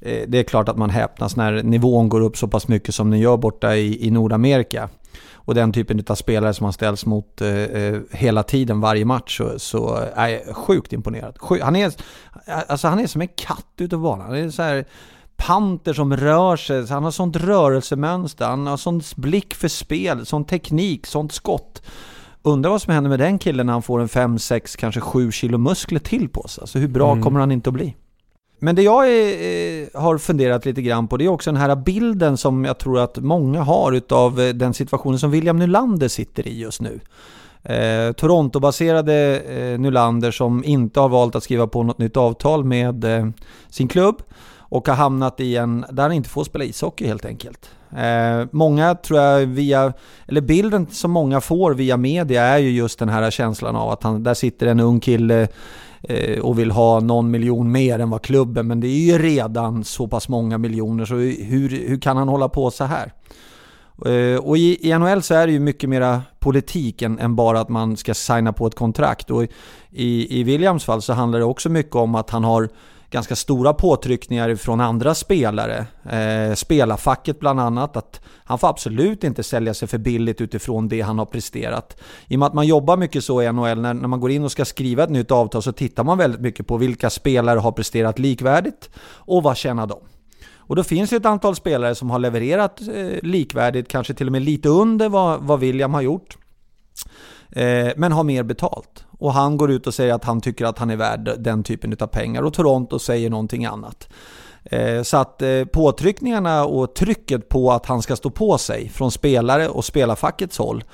eh, 0.00 0.22
det 0.28 0.38
är 0.38 0.42
klart 0.42 0.68
att 0.68 0.78
man 0.78 0.90
häpnas 0.90 1.36
när 1.36 1.62
nivån 1.62 2.08
går 2.08 2.20
upp 2.20 2.36
så 2.36 2.48
pass 2.48 2.68
mycket 2.68 2.94
som 2.94 3.10
den 3.10 3.20
gör 3.20 3.36
borta 3.36 3.76
i, 3.76 4.06
i 4.06 4.10
Nordamerika. 4.10 4.88
Och 5.48 5.54
den 5.54 5.72
typen 5.72 6.04
av 6.08 6.14
spelare 6.14 6.54
som 6.54 6.64
han 6.64 6.72
ställs 6.72 7.06
mot 7.06 7.40
eh, 7.40 7.48
eh, 7.48 7.98
hela 8.10 8.42
tiden, 8.42 8.80
varje 8.80 9.04
match, 9.04 9.36
så, 9.36 9.58
så 9.58 10.08
är 10.14 10.28
jag 10.28 10.56
sjukt 10.56 10.92
imponerad. 10.92 11.38
Sjuk, 11.38 11.62
han, 11.62 11.76
är, 11.76 11.92
alltså 12.46 12.88
han 12.88 12.98
är 12.98 13.06
som 13.06 13.20
en 13.20 13.28
katt 13.28 13.66
ute 13.76 13.96
på 13.96 14.02
banan. 14.02 14.26
Han 14.26 14.36
är 14.36 14.50
så 14.50 14.62
här, 14.62 14.84
panter 15.36 15.92
som 15.92 16.16
rör 16.16 16.56
sig, 16.56 16.86
han 16.86 17.04
har 17.04 17.10
sånt 17.10 17.36
rörelsemönster, 17.36 18.46
han 18.46 18.66
har 18.66 18.76
sån 18.76 19.02
blick 19.16 19.54
för 19.54 19.68
spel, 19.68 20.26
sån 20.26 20.44
teknik, 20.44 21.06
sånt 21.06 21.32
skott. 21.32 21.82
Undrar 22.48 22.70
vad 22.70 22.82
som 22.82 22.92
händer 22.92 23.10
med 23.10 23.18
den 23.18 23.38
killen 23.38 23.66
när 23.66 23.72
han 23.72 23.82
får 23.82 24.00
en 24.00 24.08
5, 24.08 24.38
6, 24.38 24.76
kanske 24.76 25.00
7 25.00 25.32
kilo 25.32 25.58
muskler 25.58 26.00
till 26.00 26.28
på 26.28 26.48
sig. 26.48 26.62
Alltså 26.62 26.78
hur 26.78 26.88
bra 26.88 27.12
mm. 27.12 27.24
kommer 27.24 27.40
han 27.40 27.52
inte 27.52 27.70
att 27.70 27.74
bli? 27.74 27.96
Men 28.58 28.74
det 28.74 28.82
jag 28.82 29.08
är, 29.08 29.82
eh, 29.94 30.00
har 30.00 30.18
funderat 30.18 30.66
lite 30.66 30.82
grann 30.82 31.08
på 31.08 31.16
det 31.16 31.24
är 31.24 31.28
också 31.28 31.52
den 31.52 31.60
här 31.60 31.76
bilden 31.76 32.36
som 32.36 32.64
jag 32.64 32.78
tror 32.78 32.98
att 32.98 33.18
många 33.18 33.62
har 33.62 33.92
utav 33.92 34.40
eh, 34.40 34.48
den 34.48 34.74
situationen 34.74 35.18
som 35.18 35.30
William 35.30 35.56
Nylander 35.56 36.08
sitter 36.08 36.48
i 36.48 36.60
just 36.60 36.80
nu. 36.80 37.00
Eh, 37.62 38.12
Toronto-baserade 38.12 39.40
eh, 39.40 39.78
Nylander 39.78 40.30
som 40.30 40.64
inte 40.64 41.00
har 41.00 41.08
valt 41.08 41.36
att 41.36 41.42
skriva 41.42 41.66
på 41.66 41.82
något 41.82 41.98
nytt 41.98 42.16
avtal 42.16 42.64
med 42.64 43.04
eh, 43.04 43.26
sin 43.68 43.88
klubb 43.88 44.22
och 44.68 44.88
har 44.88 44.94
hamnat 44.94 45.40
i 45.40 45.56
en, 45.56 45.84
där 45.90 46.02
han 46.02 46.12
inte 46.12 46.28
får 46.28 46.44
spela 46.44 46.64
ishockey 46.64 47.06
helt 47.06 47.24
enkelt. 47.24 47.70
Eh, 47.96 48.46
många 48.50 48.94
tror 48.94 49.20
jag 49.20 49.46
via, 49.46 49.92
eller 50.28 50.40
bilden 50.40 50.86
som 50.90 51.10
många 51.10 51.40
får 51.40 51.74
via 51.74 51.96
media 51.96 52.42
är 52.42 52.58
ju 52.58 52.70
just 52.70 52.98
den 52.98 53.08
här 53.08 53.30
känslan 53.30 53.76
av 53.76 53.90
att 53.90 54.02
han, 54.02 54.22
där 54.22 54.34
sitter 54.34 54.66
en 54.66 54.80
ung 54.80 55.00
kille 55.00 55.48
eh, 56.02 56.40
och 56.40 56.58
vill 56.58 56.70
ha 56.70 57.00
någon 57.00 57.30
miljon 57.30 57.72
mer 57.72 57.98
än 57.98 58.10
vad 58.10 58.22
klubben, 58.22 58.66
men 58.66 58.80
det 58.80 58.88
är 58.88 59.12
ju 59.12 59.18
redan 59.18 59.84
så 59.84 60.08
pass 60.08 60.28
många 60.28 60.58
miljoner 60.58 61.04
så 61.04 61.14
hur, 61.14 61.88
hur 61.88 62.00
kan 62.00 62.16
han 62.16 62.28
hålla 62.28 62.48
på 62.48 62.70
så 62.70 62.84
här? 62.84 63.12
Eh, 64.06 64.38
och 64.38 64.58
i, 64.58 64.88
i 64.90 64.98
NHL 64.98 65.22
så 65.22 65.34
är 65.34 65.46
det 65.46 65.52
ju 65.52 65.60
mycket 65.60 65.90
mera 65.90 66.22
politik 66.38 67.02
än, 67.02 67.18
än, 67.18 67.36
bara 67.36 67.60
att 67.60 67.68
man 67.68 67.96
ska 67.96 68.14
signa 68.14 68.52
på 68.52 68.66
ett 68.66 68.74
kontrakt. 68.74 69.30
Och 69.30 69.44
i, 69.90 70.40
i 70.40 70.42
Williams 70.42 70.84
fall 70.84 71.02
så 71.02 71.12
handlar 71.12 71.38
det 71.38 71.44
också 71.44 71.68
mycket 71.68 71.96
om 71.96 72.14
att 72.14 72.30
han 72.30 72.44
har 72.44 72.68
ganska 73.10 73.36
stora 73.36 73.72
påtryckningar 73.72 74.54
från 74.54 74.80
andra 74.80 75.14
spelare. 75.14 75.86
Eh, 76.10 76.54
spelarfacket 76.54 77.40
bland 77.40 77.60
annat, 77.60 77.96
att 77.96 78.20
han 78.44 78.58
får 78.58 78.68
absolut 78.68 79.24
inte 79.24 79.42
sälja 79.42 79.74
sig 79.74 79.88
för 79.88 79.98
billigt 79.98 80.40
utifrån 80.40 80.88
det 80.88 81.00
han 81.00 81.18
har 81.18 81.26
presterat. 81.26 81.96
I 82.26 82.34
och 82.34 82.38
med 82.38 82.46
att 82.46 82.54
man 82.54 82.66
jobbar 82.66 82.96
mycket 82.96 83.24
så 83.24 83.42
i 83.42 83.52
NHL, 83.52 83.80
när, 83.80 83.94
när 83.94 84.08
man 84.08 84.20
går 84.20 84.30
in 84.30 84.44
och 84.44 84.52
ska 84.52 84.64
skriva 84.64 85.04
ett 85.04 85.10
nytt 85.10 85.30
avtal 85.30 85.62
så 85.62 85.72
tittar 85.72 86.04
man 86.04 86.18
väldigt 86.18 86.40
mycket 86.40 86.66
på 86.66 86.76
vilka 86.76 87.10
spelare 87.10 87.58
har 87.58 87.72
presterat 87.72 88.18
likvärdigt 88.18 88.90
och 89.00 89.42
vad 89.42 89.56
tjänar 89.56 89.86
de? 89.86 89.98
Och 90.56 90.76
då 90.76 90.84
finns 90.84 91.10
det 91.10 91.16
ett 91.16 91.26
antal 91.26 91.56
spelare 91.56 91.94
som 91.94 92.10
har 92.10 92.18
levererat 92.18 92.80
eh, 92.80 93.18
likvärdigt, 93.22 93.88
kanske 93.88 94.14
till 94.14 94.26
och 94.26 94.32
med 94.32 94.42
lite 94.42 94.68
under 94.68 95.08
vad, 95.08 95.40
vad 95.42 95.60
William 95.60 95.94
har 95.94 96.02
gjort. 96.02 96.36
Eh, 97.50 97.92
men 97.96 98.12
har 98.12 98.24
mer 98.24 98.42
betalt. 98.42 99.04
Och 99.18 99.32
han 99.32 99.56
går 99.56 99.70
ut 99.70 99.86
och 99.86 99.94
säger 99.94 100.14
att 100.14 100.24
han 100.24 100.40
tycker 100.40 100.64
att 100.64 100.78
han 100.78 100.90
är 100.90 100.96
värd 100.96 101.30
den 101.38 101.62
typen 101.62 101.96
av 102.00 102.06
pengar 102.06 102.42
och 102.42 102.54
Toronto 102.54 102.98
säger 102.98 103.30
någonting 103.30 103.64
annat. 103.64 104.08
Eh, 104.64 105.02
så 105.02 105.16
att 105.16 105.42
eh, 105.42 105.64
påtryckningarna 105.64 106.64
och 106.64 106.94
trycket 106.94 107.48
på 107.48 107.72
att 107.72 107.86
han 107.86 108.02
ska 108.02 108.16
stå 108.16 108.30
på 108.30 108.58
sig 108.58 108.88
från 108.88 109.10
spelare 109.10 109.68
och 109.68 109.84
spelarfackets 109.84 110.58
håll 110.58 110.84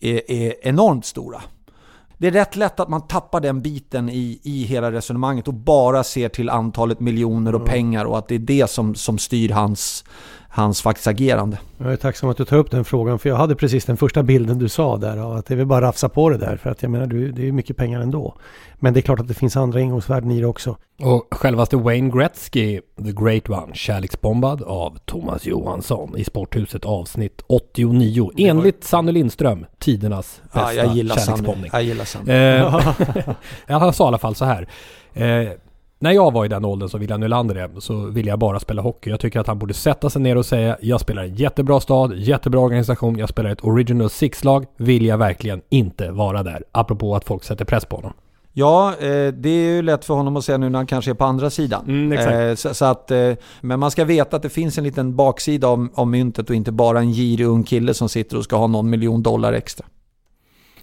är, 0.00 0.30
är 0.30 0.54
enormt 0.62 1.06
stora. 1.06 1.42
Det 2.18 2.26
är 2.26 2.32
rätt 2.32 2.56
lätt 2.56 2.80
att 2.80 2.88
man 2.88 3.06
tappar 3.06 3.40
den 3.40 3.62
biten 3.62 4.08
i, 4.08 4.40
i 4.42 4.62
hela 4.64 4.92
resonemanget 4.92 5.48
och 5.48 5.54
bara 5.54 6.04
ser 6.04 6.28
till 6.28 6.50
antalet 6.50 7.00
miljoner 7.00 7.54
och 7.54 7.60
mm. 7.60 7.72
pengar 7.72 8.04
och 8.04 8.18
att 8.18 8.28
det 8.28 8.34
är 8.34 8.38
det 8.38 8.70
som, 8.70 8.94
som 8.94 9.18
styr 9.18 9.50
hans, 9.50 10.04
hans 10.54 10.82
faktiskt 10.82 11.06
agerande. 11.06 11.58
Jag 11.78 11.92
är 11.92 11.96
tacksam 11.96 12.30
att 12.30 12.36
du 12.36 12.44
tar 12.44 12.56
upp 12.56 12.70
den 12.70 12.84
frågan 12.84 13.18
för 13.18 13.28
jag 13.28 13.36
hade 13.36 13.54
precis 13.54 13.84
den 13.84 13.96
första 13.96 14.22
bilden 14.22 14.58
du 14.58 14.68
sa 14.68 14.96
där 14.96 15.16
av 15.16 15.32
att 15.32 15.46
det 15.46 15.54
är 15.54 15.56
väl 15.56 15.66
bara 15.66 15.86
rafsa 15.86 16.08
på 16.08 16.30
det 16.30 16.38
där 16.38 16.56
för 16.56 16.70
att 16.70 16.82
jag 16.82 16.90
menar 16.90 17.06
det 17.06 17.48
är 17.48 17.52
mycket 17.52 17.76
pengar 17.76 18.00
ändå. 18.00 18.34
Men 18.74 18.94
det 18.94 19.00
är 19.00 19.02
klart 19.02 19.20
att 19.20 19.28
det 19.28 19.34
finns 19.34 19.56
andra 19.56 19.80
ingångsvärden 19.80 20.30
i 20.30 20.40
det 20.40 20.46
också. 20.46 20.76
Och 21.02 21.28
självaste 21.30 21.76
Wayne 21.76 22.10
Gretzky, 22.10 22.80
The 23.04 23.12
Great 23.12 23.50
One, 23.50 23.74
kärleksbombad 23.74 24.62
av 24.62 24.98
Thomas 25.04 25.46
Johansson 25.46 26.16
i 26.16 26.24
Sporthuset 26.24 26.84
avsnitt 26.84 27.42
89. 27.46 28.30
Enligt 28.36 28.84
Sanne 28.84 29.12
Lindström, 29.12 29.66
tidernas 29.78 30.40
bästa 30.42 30.74
ja, 30.74 30.84
jag 30.84 30.96
gillar 30.96 31.16
kärleksbombning. 31.16 31.70
Sanne. 31.70 31.82
Jag 31.82 31.88
gillar 31.88 32.04
Sanne. 32.04 32.56
Eh, 33.66 33.78
han 33.80 33.92
sa 33.92 34.04
i 34.04 34.08
alla 34.08 34.18
fall 34.18 34.34
så 34.34 34.44
här. 34.44 34.68
Eh, 35.14 35.48
när 36.02 36.12
jag 36.12 36.32
var 36.32 36.44
i 36.44 36.48
den 36.48 36.64
åldern 36.64 36.88
som 36.88 37.00
William 37.00 37.20
Nylander 37.20 37.54
är 37.54 37.80
så 37.80 38.06
ville 38.06 38.30
jag 38.30 38.38
bara 38.38 38.60
spela 38.60 38.82
hockey. 38.82 39.10
Jag 39.10 39.20
tycker 39.20 39.40
att 39.40 39.46
han 39.46 39.58
borde 39.58 39.74
sätta 39.74 40.10
sig 40.10 40.22
ner 40.22 40.36
och 40.36 40.46
säga 40.46 40.76
jag 40.80 41.00
spelar 41.00 41.22
en 41.22 41.34
jättebra 41.34 41.80
stad, 41.80 42.12
jättebra 42.16 42.60
organisation, 42.60 43.18
jag 43.18 43.28
spelar 43.28 43.50
ett 43.50 43.64
Original 43.64 44.10
Six-lag. 44.10 44.66
Vill 44.76 45.06
jag 45.06 45.18
verkligen 45.18 45.62
inte 45.68 46.10
vara 46.10 46.42
där? 46.42 46.64
Apropå 46.72 47.16
att 47.16 47.24
folk 47.24 47.44
sätter 47.44 47.64
press 47.64 47.84
på 47.84 47.96
honom. 47.96 48.12
Ja, 48.52 48.94
eh, 49.00 49.32
det 49.32 49.48
är 49.48 49.74
ju 49.74 49.82
lätt 49.82 50.04
för 50.04 50.14
honom 50.14 50.36
att 50.36 50.44
säga 50.44 50.58
nu 50.58 50.68
när 50.68 50.78
han 50.78 50.86
kanske 50.86 51.10
är 51.10 51.14
på 51.14 51.24
andra 51.24 51.50
sidan. 51.50 51.84
Mm, 51.88 52.12
eh, 52.50 52.54
så, 52.54 52.84
att, 52.84 53.10
eh, 53.10 53.32
men 53.60 53.80
man 53.80 53.90
ska 53.90 54.04
veta 54.04 54.36
att 54.36 54.42
det 54.42 54.48
finns 54.48 54.78
en 54.78 54.84
liten 54.84 55.16
baksida 55.16 55.68
av, 55.68 55.88
av 55.94 56.06
myntet 56.06 56.50
och 56.50 56.56
inte 56.56 56.72
bara 56.72 56.98
en 56.98 57.12
girig 57.12 57.46
ung 57.46 57.62
kille 57.62 57.94
som 57.94 58.08
sitter 58.08 58.36
och 58.36 58.44
ska 58.44 58.56
ha 58.56 58.66
någon 58.66 58.90
miljon 58.90 59.22
dollar 59.22 59.52
extra. 59.52 59.86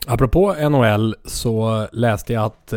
Apropå 0.08 0.56
NHL 0.70 1.16
så 1.26 1.88
läste 1.92 2.34
jag 2.34 2.44
att 2.44 2.74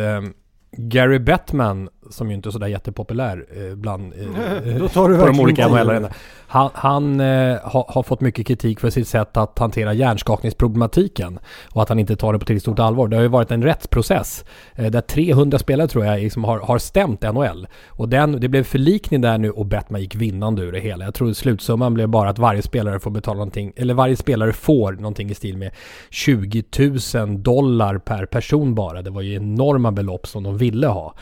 Gary 0.76 1.18
Bettman, 1.18 1.88
som 2.12 2.28
ju 2.28 2.34
inte 2.34 2.48
är 2.48 2.50
sådär 2.50 2.66
jättepopulär 2.66 3.46
eh, 3.56 3.74
bland 3.74 4.12
eh, 4.12 4.78
Då 4.78 4.88
tar 4.88 5.08
du 5.08 5.18
på 5.18 5.26
de 5.26 5.40
olika 5.40 5.68
nhl 5.68 6.08
Han, 6.46 6.70
han 6.74 7.20
eh, 7.20 7.58
har, 7.62 7.92
har, 7.92 8.02
fått 8.02 8.20
mycket 8.20 8.46
kritik 8.46 8.80
för 8.80 8.90
sitt 8.90 9.08
sätt 9.08 9.36
att 9.36 9.58
hantera 9.58 9.92
hjärnskakningsproblematiken. 9.92 11.38
Och 11.72 11.82
att 11.82 11.88
han 11.88 11.98
inte 11.98 12.16
tar 12.16 12.32
det 12.32 12.38
på 12.38 12.44
tillräckligt 12.44 12.62
stort 12.62 12.78
allvar. 12.78 13.08
Det 13.08 13.16
har 13.16 13.22
ju 13.22 13.28
varit 13.28 13.50
en 13.50 13.62
rättsprocess 13.62 14.44
eh, 14.74 14.90
där 14.90 15.00
300 15.00 15.58
spelare 15.58 15.88
tror 15.88 16.04
jag 16.04 16.20
liksom 16.20 16.44
har, 16.44 16.58
har 16.58 16.78
stämt 16.78 17.22
NHL. 17.22 17.66
Och 17.88 18.08
den, 18.08 18.40
det 18.40 18.48
blev 18.48 18.64
förlikning 18.64 19.20
där 19.20 19.38
nu 19.38 19.50
och 19.50 19.66
Bettman 19.66 20.00
gick 20.00 20.14
vinnande 20.14 20.62
ur 20.62 20.72
det 20.72 20.80
hela. 20.80 21.04
Jag 21.04 21.14
tror 21.14 21.32
slutsumman 21.32 21.94
blev 21.94 22.08
bara 22.08 22.30
att 22.30 22.38
varje 22.38 22.62
spelare 22.62 23.00
får 23.00 23.10
betala 23.10 23.36
någonting, 23.36 23.72
eller 23.76 23.94
varje 23.94 24.16
spelare 24.16 24.52
får 24.52 24.92
någonting 24.92 25.30
i 25.30 25.34
stil 25.34 25.56
med 25.56 25.70
20 26.10 26.64
000 27.14 27.42
dollar 27.42 27.98
per 27.98 28.26
person 28.26 28.74
bara. 28.74 29.02
Det 29.02 29.10
var 29.10 29.22
ju 29.22 29.34
enorma 29.34 29.92
belopp 29.92 30.26
som 30.26 30.42
de 30.42 30.58
ville 30.58 30.86
ha. 30.86 31.14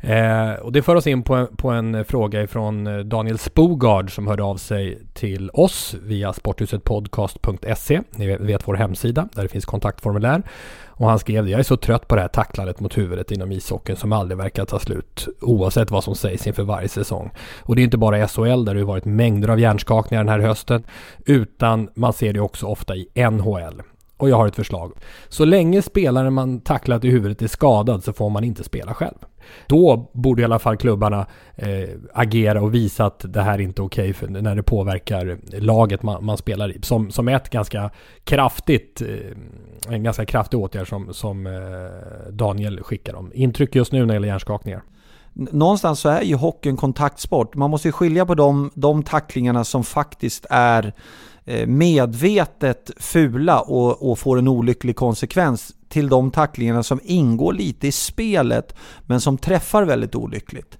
Eh, 0.00 0.52
och 0.52 0.72
det 0.72 0.82
för 0.82 0.96
oss 0.96 1.06
in 1.06 1.22
på 1.22 1.34
en, 1.34 1.56
på 1.56 1.70
en 1.70 2.04
fråga 2.04 2.42
ifrån 2.42 2.86
eh, 2.86 2.98
Daniel 2.98 3.38
Spogard 3.38 4.14
som 4.14 4.26
hörde 4.26 4.42
av 4.42 4.56
sig 4.56 4.98
till 5.14 5.50
oss 5.52 5.94
via 6.02 6.32
sporthusetpodcast.se. 6.32 8.00
Ni 8.10 8.36
vet 8.36 8.68
vår 8.68 8.74
hemsida 8.74 9.28
där 9.32 9.42
det 9.42 9.48
finns 9.48 9.64
kontaktformulär. 9.64 10.42
Och 10.86 11.08
han 11.08 11.18
skrev 11.18 11.48
Jag 11.48 11.60
är 11.60 11.64
så 11.64 11.76
trött 11.76 12.08
på 12.08 12.14
det 12.14 12.20
här 12.20 12.28
tacklandet 12.28 12.80
mot 12.80 12.98
huvudet 12.98 13.30
inom 13.30 13.52
ishockeyn 13.52 13.96
som 13.96 14.12
aldrig 14.12 14.38
verkar 14.38 14.64
ta 14.64 14.78
slut 14.78 15.28
oavsett 15.40 15.90
vad 15.90 16.04
som 16.04 16.14
sägs 16.14 16.46
inför 16.46 16.62
varje 16.62 16.88
säsong. 16.88 17.30
Och 17.62 17.76
det 17.76 17.82
är 17.82 17.84
inte 17.84 17.98
bara 17.98 18.28
SHL 18.28 18.64
där 18.64 18.74
det 18.74 18.80
har 18.80 18.86
varit 18.86 19.04
mängder 19.04 19.48
av 19.48 19.60
hjärnskakningar 19.60 20.24
den 20.24 20.32
här 20.32 20.48
hösten 20.48 20.84
utan 21.26 21.88
man 21.94 22.12
ser 22.12 22.32
det 22.32 22.40
också 22.40 22.66
ofta 22.66 22.96
i 22.96 23.08
NHL. 23.30 23.82
Och 24.16 24.28
jag 24.28 24.36
har 24.36 24.46
ett 24.46 24.56
förslag. 24.56 24.92
Så 25.28 25.44
länge 25.44 25.82
spelaren 25.82 26.32
man 26.32 26.60
tacklat 26.60 27.04
i 27.04 27.10
huvudet 27.10 27.42
är 27.42 27.46
skadad 27.46 28.04
så 28.04 28.12
får 28.12 28.30
man 28.30 28.44
inte 28.44 28.64
spela 28.64 28.94
själv. 28.94 29.18
Då 29.66 30.10
borde 30.12 30.42
i 30.42 30.44
alla 30.44 30.58
fall 30.58 30.76
klubbarna 30.76 31.26
eh, 31.56 31.88
agera 32.14 32.62
och 32.62 32.74
visa 32.74 33.04
att 33.04 33.24
det 33.32 33.42
här 33.42 33.54
är 33.54 33.62
inte 33.62 33.82
okej 33.82 34.10
okay 34.10 34.42
när 34.42 34.54
det 34.54 34.62
påverkar 34.62 35.38
laget 35.60 36.02
man, 36.02 36.24
man, 36.24 36.38
spelar 36.38 36.76
i. 36.76 36.78
Som, 36.82 37.10
som 37.10 37.28
ett 37.28 37.50
ganska 37.50 37.90
kraftigt, 38.24 39.00
eh, 39.00 39.94
en 39.94 40.02
ganska 40.02 40.24
kraftig 40.24 40.60
åtgärd 40.60 40.88
som, 40.88 41.14
som 41.14 41.46
eh, 41.46 42.32
Daniel 42.32 42.82
skickar 42.82 43.12
dem. 43.12 43.30
Intryck 43.34 43.74
just 43.74 43.92
nu 43.92 43.98
när 43.98 44.06
det 44.06 44.12
gäller 44.12 44.28
hjärnskakningar? 44.28 44.82
Någonstans 45.32 46.00
så 46.00 46.08
är 46.08 46.22
ju 46.22 46.34
hockey 46.34 46.68
en 46.68 46.76
kontaktsport. 46.76 47.54
Man 47.54 47.70
måste 47.70 47.88
ju 47.88 47.92
skilja 47.92 48.26
på 48.26 48.34
de, 48.34 48.70
de 48.74 49.02
tacklingarna 49.02 49.64
som 49.64 49.84
faktiskt 49.84 50.46
är 50.50 50.92
eh, 51.44 51.66
medvetet 51.66 52.90
fula 52.96 53.60
och, 53.60 54.10
och 54.10 54.18
får 54.18 54.38
en 54.38 54.48
olycklig 54.48 54.96
konsekvens 54.96 55.74
till 55.88 56.08
de 56.08 56.30
tacklingarna 56.30 56.82
som 56.82 57.00
ingår 57.02 57.52
lite 57.52 57.86
i 57.86 57.92
spelet 57.92 58.74
men 59.06 59.20
som 59.20 59.38
träffar 59.38 59.84
väldigt 59.84 60.14
olyckligt. 60.14 60.78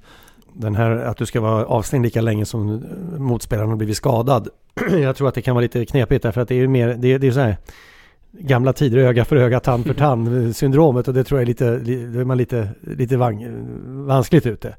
Den 0.55 0.75
här 0.75 0.91
att 0.91 1.17
du 1.17 1.27
ska 1.27 1.41
vara 1.41 1.67
avstängd 1.67 2.05
lika 2.05 2.21
länge 2.21 2.45
som 2.45 2.85
motspelaren 3.19 3.69
har 3.69 3.77
blivit 3.77 3.97
skadad. 3.97 4.49
Jag 4.91 5.17
tror 5.17 5.29
att 5.29 5.35
det 5.35 5.43
kan 5.43 5.55
vara 5.55 5.63
lite 5.63 5.87
knepigt 5.87 6.23
därför 6.23 6.41
att 6.41 6.49
det 6.49 6.55
är 6.55 6.67
mer, 6.67 6.89
det, 6.99 7.19
det 7.19 7.27
är 7.27 7.31
så 7.31 7.41
här 7.41 7.57
gamla 8.33 8.73
tider, 8.73 8.99
öga 8.99 9.25
för 9.25 9.37
öga, 9.37 9.61
tand 9.61 9.87
för 9.87 9.95
tand 10.05 10.57
syndromet 10.57 11.09
och 11.09 11.15
det 11.15 11.25
tror 11.25 11.41
jag 11.41 11.43
är 11.43 11.47
lite, 11.47 11.77
då 12.13 12.21
är 12.21 12.25
man 12.25 12.39
lite, 12.39 12.71
lite 12.81 13.17
vanskligt 13.87 14.47
ute 14.47 14.77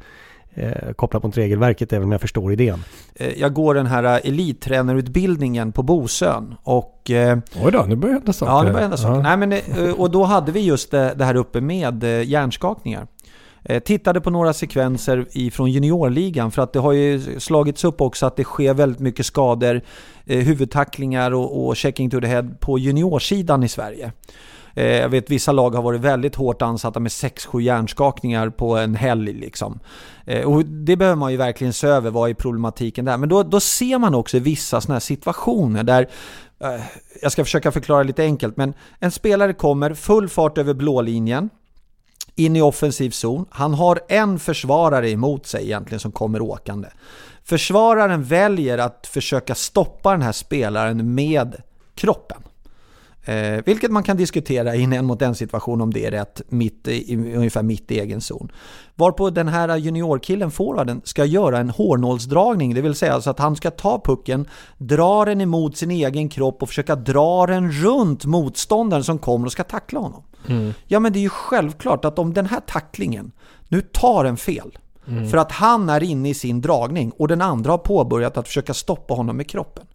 eh, 0.53 0.93
kopplat 0.95 1.23
mot 1.23 1.37
regelverket 1.37 1.93
även 1.93 2.03
om 2.03 2.11
jag 2.11 2.21
förstår 2.21 2.53
idén. 2.53 2.83
Eh, 3.15 3.39
jag 3.39 3.53
går 3.53 3.73
den 3.73 3.85
här 3.85 4.03
eh, 4.03 4.29
elittränarutbildningen 4.29 5.71
på 5.71 5.83
Bosön 5.83 6.55
och... 6.63 7.11
Eh, 7.11 7.37
Oj 7.63 7.71
då, 7.71 7.85
nu 7.87 7.95
börjar 7.95 8.15
hända 8.15 8.33
saker. 8.33 8.51
Ja, 8.51 8.63
nu 8.63 8.69
börjar 8.69 8.81
hända 8.81 8.97
saker. 8.97 9.21
Nej, 9.21 9.37
men, 9.37 9.93
och 9.93 10.11
då 10.11 10.23
hade 10.23 10.51
vi 10.51 10.59
just 10.59 10.91
det, 10.91 11.13
det 11.15 11.25
här 11.25 11.35
uppe 11.35 11.61
med 11.61 12.03
hjärnskakningar. 12.03 13.07
Tittade 13.85 14.21
på 14.21 14.29
några 14.29 14.53
sekvenser 14.53 15.25
ifrån 15.31 15.71
juniorligan 15.71 16.51
för 16.51 16.61
att 16.61 16.73
det 16.73 16.79
har 16.79 16.91
ju 16.91 17.39
slagits 17.39 17.83
upp 17.83 18.01
också 18.01 18.25
att 18.25 18.35
det 18.35 18.43
sker 18.43 18.73
väldigt 18.73 18.99
mycket 18.99 19.25
skador, 19.25 19.81
huvudtacklingar 20.25 21.31
och, 21.31 21.67
och 21.67 21.75
checking 21.75 22.09
to 22.09 22.21
the 22.21 22.27
head 22.27 22.47
på 22.59 22.79
juniorsidan 22.79 23.63
i 23.63 23.67
Sverige. 23.67 24.11
Eh, 24.79 24.85
jag 24.85 25.09
vet 25.09 25.29
vissa 25.29 25.51
lag 25.51 25.75
har 25.75 25.81
varit 25.81 26.01
väldigt 26.01 26.35
hårt 26.35 26.61
ansatta 26.61 26.99
med 26.99 27.09
6-7 27.09 27.61
hjärnskakningar 27.61 28.49
på 28.49 28.77
en 28.77 28.95
helg. 28.95 29.33
Liksom. 29.33 29.79
Eh, 30.25 30.45
och 30.45 30.65
det 30.65 30.95
behöver 30.95 31.15
man 31.15 31.31
ju 31.31 31.37
verkligen 31.37 31.73
se 31.73 31.87
över, 31.87 32.11
vad 32.11 32.29
är 32.29 32.33
problematiken 32.33 33.05
där? 33.05 33.17
Men 33.17 33.29
då, 33.29 33.43
då 33.43 33.59
ser 33.59 33.97
man 33.97 34.15
också 34.15 34.39
vissa 34.39 34.81
sådana 34.81 34.95
här 34.95 34.99
situationer 34.99 35.83
där 35.83 36.09
eh, 36.59 36.81
jag 37.21 37.31
ska 37.31 37.43
försöka 37.43 37.71
förklara 37.71 38.03
lite 38.03 38.23
enkelt, 38.23 38.57
men 38.57 38.73
en 38.99 39.11
spelare 39.11 39.53
kommer 39.53 39.93
full 39.93 40.29
fart 40.29 40.57
över 40.57 40.73
blålinjen, 40.73 41.49
in 42.35 42.55
i 42.55 42.61
offensiv 42.61 43.09
zon. 43.09 43.45
Han 43.49 43.73
har 43.73 43.99
en 44.09 44.39
försvarare 44.39 45.09
emot 45.09 45.45
sig 45.45 45.63
egentligen 45.63 45.99
som 45.99 46.11
kommer 46.11 46.41
åkande. 46.41 46.87
Försvararen 47.43 48.23
väljer 48.23 48.77
att 48.77 49.07
försöka 49.07 49.55
stoppa 49.55 50.11
den 50.11 50.21
här 50.21 50.31
spelaren 50.31 51.15
med 51.15 51.55
kroppen. 51.95 52.43
Eh, 53.25 53.63
vilket 53.65 53.91
man 53.91 54.03
kan 54.03 54.17
diskutera 54.17 54.75
i 54.75 54.83
en 54.83 54.93
en 54.93 55.05
mot 55.05 55.21
en 55.21 55.35
situation 55.35 55.81
om 55.81 55.93
det 55.93 56.05
är 56.05 56.11
rätt, 56.11 56.41
mitt 56.49 56.87
i, 56.87 57.15
ungefär 57.35 57.63
mitt 57.63 57.91
i 57.91 57.99
egen 57.99 58.21
zon. 58.21 58.51
Varpå 58.95 59.29
den 59.29 59.47
här 59.47 59.77
juniorkillen, 59.77 60.51
forwarden, 60.51 61.01
ska 61.03 61.25
göra 61.25 61.59
en 61.59 61.69
hårnålsdragning, 61.69 62.73
det 62.73 62.81
vill 62.81 62.95
säga 62.95 63.13
alltså 63.13 63.29
att 63.29 63.39
han 63.39 63.55
ska 63.55 63.71
ta 63.71 64.01
pucken, 64.05 64.47
dra 64.77 65.25
den 65.25 65.41
emot 65.41 65.77
sin 65.77 65.91
egen 65.91 66.29
kropp 66.29 66.61
och 66.63 66.69
försöka 66.69 66.95
dra 66.95 67.45
den 67.45 67.71
runt 67.71 68.25
motståndaren 68.25 69.03
som 69.03 69.17
kommer 69.17 69.45
och 69.45 69.51
ska 69.51 69.63
tackla 69.63 69.99
honom. 69.99 70.23
Mm. 70.47 70.73
Ja 70.87 70.99
men 70.99 71.13
det 71.13 71.19
är 71.19 71.23
ju 71.23 71.29
självklart 71.29 72.05
att 72.05 72.19
om 72.19 72.33
den 72.33 72.45
här 72.45 72.61
tacklingen 72.67 73.31
nu 73.67 73.81
tar 73.81 74.25
en 74.25 74.37
fel, 74.37 74.77
mm. 75.07 75.29
för 75.29 75.37
att 75.37 75.51
han 75.51 75.89
är 75.89 76.03
inne 76.03 76.29
i 76.29 76.33
sin 76.33 76.61
dragning 76.61 77.11
och 77.11 77.27
den 77.27 77.41
andra 77.41 77.71
har 77.71 77.77
påbörjat 77.77 78.37
att 78.37 78.47
försöka 78.47 78.73
stoppa 78.73 79.13
honom 79.13 79.37
med 79.37 79.49
kroppen. 79.49 79.85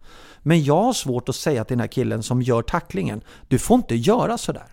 Men 0.47 0.63
jag 0.63 0.83
har 0.83 0.93
svårt 0.93 1.29
att 1.29 1.35
säga 1.35 1.63
till 1.63 1.77
den 1.77 1.79
här 1.79 1.87
killen 1.87 2.23
som 2.23 2.41
gör 2.41 2.61
tacklingen, 2.61 3.21
du 3.47 3.59
får 3.59 3.75
inte 3.75 3.95
göra 3.95 4.37
sådär. 4.37 4.67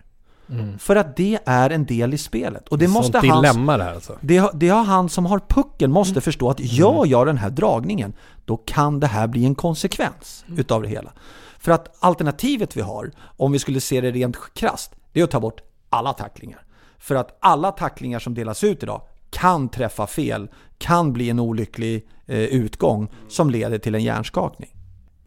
Mm. 0.49 0.79
För 0.79 0.95
att 0.95 1.15
det 1.15 1.39
är 1.45 1.69
en 1.69 1.85
del 1.85 2.13
i 2.13 2.17
spelet. 2.17 2.67
Och 2.67 2.77
det 2.77 2.85
Sånt 2.85 2.97
måste 2.97 3.19
dilemma 3.19 3.71
hans, 3.71 3.79
det 3.79 3.83
här 3.83 3.93
alltså. 3.93 4.17
Det, 4.21 4.51
det 4.53 4.69
har 4.69 4.83
han 4.83 5.09
som 5.09 5.25
har 5.25 5.39
pucken 5.39 5.91
måste 5.91 6.11
mm. 6.11 6.21
förstå 6.21 6.49
att 6.49 6.59
gör 6.59 7.05
jag 7.05 7.27
den 7.27 7.37
här 7.37 7.49
dragningen, 7.49 8.13
då 8.45 8.57
kan 8.57 8.99
det 8.99 9.07
här 9.07 9.27
bli 9.27 9.45
en 9.45 9.55
konsekvens 9.55 10.45
mm. 10.47 10.59
utav 10.59 10.81
det 10.81 10.89
hela. 10.89 11.13
För 11.59 11.71
att 11.71 11.95
alternativet 11.99 12.77
vi 12.77 12.81
har, 12.81 13.11
om 13.17 13.51
vi 13.51 13.59
skulle 13.59 13.81
se 13.81 14.01
det 14.01 14.11
rent 14.11 14.37
krast, 14.53 14.95
det 15.11 15.19
är 15.19 15.23
att 15.23 15.31
ta 15.31 15.39
bort 15.39 15.61
alla 15.89 16.13
tacklingar. 16.13 16.65
För 16.97 17.15
att 17.15 17.37
alla 17.39 17.71
tacklingar 17.71 18.19
som 18.19 18.33
delas 18.33 18.63
ut 18.63 18.83
idag 18.83 19.01
kan 19.29 19.69
träffa 19.69 20.07
fel, 20.07 20.49
kan 20.77 21.13
bli 21.13 21.29
en 21.29 21.39
olycklig 21.39 22.07
eh, 22.25 22.37
utgång 22.37 23.11
som 23.29 23.49
leder 23.49 23.77
till 23.77 23.95
en 23.95 24.03
hjärnskakning. 24.03 24.69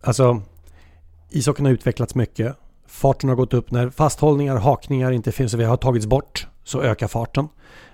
Alltså, 0.07 0.43
ishockeyn 1.31 1.67
har 1.67 1.73
utvecklats 1.73 2.15
mycket. 2.15 2.57
Farten 2.87 3.29
har 3.29 3.37
gått 3.37 3.55
upp. 3.55 3.71
När 3.71 3.91
fasthållningar, 3.91 4.57
hakningar 4.57 5.13
inte 5.13 5.33
finns 5.33 5.55
och 5.55 5.61
vi 5.61 5.65
har 5.65 5.77
tagits 5.77 6.07
bort 6.07 6.47
så 6.65 6.83
ökar 6.83 7.09
farten. 7.09 7.49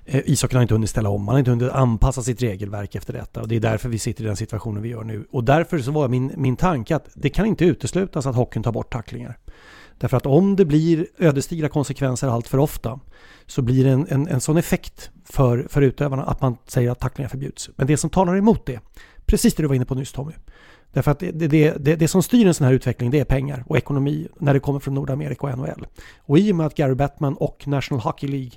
Eh, 0.05 0.21
ishockeyn 0.25 0.57
har 0.57 0.63
inte 0.63 0.75
hunnit 0.75 0.91
ställa 0.91 1.09
om, 1.09 1.25
man 1.25 1.35
har 1.35 1.39
inte 1.39 1.51
hunnit 1.51 1.71
anpassa 1.71 2.23
sitt 2.23 2.43
regelverk 2.43 2.95
efter 2.95 3.13
detta. 3.13 3.41
Och 3.41 3.49
det 3.49 3.57
är 3.57 3.61
därför 3.61 3.89
vi 3.89 3.99
sitter 3.99 4.25
i 4.25 4.27
den 4.27 4.37
situationen 4.37 4.83
vi 4.83 4.89
gör 4.89 5.05
nu. 5.05 5.27
Och 5.31 5.45
därför 5.45 5.79
så 5.79 5.91
var 5.91 6.09
min, 6.09 6.33
min 6.37 6.57
tanke 6.57 6.97
att 6.97 7.09
det 7.15 7.31
kan 7.31 7.47
inte 7.47 7.65
uteslutas 7.65 8.27
att 8.27 8.37
hockeyn 8.37 8.63
tar 8.63 8.73
bort 8.73 8.93
tacklingar. 8.93 9.39
Därför 9.99 10.17
att 10.17 10.27
om 10.27 10.57
det 10.57 10.65
blir 10.65 11.07
ödesdigra 11.19 11.69
konsekvenser 11.69 12.29
allt 12.29 12.49
för 12.49 12.59
ofta 12.59 13.01
så 13.47 13.63
blir 13.63 13.85
det 13.85 13.91
en, 13.91 14.07
en, 14.09 14.29
en 14.29 14.41
sån 14.41 14.57
effekt 14.57 15.11
för, 15.25 15.67
för 15.69 15.83
utövarna 15.83 16.25
att 16.25 16.41
man 16.41 16.57
säger 16.67 16.91
att 16.91 17.01
tacklingar 17.01 17.29
förbjuds. 17.29 17.71
Men 17.77 17.87
det 17.87 17.97
som 17.97 18.11
talar 18.11 18.37
emot 18.37 18.67
det, 18.67 18.81
precis 19.27 19.55
det 19.55 19.63
du 19.63 19.67
var 19.67 19.75
inne 19.75 19.85
på 19.85 19.95
nyss 19.95 20.13
Tommy, 20.13 20.33
Därför 20.93 21.11
att 21.11 21.19
det, 21.19 21.31
det, 21.33 21.75
det, 21.79 21.97
det, 21.97 22.09
som 22.09 22.23
styr 22.23 22.47
en 22.47 22.55
sån 22.55 22.67
här 22.67 22.75
utveckling 22.75 23.11
det 23.11 23.21
är 23.21 23.25
pengar 23.25 23.65
och 23.67 23.77
ekonomi 23.77 24.29
när 24.39 24.55
det 24.55 24.61
kommer 24.61 24.81
från 24.81 24.95
Nordamerika 24.95 25.47
och 25.47 25.59
NHL. 25.59 25.87
Och 26.19 26.39
i 26.39 26.53
och 26.53 26.57
med 26.57 26.67
att 26.67 26.75
Gary 26.75 26.95
Bettman 26.95 27.35
och 27.35 27.69
National 27.69 28.01
Hockey 28.01 28.27
League, 28.27 28.51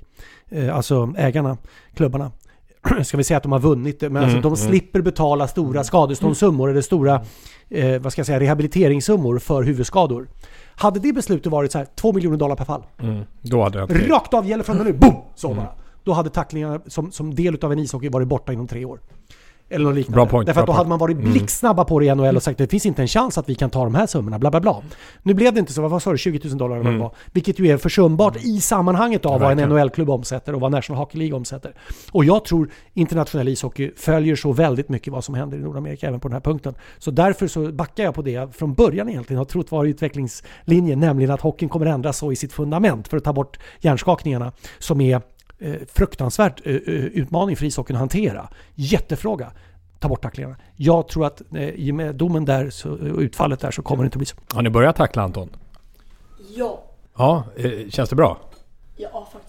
eh, 0.48 0.76
alltså 0.76 1.14
ägarna, 1.16 1.56
klubbarna, 1.94 2.32
ska 3.04 3.16
vi 3.16 3.24
säga 3.24 3.36
att 3.36 3.42
de 3.42 3.52
har 3.52 3.58
vunnit 3.58 4.00
men 4.00 4.16
alltså 4.16 4.38
mm, 4.38 4.42
de 4.42 4.54
mm. 4.54 4.56
slipper 4.56 5.00
betala 5.00 5.48
stora 5.48 5.84
skadeståndssummor 5.84 6.70
eller 6.70 6.80
stora 6.80 7.24
eh, 7.68 8.00
vad 8.00 8.12
ska 8.12 8.20
jag 8.20 8.26
säga, 8.26 8.40
rehabiliteringssummor 8.40 9.38
för 9.38 9.62
huvudskador. 9.62 10.28
Hade 10.74 11.00
det 11.00 11.12
beslutet 11.12 11.52
varit 11.52 11.72
så 11.72 11.78
här 11.78 11.86
2 11.94 12.12
miljoner 12.12 12.36
dollar 12.36 12.56
per 12.56 12.64
fall. 12.64 12.82
Mm, 12.98 13.24
då 13.40 13.62
hade 13.62 13.86
det 13.86 14.08
Rakt 14.08 14.34
av 14.34 14.46
gäller 14.46 14.64
från 14.64 14.78
och 14.78 14.86
nu, 14.86 14.92
boom! 14.92 15.14
Så 15.34 15.54
bara. 15.54 15.68
Då 16.04 16.12
hade 16.12 16.30
tacklingarna 16.30 16.80
som, 16.86 17.12
som 17.12 17.34
del 17.34 17.64
av 17.64 17.72
en 17.72 17.78
ishockey 17.78 18.08
varit 18.08 18.28
borta 18.28 18.52
inom 18.52 18.66
tre 18.66 18.84
år. 18.84 19.00
Eller 19.68 19.84
något 19.84 19.94
liknande. 19.94 20.16
Bra 20.16 20.26
point, 20.26 20.46
Därför 20.46 20.60
att 20.60 20.66
då 20.66 20.72
point. 20.72 20.76
hade 20.76 20.88
man 20.88 20.98
varit 20.98 21.16
mm. 21.16 21.32
blixtsnabba 21.32 21.84
på 21.84 21.98
det 22.00 22.06
i 22.06 22.14
NHL 22.14 22.36
och 22.36 22.42
sagt 22.42 22.58
det 22.58 22.68
finns 22.68 22.86
inte 22.86 23.02
en 23.02 23.08
chans 23.08 23.38
att 23.38 23.48
vi 23.48 23.54
kan 23.54 23.70
ta 23.70 23.84
de 23.84 23.94
här 23.94 24.06
summorna, 24.06 24.38
bla 24.38 24.50
bla 24.50 24.60
bla. 24.60 24.82
Nu 25.22 25.34
blev 25.34 25.54
det 25.54 25.60
inte 25.60 25.72
så, 25.72 25.88
vad 25.88 26.02
sa 26.02 26.12
du, 26.12 26.18
20 26.18 26.48
000 26.48 26.58
dollar 26.58 26.76
eller 26.76 26.84
vad 26.84 26.92
det 26.92 26.96
mm. 26.96 27.00
var. 27.00 27.14
Vilket 27.32 27.58
ju 27.58 27.68
är 27.68 27.76
försumbart 27.76 28.36
i 28.36 28.60
sammanhanget 28.60 29.26
av 29.26 29.40
vad 29.40 29.58
en 29.58 29.68
NHL-klubb 29.68 30.10
omsätter 30.10 30.54
och 30.54 30.60
vad 30.60 30.72
National 30.72 30.98
Hockey 30.98 31.18
League 31.18 31.36
omsätter. 31.36 31.74
Och 32.12 32.24
jag 32.24 32.44
tror 32.44 32.70
internationell 32.94 33.48
ishockey 33.48 33.90
följer 33.96 34.36
så 34.36 34.52
väldigt 34.52 34.88
mycket 34.88 35.12
vad 35.12 35.24
som 35.24 35.34
händer 35.34 35.58
i 35.58 35.60
Nordamerika 35.60 36.08
även 36.08 36.20
på 36.20 36.28
den 36.28 36.32
här 36.32 36.40
punkten. 36.40 36.74
Så 36.98 37.10
därför 37.10 37.46
så 37.46 37.72
backar 37.72 38.04
jag 38.04 38.14
på 38.14 38.22
det 38.22 38.30
jag 38.30 38.54
från 38.54 38.74
början 38.74 39.08
egentligen 39.08 39.38
har 39.38 39.44
trott 39.44 39.70
var 39.70 39.84
utvecklingslinjen, 39.84 41.00
nämligen 41.00 41.30
att 41.30 41.40
hockeyn 41.40 41.68
kommer 41.68 41.86
ändras 41.86 42.18
så 42.18 42.32
i 42.32 42.36
sitt 42.36 42.52
fundament 42.52 43.08
för 43.08 43.16
att 43.16 43.24
ta 43.24 43.32
bort 43.32 43.58
hjärnskakningarna 43.80 44.52
som 44.78 45.00
är 45.00 45.20
fruktansvärt 45.88 46.66
eh, 46.66 46.74
eh 46.74 46.80
utmaning 46.94 47.56
för 47.56 47.66
ishockeyn 47.66 47.96
att 47.96 48.00
hantera. 48.00 48.48
Jättefråga 48.74 49.52
ta 49.98 50.08
bort 50.08 50.22
tacklingarna. 50.22 50.56
Jag 50.76 51.08
tror 51.08 51.26
att 51.26 51.42
eh, 51.54 51.68
i 51.68 51.90
och 51.90 51.94
med 51.94 52.14
domen 52.14 52.44
där 52.44 52.72
och 52.86 53.18
utfallet 53.18 53.60
där 53.60 53.70
så 53.70 53.82
kommer 53.82 54.02
det 54.02 54.06
inte 54.06 54.18
bli 54.18 54.26
så. 54.26 54.36
Har 54.54 54.62
ni 54.62 54.70
börjat 54.70 54.96
tackla 54.96 55.22
Anton? 55.22 55.50
Ja. 56.56 56.82
Ja, 57.16 57.44
eh, 57.56 57.88
känns 57.90 58.10
det 58.10 58.16
bra? 58.16 58.38
Ja, 58.96 59.28
faktiskt. 59.32 59.45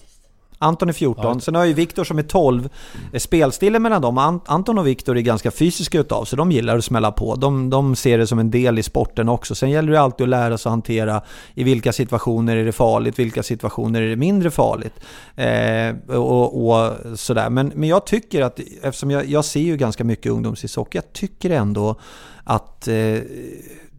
Anton 0.58 0.88
är 0.88 0.92
14. 0.92 1.40
Sen 1.40 1.54
har 1.54 1.62
jag 1.62 1.68
ju 1.68 1.74
Viktor 1.74 2.04
som 2.04 2.18
är 2.18 2.22
12. 2.22 2.68
Eh, 3.12 3.18
Spelstilen 3.18 3.82
mellan 3.82 4.02
dem, 4.02 4.18
Ant- 4.18 4.40
Anton 4.46 4.78
och 4.78 4.86
Viktor 4.86 5.16
är 5.16 5.20
ganska 5.20 5.50
fysiska 5.50 6.00
utav 6.00 6.24
så 6.24 6.36
de 6.36 6.52
gillar 6.52 6.78
att 6.78 6.84
smälla 6.84 7.12
på. 7.12 7.34
De, 7.34 7.70
de 7.70 7.96
ser 7.96 8.18
det 8.18 8.26
som 8.26 8.38
en 8.38 8.50
del 8.50 8.78
i 8.78 8.82
sporten 8.82 9.28
också. 9.28 9.54
Sen 9.54 9.70
gäller 9.70 9.92
det 9.92 10.00
alltid 10.00 10.24
att 10.24 10.28
lära 10.28 10.58
sig 10.58 10.70
att 10.70 10.72
hantera 10.72 11.22
i 11.54 11.64
vilka 11.64 11.92
situationer 11.92 12.56
är 12.56 12.64
det 12.64 12.72
farligt, 12.72 13.18
vilka 13.18 13.42
situationer 13.42 14.02
är 14.02 14.08
det 14.08 14.16
mindre 14.16 14.50
farligt. 14.50 14.94
Eh, 15.36 16.16
och, 16.16 16.68
och 16.70 16.96
sådär. 17.18 17.50
Men, 17.50 17.72
men 17.74 17.88
jag 17.88 18.06
tycker 18.06 18.42
att, 18.42 18.60
eftersom 18.82 19.10
jag, 19.10 19.26
jag 19.26 19.44
ser 19.44 19.60
ju 19.60 19.76
ganska 19.76 20.04
mycket 20.04 20.32
ungdomsishockey, 20.32 20.98
jag 20.98 21.12
tycker 21.12 21.50
ändå 21.50 21.96
att 22.44 22.88
eh, 22.88 22.94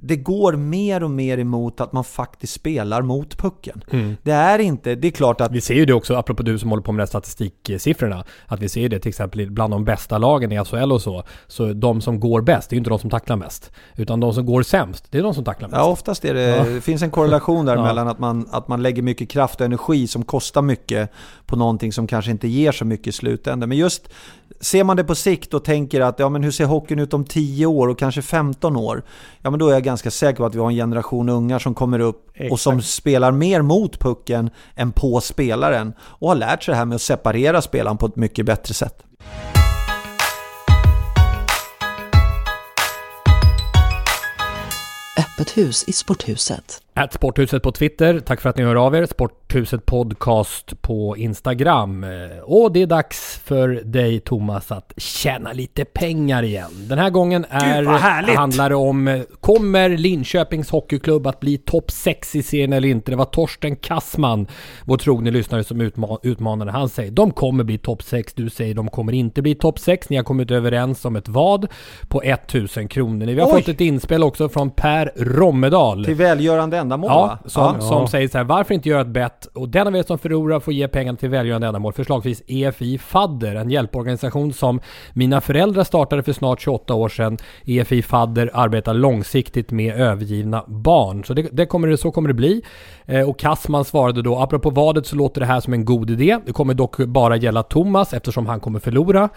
det 0.02 0.16
går 0.16 0.54
mer 0.54 1.04
och 1.04 1.12
mer 1.12 1.38
emot 1.38 1.82
att 1.82 1.94
man 1.94 2.04
faktiskt 2.04 2.54
spelar 2.54 3.02
mot 3.02 3.38
pucken. 3.38 3.84
Det 4.24 4.32
är 4.32 4.60
inte, 4.60 4.96
det 4.96 5.08
är 5.08 5.12
klart 5.12 5.42
att 5.42 5.52
Vi 5.52 5.62
ser 5.62 5.74
ju 5.74 5.86
det 5.86 5.94
också, 5.94 6.16
apropå 6.16 6.44
du 6.44 6.60
som 6.60 6.70
håller 6.70 6.84
på 6.84 6.92
med 6.92 6.98
de 7.00 7.02
här 7.02 7.08
statistiksiffrorna, 7.08 8.24
att 8.48 8.60
vi 8.60 8.70
ser 8.70 8.82
ju 8.82 8.88
det 8.88 9.00
till 9.00 9.10
exempel 9.10 9.52
bland 9.52 9.74
de 9.74 9.86
bästa 9.86 10.18
lagen 10.18 10.52
i 10.52 10.66
SHL 10.66 10.92
och 10.92 11.02
så. 11.02 11.24
Så 11.48 11.74
de 11.74 12.02
som 12.02 12.20
går 12.20 12.42
bäst, 12.42 12.70
det 12.70 12.74
är 12.74 12.76
ju 12.76 12.80
inte 12.80 12.90
de 12.90 13.00
som 13.00 13.10
tacklar 13.10 13.36
mest. 13.36 13.72
Utan 13.98 14.20
de 14.20 14.34
som 14.34 14.46
går 14.46 14.64
sämst, 14.64 15.06
det 15.12 15.18
är 15.18 15.24
de 15.24 15.34
som 15.34 15.44
tacklar 15.44 15.68
mest. 15.70 15.78
Ja, 15.78 15.86
oftast 15.86 16.26
är 16.26 16.34
det, 16.34 16.42
Ja. 16.42 16.64
det 16.64 16.82
finns 16.82 17.02
en 17.02 17.12
korrelation 17.12 17.66
där 17.66 17.76
Ja. 17.80 17.84
mellan 17.84 18.08
att 18.08 18.20
man, 18.20 18.48
att 18.52 18.68
man 18.68 18.82
lägger 18.84 19.02
mycket 19.02 19.30
kraft 19.30 19.60
och 19.60 19.66
energi 19.66 20.08
som 20.08 20.24
kostar 20.26 20.62
mycket 20.62 21.12
på 21.46 21.56
någonting 21.56 21.94
som 21.94 22.08
kanske 22.08 22.32
inte 22.32 22.48
ger 22.48 22.72
så 22.72 22.86
mycket 22.86 23.08
i 23.08 23.12
slutändan. 23.12 23.70
Men 23.70 23.78
just 23.78 24.10
ser 24.62 24.84
man 24.84 24.98
det 24.98 25.04
på 25.04 25.16
sikt 25.16 25.54
och 25.54 25.64
tänker 25.64 26.02
att 26.02 26.20
ja, 26.20 26.30
men 26.30 26.44
hur 26.44 26.52
ser 26.52 26.66
hockeyn 26.66 27.00
ut 27.00 27.14
om 27.14 27.26
10 27.26 27.66
år 27.66 27.88
och 27.88 28.00
kanske 28.00 28.22
15 28.22 28.76
år? 28.76 29.04
Ja, 29.42 29.50
men 29.50 29.60
då 29.60 29.68
är 29.68 29.74
jag 29.74 29.84
ganska 29.84 30.12
säker 30.12 30.38
på 30.38 30.46
att 30.46 30.56
vi 30.56 30.60
har 30.60 30.70
en 30.70 30.76
generation 30.76 31.30
ungar 31.30 31.60
som 31.60 31.76
kommer 31.76 32.00
upp 32.00 32.28
och 32.52 32.60
som 32.60 32.82
spelar 32.82 33.32
mer 33.32 33.62
mot 33.62 34.00
pucken 34.00 34.50
än 34.76 34.92
på 34.92 35.22
spelaren 35.22 35.94
och 36.00 36.28
har 36.28 36.36
lärt 36.36 36.64
sig 36.64 36.72
det 36.72 36.78
här 36.78 36.86
med 36.86 36.96
att 36.96 37.02
separera 37.02 37.62
spelaren 37.62 37.98
på 37.98 38.06
ett 38.06 38.16
mycket 38.16 38.46
bättre 38.46 38.74
sätt. 38.74 39.04
Öppet 45.18 45.58
hus 45.58 45.84
i 45.88 45.94
sporthuset. 45.94 46.82
Ät 47.04 47.14
Sporthuset 47.14 47.64
på 47.64 47.72
Twitter. 47.72 48.20
Tack 48.20 48.42
för 48.42 48.50
att 48.50 48.58
ni 48.58 48.64
hör 48.64 48.76
av 48.76 48.96
er. 48.96 49.06
Sporthuset 49.06 49.86
Podcast 49.86 50.82
på 50.82 51.18
Instagram. 51.18 52.04
Eh, 52.04 52.10
Och 52.44 52.72
det 52.72 52.82
är 52.82 52.88
dags 52.88 53.42
för 53.46 53.68
dig 53.68 54.20
Thomas 54.20 54.72
att 54.72 54.94
tjäna 54.98 55.54
lite 55.54 55.86
pengar 55.86 56.44
igen. 56.44 56.70
Den 56.90 56.98
här 57.00 57.10
gången 57.10 57.46
är, 57.50 57.84
handlar 58.36 58.70
det 58.70 58.76
om 58.76 59.08
eh, 59.08 59.22
Kommer 59.42 59.90
Linköpings 59.90 60.70
Hockeyklubb 60.70 61.28
att 61.28 61.40
bli 61.40 61.58
topp 61.58 61.92
6 61.92 62.36
i 62.36 62.44
serien 62.44 62.74
eller 62.74 62.88
inte? 62.88 63.12
Det 63.12 63.16
var 63.16 63.26
Torsten 63.26 63.76
Kassman, 63.76 64.48
vår 64.84 64.98
trogne 64.98 65.32
lyssnare 65.32 65.64
som 65.64 65.82
utma- 65.82 66.20
utmanade. 66.24 66.72
Han 66.72 66.90
säger 66.90 67.12
de 67.12 67.32
kommer 67.32 67.64
bli 67.64 67.78
topp 67.78 68.04
6. 68.04 68.34
Du 68.34 68.50
säger 68.50 68.74
de 68.76 68.88
kommer 68.88 69.14
inte 69.14 69.42
bli 69.42 69.56
topp 69.56 69.80
6. 69.80 70.10
Ni 70.10 70.16
har 70.18 70.24
kommit 70.24 70.52
överens 70.52 71.06
om 71.06 71.16
ett 71.16 71.28
vad 71.28 71.68
på 72.08 72.22
1000 72.22 72.88
kronor. 72.88 73.26
Vi 73.26 73.40
har 73.40 73.48
Oj! 73.48 73.54
fått 73.62 73.68
ett 73.70 73.82
inspel 73.82 74.24
också 74.24 74.50
från 74.50 74.70
Per 74.72 75.12
Rommedal. 75.16 76.06
Till 76.06 76.16
välgörande 76.16 76.78
ändamål 76.94 77.10
Ja, 77.12 77.22
va? 77.44 77.50
som, 77.50 77.76
Ja. 77.76 77.82
som 77.82 78.08
säger 78.08 78.28
så 78.28 78.38
här, 78.38 78.46
varför 78.46 78.74
inte 78.74 78.90
göra 78.90 79.02
ett 79.02 79.08
bett 79.08 79.46
och 79.46 79.70
den 79.70 79.88
av 79.88 79.96
er 79.96 80.04
som 80.04 80.18
förlorar 80.18 80.60
får 80.60 80.74
ge 80.74 80.88
pengarna 80.88 81.18
till 81.18 81.30
välgörande 81.30 81.68
ändamål, 81.68 81.94
förslagsvis 81.94 82.44
EFI 82.48 82.98
Fadder, 82.98 83.56
en 83.56 83.70
hjälporganisation 83.70 84.54
som 84.54 84.80
mina 85.14 85.42
föräldrar 85.42 85.84
startade 85.84 86.24
för 86.24 86.34
snart 86.34 86.62
28 86.62 86.94
år 86.94 87.10
sedan. 87.10 87.38
EFI 87.66 88.02
Fadder 88.02 88.52
arbetar 88.54 88.94
långsiktigt 88.94 89.72
med 89.72 89.96
övergivna 89.96 90.64
barn. 90.68 91.24
Så 91.24 91.34
det, 91.34 91.42
det 91.52 91.66
kommer 91.66 91.88
det, 91.88 91.98
så 91.98 92.12
kommer 92.12 92.28
det 92.28 92.34
bli. 92.34 92.62
Eh, 93.06 93.30
och 93.30 93.40
Kassman 93.40 93.86
svarade 93.86 94.22
då, 94.22 94.38
apropå 94.40 94.70
vadet 94.70 95.06
så 95.06 95.16
låter 95.16 95.42
det 95.42 95.48
här 95.48 95.60
som 95.60 95.74
en 95.74 95.86
god 95.86 96.10
idé. 96.10 96.38
Det 96.46 96.52
kommer 96.54 96.74
dock 96.74 96.98
bara 96.98 97.36
gälla 97.36 97.64
Thomas 97.64 98.14
eftersom 98.14 98.48
han 98.48 98.60
kommer 98.60 98.80
förlora. 98.80 99.30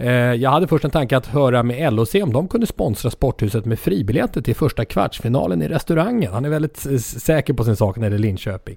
Eh, 0.00 0.10
jag 0.12 0.50
hade 0.50 0.66
först 0.68 0.84
en 0.84 0.90
tanke 0.90 1.16
att 1.16 1.26
höra 1.26 1.62
med 1.62 1.92
LOC 1.92 2.14
om 2.14 2.32
de 2.32 2.48
kunde 2.48 2.66
sponsra 2.66 3.10
Sporthuset 3.10 3.64
med 3.64 3.78
fribiljetter 3.78 4.40
till 4.42 4.54
första 4.54 4.84
kvartsfinalen 4.84 5.62
i 5.62 5.68
restaurangen. 5.68 6.32
Han 6.32 6.44
är 6.44 6.48
väldigt 6.48 6.76
säker 7.00 7.52
på 7.54 7.64
sin 7.64 7.76
sak 7.76 7.96
när 7.96 8.10
det 8.10 8.16
är 8.16 8.18
Linköping. 8.18 8.76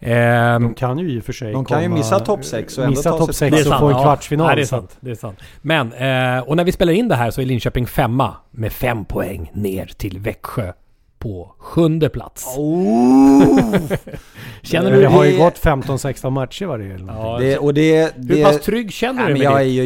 Ehm, 0.00 0.62
De 0.62 0.74
kan 0.74 0.98
ju 0.98 1.10
i 1.10 1.20
och 1.20 1.24
för 1.24 1.32
sig 1.32 1.52
De 1.52 1.64
kan 1.64 1.82
ju 1.82 1.88
missa 1.88 2.20
topp 2.20 2.44
sex 2.44 2.78
och 2.78 2.84
ändå 2.84 2.96
Missa 2.96 3.18
ta 3.18 3.32
sig- 3.32 3.48
är 3.48 3.72
och 3.72 3.78
få 3.80 3.86
en 3.86 3.92
ja. 3.96 4.02
kvartsfinal. 4.02 4.46
Nej, 4.46 4.56
det 4.56 4.62
är 4.62 4.66
sant. 4.66 4.96
Det 5.00 5.10
är 5.10 5.14
sant. 5.14 5.38
Men, 5.62 5.92
eh, 5.92 6.38
och 6.48 6.56
när 6.56 6.64
vi 6.64 6.72
spelar 6.72 6.92
in 6.92 7.08
det 7.08 7.14
här 7.16 7.30
så 7.30 7.40
är 7.40 7.44
Linköping 7.46 7.86
femma 7.86 8.34
med 8.50 8.72
fem 8.72 9.04
poäng 9.04 9.50
ner 9.54 9.86
till 9.96 10.18
Växjö 10.18 10.72
på 11.18 11.54
sjunde 11.58 12.08
plats. 12.08 12.44
Känner 14.62 14.90
Men 14.90 14.98
du 14.98 15.00
det 15.02 15.08
har 15.08 15.24
ju 15.24 15.36
gått 15.38 15.58
15-16 15.58 16.30
matcher 16.30 16.66
var 16.66 16.78
det 16.78 16.84
eller 16.84 16.98
någonting. 17.04 17.48
Ja, 17.48 17.54
Det, 17.54 17.58
och 17.58 17.74
det, 17.74 18.12
det, 18.16 18.34
Hur 18.36 18.44
pass 18.44 18.60
trygg 18.60 18.92
känner 18.92 19.22
Nej, 19.22 19.32
du 19.32 19.34
dig 19.34 19.38
med 19.38 19.52
jag 19.54 19.60
det? 19.60 19.64
är 19.64 19.68
ju 19.68 19.84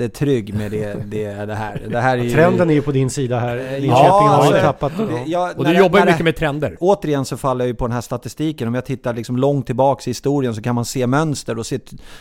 jättetrygg 0.00 0.54
med 0.54 0.70
det, 0.70 0.94
det, 1.06 1.46
det 1.46 1.54
här. 1.54 1.86
Det 1.90 2.00
här 2.00 2.18
är 2.18 2.22
ju, 2.22 2.30
Trenden 2.30 2.70
är 2.70 2.74
ju 2.74 2.82
på 2.82 2.92
din 2.92 3.10
sida 3.10 3.38
här. 3.40 3.56
Linköping 3.56 3.88
Ja, 3.90 4.20
har 4.20 4.44
ju 4.44 4.48
alltså, 4.50 4.62
tappat... 4.62 4.92
Ja, 5.26 5.52
Och 5.56 5.64
du 5.64 5.72
det- 5.72 5.78
jobbar 5.78 5.98
ju 5.98 6.04
mycket 6.04 6.24
med 6.24 6.36
trender. 6.36 6.76
Återigen 6.80 7.24
så 7.24 7.36
faller 7.36 7.64
jag 7.64 7.68
ju 7.68 7.74
på 7.74 7.86
den 7.86 7.94
här 7.94 8.00
statistiken. 8.00 8.68
Om 8.68 8.74
jag 8.74 8.84
tittar 8.84 9.14
liksom 9.14 9.36
långt 9.36 9.66
tillbaks 9.66 10.06
i 10.06 10.10
historien 10.10 10.54
så 10.54 10.62
kan 10.62 10.74
man 10.74 10.84
se 10.84 11.06
mönster 11.06 11.58
och 11.58 11.66
se, 11.66 11.78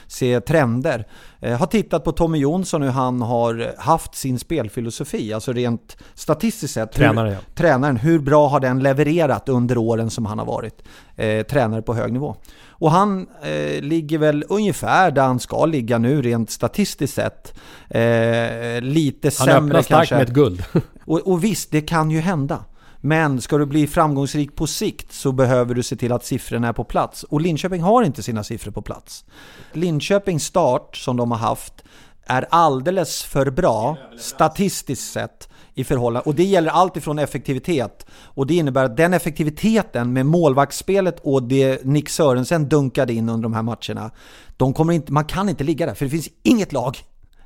se 0.07 0.39
trender. 0.41 1.05
Jag 1.39 1.57
har 1.57 1.65
tittat 1.65 2.03
på 2.03 2.11
Tommy 2.11 2.38
Jonsson 2.38 2.81
hur 2.81 2.89
han 2.89 3.21
har 3.21 3.73
haft 3.77 4.15
sin 4.15 4.39
spelfilosofi, 4.39 5.33
alltså 5.33 5.53
rent 5.53 5.97
statistiskt 6.13 6.73
sett. 6.73 6.91
Tränaren, 6.91 7.27
hur, 7.27 7.35
ja. 7.35 7.39
Tränaren, 7.55 7.97
hur 7.97 8.19
bra 8.19 8.47
har 8.47 8.59
den 8.59 8.79
levererat 8.79 9.49
under 9.49 9.77
åren 9.77 10.09
som 10.09 10.25
han 10.25 10.39
har 10.39 10.45
varit 10.45 10.83
eh, 11.15 11.43
tränare 11.45 11.81
på 11.81 11.93
hög 11.93 12.13
nivå? 12.13 12.35
Och 12.79 12.91
han 12.91 13.27
eh, 13.43 13.81
ligger 13.81 14.17
väl 14.17 14.43
ungefär 14.49 15.11
där 15.11 15.23
han 15.23 15.39
ska 15.39 15.65
ligga 15.65 15.97
nu 15.97 16.21
rent 16.21 16.51
statistiskt 16.51 17.13
sett. 17.13 17.53
Eh, 17.89 18.81
lite 18.81 19.27
Han 19.27 19.47
sämre 19.47 19.57
öppnar 19.57 19.81
starkt 19.81 19.89
kanske. 19.89 20.15
med 20.15 20.23
ett 20.23 20.33
guld. 20.33 20.63
Och, 21.05 21.19
och 21.19 21.43
visst, 21.43 21.71
det 21.71 21.81
kan 21.81 22.11
ju 22.11 22.19
hända. 22.19 22.63
Men 23.01 23.41
ska 23.41 23.57
du 23.57 23.65
bli 23.65 23.87
framgångsrik 23.87 24.55
på 24.55 24.67
sikt 24.67 25.13
så 25.13 25.31
behöver 25.31 25.75
du 25.75 25.83
se 25.83 25.95
till 25.95 26.11
att 26.11 26.25
siffrorna 26.25 26.67
är 26.67 26.73
på 26.73 26.83
plats. 26.83 27.23
Och 27.23 27.41
Linköping 27.41 27.81
har 27.81 28.03
inte 28.03 28.23
sina 28.23 28.43
siffror 28.43 28.71
på 28.71 28.81
plats. 28.81 29.25
Linköpings 29.73 30.43
start 30.43 30.97
som 30.97 31.17
de 31.17 31.31
har 31.31 31.37
haft 31.37 31.83
är 32.25 32.47
alldeles 32.49 33.23
för 33.23 33.51
bra 33.51 33.97
statistiskt 34.19 35.11
sett 35.11 35.49
i 35.73 35.83
förhållande. 35.83 36.29
Och 36.29 36.35
det 36.35 36.43
gäller 36.43 36.71
allt 36.71 36.97
ifrån 36.97 37.19
effektivitet. 37.19 38.05
Och 38.11 38.47
det 38.47 38.53
innebär 38.55 38.83
att 38.83 38.97
den 38.97 39.13
effektiviteten 39.13 40.13
med 40.13 40.25
målvaktsspelet 40.25 41.19
och 41.19 41.43
det 41.43 41.85
Nick 41.85 42.09
Sörensen 42.09 42.69
dunkade 42.69 43.13
in 43.13 43.29
under 43.29 43.43
de 43.43 43.53
här 43.53 43.63
matcherna. 43.63 44.11
De 44.57 44.73
kommer 44.73 44.93
inte, 44.93 45.11
man 45.11 45.25
kan 45.25 45.49
inte 45.49 45.63
ligga 45.63 45.85
där, 45.85 45.93
för 45.93 46.05
det 46.05 46.11
finns 46.11 46.29
inget 46.43 46.73
lag 46.73 46.97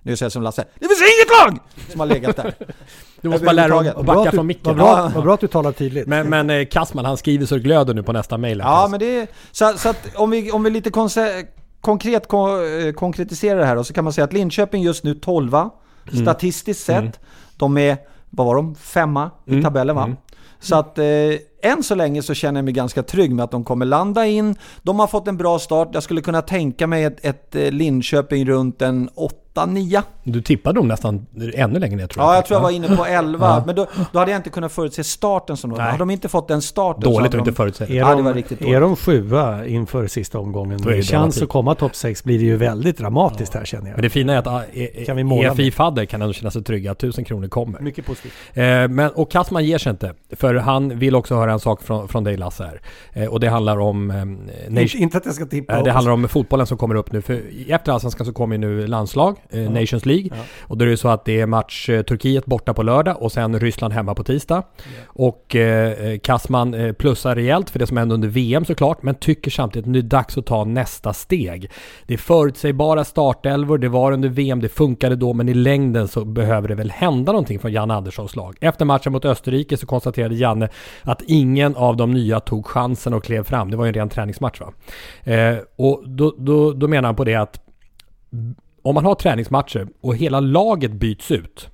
nu 0.01 0.15
säger 0.15 0.25
jag 0.25 0.31
som 0.31 0.43
Lasse. 0.43 0.65
Det 0.79 0.87
finns 0.87 1.01
inget 1.01 1.39
lag 1.57 1.59
som 1.91 1.99
har 1.99 2.07
legat 2.07 2.35
där. 2.35 2.53
Du 3.21 3.29
måste 3.29 3.45
bara 3.45 3.51
lära 3.51 3.81
dig 3.81 3.89
att 3.91 4.05
backa 4.05 4.31
från 4.31 4.47
micken. 4.47 4.63
Vad 4.63 4.75
bra, 4.75 4.87
Ja. 4.97 5.11
vad 5.15 5.23
bra 5.23 5.33
att 5.33 5.39
du 5.39 5.47
talar 5.47 5.71
tydligt. 5.71 6.07
Men, 6.07 6.29
men 6.29 6.49
eh, 6.49 6.65
Kassman 6.65 7.05
han 7.05 7.17
skriver 7.17 7.45
så 7.45 7.55
det 7.55 7.61
glöder 7.61 7.93
nu 7.93 8.03
på 8.03 8.13
nästa 8.13 8.37
här. 8.61 8.69
Ja, 8.69 8.87
men 8.91 8.99
det 8.99 9.05
är, 9.19 9.27
så, 9.51 9.73
så 9.77 9.89
att 9.89 10.15
om 10.15 10.29
vi, 10.29 10.51
om 10.51 10.63
vi 10.63 10.69
lite 10.69 10.89
konkret 11.81 12.27
kon, 12.27 12.49
eh, 12.87 12.93
konkretiserar 12.93 13.59
det 13.59 13.65
här 13.65 13.75
då, 13.75 13.83
så 13.83 13.93
kan 13.93 14.03
man 14.03 14.13
säga 14.13 14.25
att 14.25 14.33
Linköping 14.33 14.83
just 14.83 15.03
nu 15.03 15.13
12 15.13 15.51
Mm. 16.11 16.25
statistiskt 16.25 16.85
sett. 16.85 17.19
De 17.57 17.77
är, 17.77 17.97
vad 18.29 18.47
var 18.47 18.55
de, 18.55 18.75
femma 18.75 19.31
i 19.45 19.51
Mm. 19.51 19.63
tabellen 19.63 19.95
va? 19.95 20.03
Mm. 20.03 20.17
Så 20.59 20.75
att 20.75 20.97
eh, 20.97 21.05
än 21.61 21.83
så 21.83 21.95
länge 21.95 22.21
så 22.21 22.33
känner 22.33 22.57
jag 22.57 22.65
mig 22.65 22.73
ganska 22.73 23.03
trygg 23.03 23.31
med 23.31 23.43
att 23.43 23.51
de 23.51 23.63
kommer 23.63 23.85
landa 23.85 24.25
in. 24.25 24.55
De 24.81 24.99
har 24.99 25.07
fått 25.07 25.27
en 25.27 25.37
bra 25.37 25.59
start. 25.59 25.89
Jag 25.93 26.03
skulle 26.03 26.21
kunna 26.21 26.41
tänka 26.41 26.87
mig 26.87 27.03
ett, 27.03 27.25
ett 27.25 27.55
eh, 27.55 27.71
Linköping 27.71 28.45
runt 28.45 28.81
en 28.81 29.09
8-9. 29.55 30.01
Du 30.23 30.41
tippade 30.41 30.79
dem 30.79 30.87
nästan 30.87 31.25
ännu 31.53 31.79
längre 31.79 31.95
ner 31.95 32.07
tror 32.07 32.25
jag. 32.25 32.31
Ja, 32.31 32.35
jag 32.35 32.45
tror 32.45 32.55
jag 32.55 32.63
var 32.63 32.71
inne 32.71 32.95
på 32.97 33.05
11. 33.05 33.47
Ja. 33.47 33.63
Men 33.65 33.75
då, 33.75 33.87
då 34.11 34.19
hade 34.19 34.31
jag 34.31 34.39
inte 34.39 34.49
kunnat 34.49 34.71
förutse 34.71 35.03
starten 35.03 35.57
som 35.57 35.69
de. 35.69 35.79
Hade 35.79 35.97
de 35.97 36.09
inte 36.09 36.29
fått 36.29 36.47
den 36.47 36.61
starten 36.61 37.01
Dåligt 37.01 37.29
att 37.29 37.33
inte 37.33 37.49
de, 37.49 37.55
förutse 37.55 37.85
det. 37.85 37.93
Är, 37.93 37.97
Ja, 37.97 38.09
det 38.09 38.15
de, 38.15 38.25
var 38.25 38.33
riktigt 38.33 38.61
är 38.61 38.81
de 38.81 38.95
sjua 38.95 39.65
inför 39.67 40.07
sista 40.07 40.39
omgången 40.39 40.81
med 40.85 41.05
chans 41.05 41.41
att 41.41 41.49
komma 41.49 41.75
topp 41.75 41.95
6 41.95 42.23
blir 42.23 42.39
det 42.39 42.45
ju 42.45 42.57
väldigt 42.57 42.97
dramatiskt 42.97 43.53
här 43.53 43.65
känner 43.65 43.87
jag. 43.87 43.95
Men 43.95 44.01
det 44.03 44.09
fina 44.09 44.33
är 44.33 44.37
att 44.37 44.47
ah, 44.47 44.63
e- 44.73 45.05
Kan 45.05 45.15
vi 45.15 45.23
måla 45.23 45.47
EFI 45.51 45.63
med? 45.63 45.73
Fadder 45.73 46.05
kan 46.05 46.21
ändå 46.21 46.33
känna 46.33 46.51
sig 46.51 46.63
trygga 46.63 46.91
att 46.91 46.97
1000 46.97 47.25
kronor 47.25 47.47
kommer. 47.47 47.79
Mycket 47.79 48.05
positivt. 48.05 48.33
Eh, 48.53 48.63
men, 48.87 49.09
och 49.11 49.31
Kassman 49.31 49.65
ger 49.65 49.77
sig 49.77 49.89
inte. 49.89 50.13
För 50.31 50.55
han 50.55 50.99
vill 50.99 51.15
också 51.15 51.35
höra 51.35 51.50
en 51.51 51.59
sak 51.59 51.81
från, 51.83 52.07
från 52.07 52.23
dig 52.23 52.37
Lasse 52.37 52.63
här. 52.63 52.81
Eh, 53.13 53.27
och 53.29 53.39
det 53.39 53.49
handlar 53.49 53.77
om... 53.79 54.11
Eh, 54.11 54.25
nation, 54.71 55.01
Inte, 55.01 55.17
att 55.17 55.25
jag 55.25 55.35
ska 55.35 55.45
tippa. 55.45 55.77
Eh, 55.77 55.83
Det 55.83 55.91
handlar 55.91 56.11
om 56.11 56.27
fotbollen 56.27 56.67
som 56.67 56.77
kommer 56.77 56.95
upp 56.95 57.11
nu. 57.11 57.21
För 57.21 57.41
efter 57.67 57.91
Allsvenskan 57.91 58.25
så 58.25 58.33
kommer 58.33 58.55
ju 58.55 58.59
nu 58.59 58.87
landslag. 58.87 59.37
eh, 59.49 59.71
Nations 59.71 60.05
League. 60.05 60.29
Ja. 60.31 60.35
Och 60.61 60.77
då 60.77 60.85
är 60.85 60.89
det 60.89 60.97
så 60.97 61.07
att 61.07 61.25
det 61.25 61.39
är 61.41 61.45
match 61.45 61.89
eh, 61.89 62.01
Turkiet 62.01 62.45
borta 62.45 62.73
på 62.73 62.83
lördag 62.83 63.21
och 63.21 63.31
sen 63.31 63.59
Ryssland 63.59 63.93
hemma 63.93 64.15
på 64.15 64.23
tisdag. 64.23 64.63
Och 65.05 65.55
eh, 65.55 66.17
Kasman 66.19 66.73
eh, 66.73 66.93
plussar 66.93 67.35
rejält 67.35 67.69
för 67.69 67.79
det 67.79 67.87
som 67.87 67.97
hände 67.97 68.13
under 68.15 68.27
VM 68.27 68.65
såklart, 68.65 69.03
men 69.03 69.15
tycker 69.15 69.51
samtidigt 69.51 69.87
att 69.87 69.93
det 69.93 69.99
är 69.99 70.01
dags 70.01 70.37
att 70.37 70.45
ta 70.45 70.63
nästa 70.65 71.13
steg. 71.13 71.71
Det 72.07 72.13
är 72.13 72.17
förutsägbara 72.17 73.03
startelvor, 73.03 73.77
det 73.77 73.89
var 73.89 74.11
under 74.11 74.29
VM, 74.29 74.61
det 74.61 74.69
funkade 74.69 75.15
då, 75.15 75.33
men 75.33 75.49
i 75.49 75.53
längden 75.53 76.07
så 76.07 76.25
behöver 76.25 76.67
det 76.67 76.75
väl 76.75 76.91
hända 76.91 77.31
någonting 77.31 77.59
från 77.59 77.71
Janne 77.71 77.93
Anderssons 77.93 78.35
lag. 78.35 78.57
Efter 78.61 78.85
matchen 78.85 79.11
mot 79.11 79.25
Österrike 79.25 79.77
så 79.77 79.85
konstaterade 79.85 80.35
Janne 80.35 80.69
att 81.01 81.21
ingen 81.27 81.40
Ingen 81.41 81.75
av 81.75 81.97
de 81.97 82.11
nya 82.11 82.39
tog 82.39 82.65
chansen 82.67 83.13
och 83.13 83.23
klev 83.23 83.43
fram. 83.43 83.71
Det 83.71 83.77
var 83.77 83.85
ju 83.85 83.89
en 83.89 83.93
ren 83.93 84.09
träningsmatch 84.09 84.61
va. 84.61 84.73
Eh, 85.33 85.57
och 85.75 86.09
då, 86.09 86.35
då, 86.37 86.73
då 86.73 86.87
menar 86.87 87.07
han 87.07 87.15
på 87.15 87.23
det 87.23 87.35
att 87.35 87.61
om 88.81 88.95
man 88.95 89.05
har 89.05 89.15
träningsmatcher 89.15 89.87
och 90.01 90.15
hela 90.15 90.39
laget 90.39 90.91
byts 90.91 91.31
ut 91.31 91.69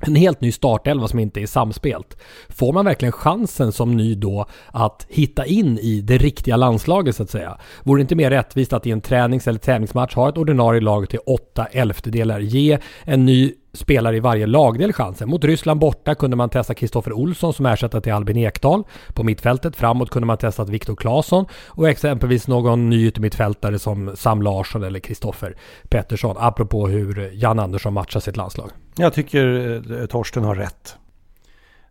en 0.00 0.14
helt 0.14 0.40
ny 0.40 0.52
startelva 0.52 1.08
som 1.08 1.18
inte 1.18 1.40
är 1.40 1.46
samspelt. 1.46 2.16
Får 2.48 2.72
man 2.72 2.84
verkligen 2.84 3.12
chansen 3.12 3.72
som 3.72 3.96
ny 3.96 4.14
då 4.14 4.46
att 4.66 5.06
hitta 5.08 5.46
in 5.46 5.78
i 5.78 6.00
det 6.00 6.18
riktiga 6.18 6.56
landslaget 6.56 7.16
så 7.16 7.22
att 7.22 7.30
säga? 7.30 7.58
Vore 7.82 7.98
det 7.98 8.02
inte 8.02 8.14
mer 8.14 8.30
rättvist 8.30 8.72
att 8.72 8.86
i 8.86 8.90
en 8.90 9.00
tränings 9.00 9.48
eller 9.48 9.58
tävlingsmatch 9.58 10.14
ha 10.14 10.28
ett 10.28 10.38
ordinarie 10.38 10.80
lag 10.80 11.08
till 11.08 11.18
åtta 11.26 11.66
elftedelar? 11.66 12.40
Ge 12.40 12.78
en 13.04 13.24
ny 13.24 13.52
spelare 13.74 14.16
i 14.16 14.20
varje 14.20 14.46
lagdel 14.46 14.92
chansen. 14.92 15.28
Mot 15.28 15.44
Ryssland 15.44 15.80
borta 15.80 16.14
kunde 16.14 16.36
man 16.36 16.50
testa 16.50 16.74
Kristoffer 16.74 17.12
Olsson 17.12 17.52
som 17.52 17.66
ersättare 17.66 18.00
till 18.00 18.12
Albin 18.12 18.36
Ekdal. 18.36 18.84
På 19.14 19.22
mittfältet 19.22 19.76
framåt 19.76 20.10
kunde 20.10 20.26
man 20.26 20.38
testa 20.38 20.64
Viktor 20.64 20.96
Claesson 20.96 21.46
och 21.66 21.88
exempelvis 21.88 22.48
någon 22.48 22.90
ny 22.90 23.06
yttermittfältare 23.06 23.78
som 23.78 24.16
Sam 24.16 24.42
Larsson 24.42 24.82
eller 24.82 25.00
Kristoffer 25.00 25.56
Pettersson. 25.88 26.36
Apropå 26.38 26.88
hur 26.88 27.30
Jan 27.34 27.58
Andersson 27.58 27.94
matchar 27.94 28.20
sitt 28.20 28.36
landslag. 28.36 28.70
Jag 28.96 29.14
tycker 29.14 29.74
eh, 30.00 30.06
Torsten 30.06 30.44
har 30.44 30.54
rätt. 30.54 30.96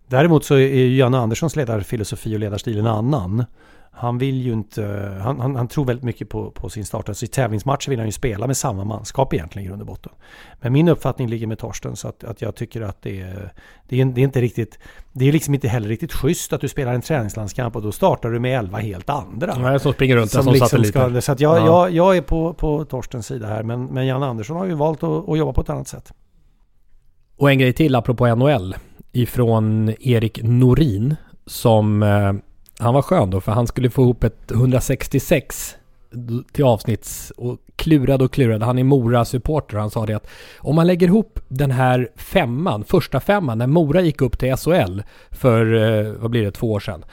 Däremot 0.07 0.45
så 0.45 0.55
är 0.55 0.59
ju 0.59 0.97
Janne 0.97 1.17
Anderssons 1.17 1.55
ledarfilosofi 1.55 2.35
och 2.35 2.39
ledarstil 2.39 2.79
en 2.79 2.87
annan. 2.87 3.45
Han 3.95 4.17
vill 4.17 4.41
ju 4.41 4.53
inte, 4.53 5.13
han, 5.21 5.39
han, 5.39 5.55
han 5.55 5.67
tror 5.67 5.85
väldigt 5.85 6.03
mycket 6.03 6.29
på, 6.29 6.51
på 6.51 6.69
sin 6.69 6.85
start. 6.85 7.09
Alltså 7.09 7.25
i 7.25 7.27
tävlingsmatcher 7.27 7.89
vill 7.89 7.99
han 7.99 8.07
ju 8.07 8.11
spela 8.11 8.47
med 8.47 8.57
samma 8.57 8.83
manskap 8.83 9.33
egentligen 9.33 9.65
i 9.65 9.69
grund 9.69 9.81
och 9.81 9.87
botten. 9.87 10.11
Men 10.61 10.73
min 10.73 10.87
uppfattning 10.87 11.27
ligger 11.27 11.47
med 11.47 11.59
Torsten 11.59 11.95
så 11.95 12.07
att, 12.07 12.23
att 12.23 12.41
jag 12.41 12.55
tycker 12.55 12.81
att 12.81 13.01
det 13.01 13.21
är, 13.21 13.53
det 13.87 14.01
är, 14.01 14.05
det 14.05 14.21
är 14.21 14.23
inte 14.23 14.41
riktigt, 14.41 14.79
det 15.11 15.27
är 15.27 15.31
liksom 15.31 15.53
inte 15.53 15.67
heller 15.67 15.87
riktigt 15.87 16.13
schysst 16.13 16.53
att 16.53 16.61
du 16.61 16.67
spelar 16.67 16.93
en 16.93 17.01
träningslandskamp 17.01 17.75
och 17.75 17.81
då 17.81 17.91
startar 17.91 18.29
du 18.29 18.39
med 18.39 18.59
elva 18.59 18.77
helt 18.77 19.09
andra. 19.09 19.55
Nej, 19.55 19.79
som 19.79 19.93
springer 19.93 20.15
runt 20.15 20.31
där 20.33 20.41
som, 20.41 20.53
liksom 20.53 20.69
satelliter. 20.69 21.09
ska, 21.09 21.21
så 21.21 21.31
att 21.31 21.39
jag, 21.39 21.57
Ja. 21.57 21.65
jag, 21.65 21.91
jag 21.91 22.17
är 22.17 22.21
på, 22.21 22.53
på 22.53 22.85
Torstens 22.85 23.27
sida 23.27 23.47
här 23.47 23.63
men, 23.63 23.85
men 23.85 24.05
Janne 24.05 24.25
Andersson 24.25 24.57
har 24.57 24.65
ju 24.65 24.73
valt 24.73 25.03
att, 25.03 25.29
att 25.29 25.37
jobba 25.37 25.53
på 25.53 25.61
ett 25.61 25.69
annat 25.69 25.87
sätt. 25.87 26.13
Och 27.37 27.51
en 27.51 27.59
grej 27.59 27.73
till 27.73 27.95
apropå 27.95 28.35
NHL 28.35 28.75
ifrån 29.11 29.93
Erik 29.99 30.43
Norin 30.43 31.15
som 31.45 32.03
eh, 32.03 32.33
han 32.79 32.93
var 32.93 33.01
skön 33.01 33.29
då 33.29 33.41
för 33.41 33.51
han 33.51 33.67
skulle 33.67 33.89
få 33.89 34.01
ihop 34.01 34.23
ett 34.23 34.51
166 34.51 35.75
till 36.51 36.63
avsnitts 36.63 37.31
och 37.37 37.57
klurade 37.75 38.23
och 38.23 38.33
klurade. 38.33 38.65
Han 38.65 38.79
är 38.79 38.83
Mora-supporter 38.83 39.75
och 39.75 39.81
han 39.81 39.91
sa 39.91 40.05
det 40.05 40.13
att 40.13 40.27
om 40.57 40.75
man 40.75 40.87
lägger 40.87 41.07
ihop 41.07 41.39
den 41.47 41.71
här 41.71 42.09
femman, 42.15 42.83
första 42.83 43.19
femman, 43.19 43.57
när 43.57 43.67
Mora 43.67 44.01
gick 44.01 44.21
upp 44.21 44.39
till 44.39 44.55
SHL 44.55 45.01
för, 45.31 45.73
eh, 45.73 46.11
vad 46.11 46.31
blir 46.31 46.43
det, 46.43 46.51
två 46.51 46.71
år 46.71 46.79
sedan. 46.79 47.05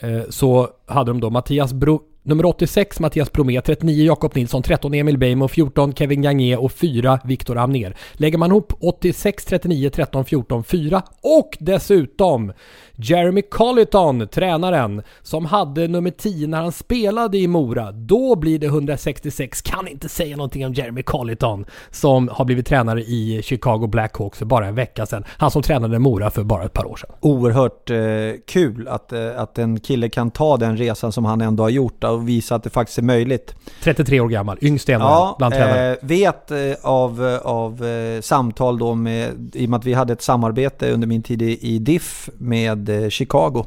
Eh, 0.00 0.22
så 0.28 0.68
hade 0.86 1.10
de 1.10 1.20
då 1.20 1.30
Mattias 1.30 1.72
Bro, 1.72 2.02
nummer 2.22 2.46
86 2.46 3.00
Mattias 3.00 3.32
Bromé, 3.32 3.60
39 3.60 4.04
Jakob 4.04 4.34
Nilsson, 4.34 4.62
13 4.62 4.94
Emil 4.94 5.18
Beijmo, 5.18 5.48
14 5.48 5.94
Kevin 5.94 6.22
Gagné 6.22 6.56
och 6.56 6.72
4 6.72 7.20
Viktor 7.24 7.58
Amner. 7.58 7.96
Lägger 8.12 8.38
man 8.38 8.50
ihop 8.50 8.72
86, 8.80 9.44
39, 9.44 9.90
13, 9.90 10.24
14, 10.24 10.64
4 10.64 11.02
och 11.22 11.56
dessutom 11.60 12.52
Jeremy 12.96 13.42
Colliton, 13.42 14.28
tränaren, 14.28 15.02
som 15.22 15.46
hade 15.46 15.88
nummer 15.88 16.10
10 16.10 16.46
när 16.46 16.62
han 16.62 16.72
spelade 16.72 17.38
i 17.38 17.46
Mora. 17.46 17.92
Då 17.92 18.36
blir 18.36 18.58
det 18.58 18.66
166. 18.66 19.62
Kan 19.62 19.88
inte 19.88 20.08
säga 20.08 20.36
någonting 20.36 20.66
om 20.66 20.72
Jeremy 20.72 21.02
Colliton 21.02 21.64
som 21.90 22.28
har 22.28 22.44
blivit 22.44 22.66
tränare 22.66 23.00
i 23.00 23.40
Chicago 23.44 23.86
Blackhawks 23.86 24.38
för 24.38 24.46
bara 24.46 24.66
en 24.66 24.74
vecka 24.74 25.06
sedan. 25.06 25.24
Han 25.28 25.50
som 25.50 25.62
tränade 25.62 25.98
Mora 25.98 26.30
för 26.30 26.42
bara 26.42 26.64
ett 26.64 26.72
par 26.72 26.86
år 26.86 26.96
sedan. 26.96 27.10
Oerhört 27.20 27.90
eh, 27.90 27.96
kul 28.46 28.88
att, 28.88 29.12
eh, 29.12 29.40
att 29.40 29.58
en 29.58 29.80
kille 29.80 30.08
kan 30.08 30.30
ta 30.30 30.56
den 30.56 30.76
resan 30.76 31.12
som 31.12 31.24
han 31.24 31.40
ändå 31.40 31.62
har 31.62 31.70
gjort 31.70 32.04
och 32.12 32.28
visa 32.28 32.54
att 32.54 32.62
det 32.62 32.70
faktiskt 32.70 32.98
är 32.98 33.02
möjligt. 33.02 33.54
33 33.82 34.20
år 34.20 34.28
gammal, 34.28 34.58
yngst 34.62 34.88
i 34.88 34.92
Ja, 34.92 35.34
bland 35.38 35.54
tränare. 35.54 35.90
eh, 35.92 35.96
vet 36.00 36.50
eh, 36.50 36.58
av, 36.82 37.38
av 37.44 37.84
eh, 37.86 38.20
samtal 38.20 38.78
då 38.78 38.94
med, 38.94 39.50
i 39.54 39.66
och 39.66 39.70
med 39.70 39.78
att 39.78 39.84
vi 39.84 39.92
hade 39.92 40.12
ett 40.12 40.22
samarbete 40.22 40.90
under 40.92 41.06
min 41.06 41.22
tid 41.22 41.42
i, 41.42 41.58
i 41.74 41.78
DIF 41.78 42.30
med 42.38 42.88
eh, 43.04 43.08
Chicago. 43.08 43.64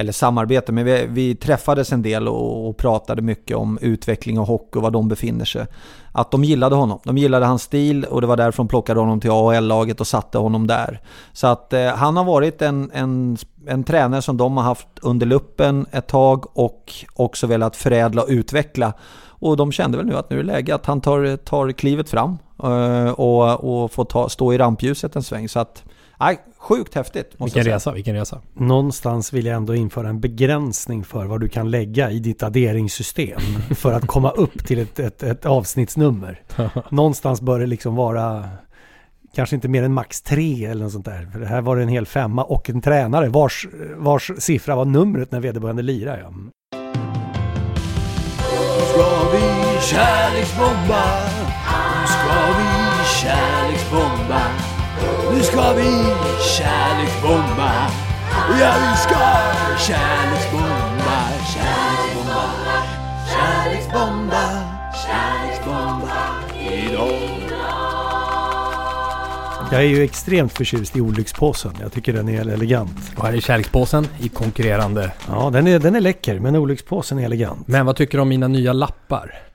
Eller 0.00 0.12
samarbete, 0.12 0.72
men 0.72 0.84
vi, 0.84 1.06
vi 1.08 1.34
träffades 1.34 1.92
en 1.92 2.02
del 2.02 2.28
och, 2.28 2.68
och 2.68 2.76
pratade 2.76 3.22
mycket 3.22 3.56
om 3.56 3.78
utveckling 3.80 4.38
och 4.38 4.46
hockey 4.46 4.78
och 4.78 4.82
var 4.82 4.90
de 4.90 5.08
befinner 5.08 5.44
sig. 5.44 5.66
Att 6.12 6.30
de 6.30 6.44
gillade 6.44 6.74
honom. 6.74 7.00
De 7.04 7.18
gillade 7.18 7.46
hans 7.46 7.62
stil 7.62 8.04
och 8.04 8.20
det 8.20 8.26
var 8.26 8.36
därför 8.36 8.56
de 8.56 8.68
plockade 8.68 9.00
honom 9.00 9.20
till 9.20 9.30
AHL-laget 9.30 10.00
och 10.00 10.06
satte 10.06 10.38
honom 10.38 10.66
där. 10.66 11.00
Så 11.32 11.46
att 11.46 11.72
eh, 11.72 11.86
han 11.86 12.16
har 12.16 12.24
varit 12.24 12.62
en, 12.62 12.90
en, 12.94 13.36
en 13.66 13.84
tränare 13.84 14.22
som 14.22 14.36
de 14.36 14.56
har 14.56 14.64
haft 14.64 14.88
under 15.02 15.26
luppen 15.26 15.86
ett 15.92 16.06
tag 16.06 16.58
och 16.58 16.92
också 17.14 17.46
velat 17.46 17.76
förädla 17.76 18.22
och 18.22 18.28
utveckla. 18.28 18.92
Och 19.26 19.56
de 19.56 19.72
kände 19.72 19.96
väl 19.96 20.06
nu 20.06 20.16
att 20.16 20.30
nu 20.30 20.38
är 20.38 20.42
det 20.42 20.52
läge 20.52 20.74
att 20.74 20.86
han 20.86 21.00
tar, 21.00 21.36
tar 21.36 21.72
klivet 21.72 22.08
fram 22.08 22.38
eh, 22.62 23.10
och, 23.10 23.64
och 23.64 23.92
får 23.92 24.04
ta, 24.04 24.28
stå 24.28 24.52
i 24.52 24.58
rampljuset 24.58 25.16
en 25.16 25.22
sväng. 25.22 25.48
Så 25.48 25.60
att, 25.60 25.84
nej, 26.20 26.40
sjukt 26.60 26.94
häftigt. 26.94 27.38
Måste 27.38 27.44
Vilken 27.44 27.58
jag 27.58 27.64
säga. 27.64 27.76
resa, 27.76 27.92
vilken 27.92 28.14
resa. 28.14 28.40
Någonstans 28.54 29.32
vill 29.32 29.46
jag 29.46 29.56
ändå 29.56 29.74
införa 29.74 30.08
en 30.08 30.20
begränsning 30.20 31.04
för 31.04 31.24
vad 31.26 31.40
du 31.40 31.48
kan 31.48 31.70
lägga 31.70 32.10
i 32.10 32.18
ditt 32.18 32.42
adderingssystem 32.42 33.40
för 33.76 33.92
att 33.92 34.06
komma 34.06 34.30
upp 34.30 34.66
till 34.66 34.78
ett, 34.78 34.98
ett, 34.98 35.22
ett 35.22 35.46
avsnittsnummer. 35.46 36.42
Någonstans 36.90 37.40
bör 37.40 37.60
det 37.60 37.66
liksom 37.66 37.94
vara 37.94 38.48
kanske 39.34 39.56
inte 39.56 39.68
mer 39.68 39.82
än 39.82 39.92
max 39.94 40.22
tre 40.22 40.64
eller 40.64 40.82
något 40.82 40.92
sånt 40.92 41.04
där. 41.04 41.28
För 41.32 41.40
det 41.40 41.46
här 41.46 41.60
var 41.60 41.76
det 41.76 41.82
en 41.82 41.88
hel 41.88 42.06
femma 42.06 42.44
och 42.44 42.70
en 42.70 42.80
tränare 42.80 43.28
vars, 43.28 43.66
vars 43.96 44.30
siffra 44.38 44.76
var 44.76 44.84
numret 44.84 45.32
när 45.32 45.40
vederbörande 45.40 45.82
lirade. 45.82 46.20
Ja. 46.20 46.32
ska 48.92 49.30
vi 49.32 49.40
kärleksbomba 49.80 51.02
ska 52.06 52.58
vi 52.58 53.04
kärleksbomba 53.22 54.19
Nu 55.40 55.46
ska 55.46 55.72
vi 55.72 55.90
kärleksbomba 56.56 57.72
Ja, 58.60 58.74
vi 58.80 58.96
ska 58.96 59.18
kärleksbomba 59.86 61.28
Kärleksbomba 61.54 62.42
Kärleksbomba 63.32 64.44
Kärleksbomba 65.06 66.16
idag 66.60 67.12
Jag 69.72 69.80
är 69.80 69.86
ju 69.88 70.02
extremt 70.02 70.52
förtjust 70.52 70.96
i 70.96 71.00
olyckspåsen. 71.00 71.72
Jag 71.80 71.92
tycker 71.92 72.12
den 72.12 72.28
är 72.28 72.40
elegant. 72.40 73.12
Och 73.16 73.26
här 73.26 73.32
är 73.32 73.40
kärlekspåsen 73.40 74.06
i 74.18 74.28
konkurrerande. 74.28 75.12
Ja, 75.28 75.50
den 75.52 75.66
är, 75.66 75.78
den 75.78 75.94
är 75.94 76.00
läcker 76.00 76.38
men 76.38 76.56
olyckspåsen 76.56 77.18
är 77.18 77.24
elegant. 77.24 77.68
Men 77.68 77.86
vad 77.86 77.96
tycker 77.96 78.18
du 78.18 78.22
om 78.22 78.28
mina 78.28 78.48
nya 78.48 78.72
lappar? 78.72 79.49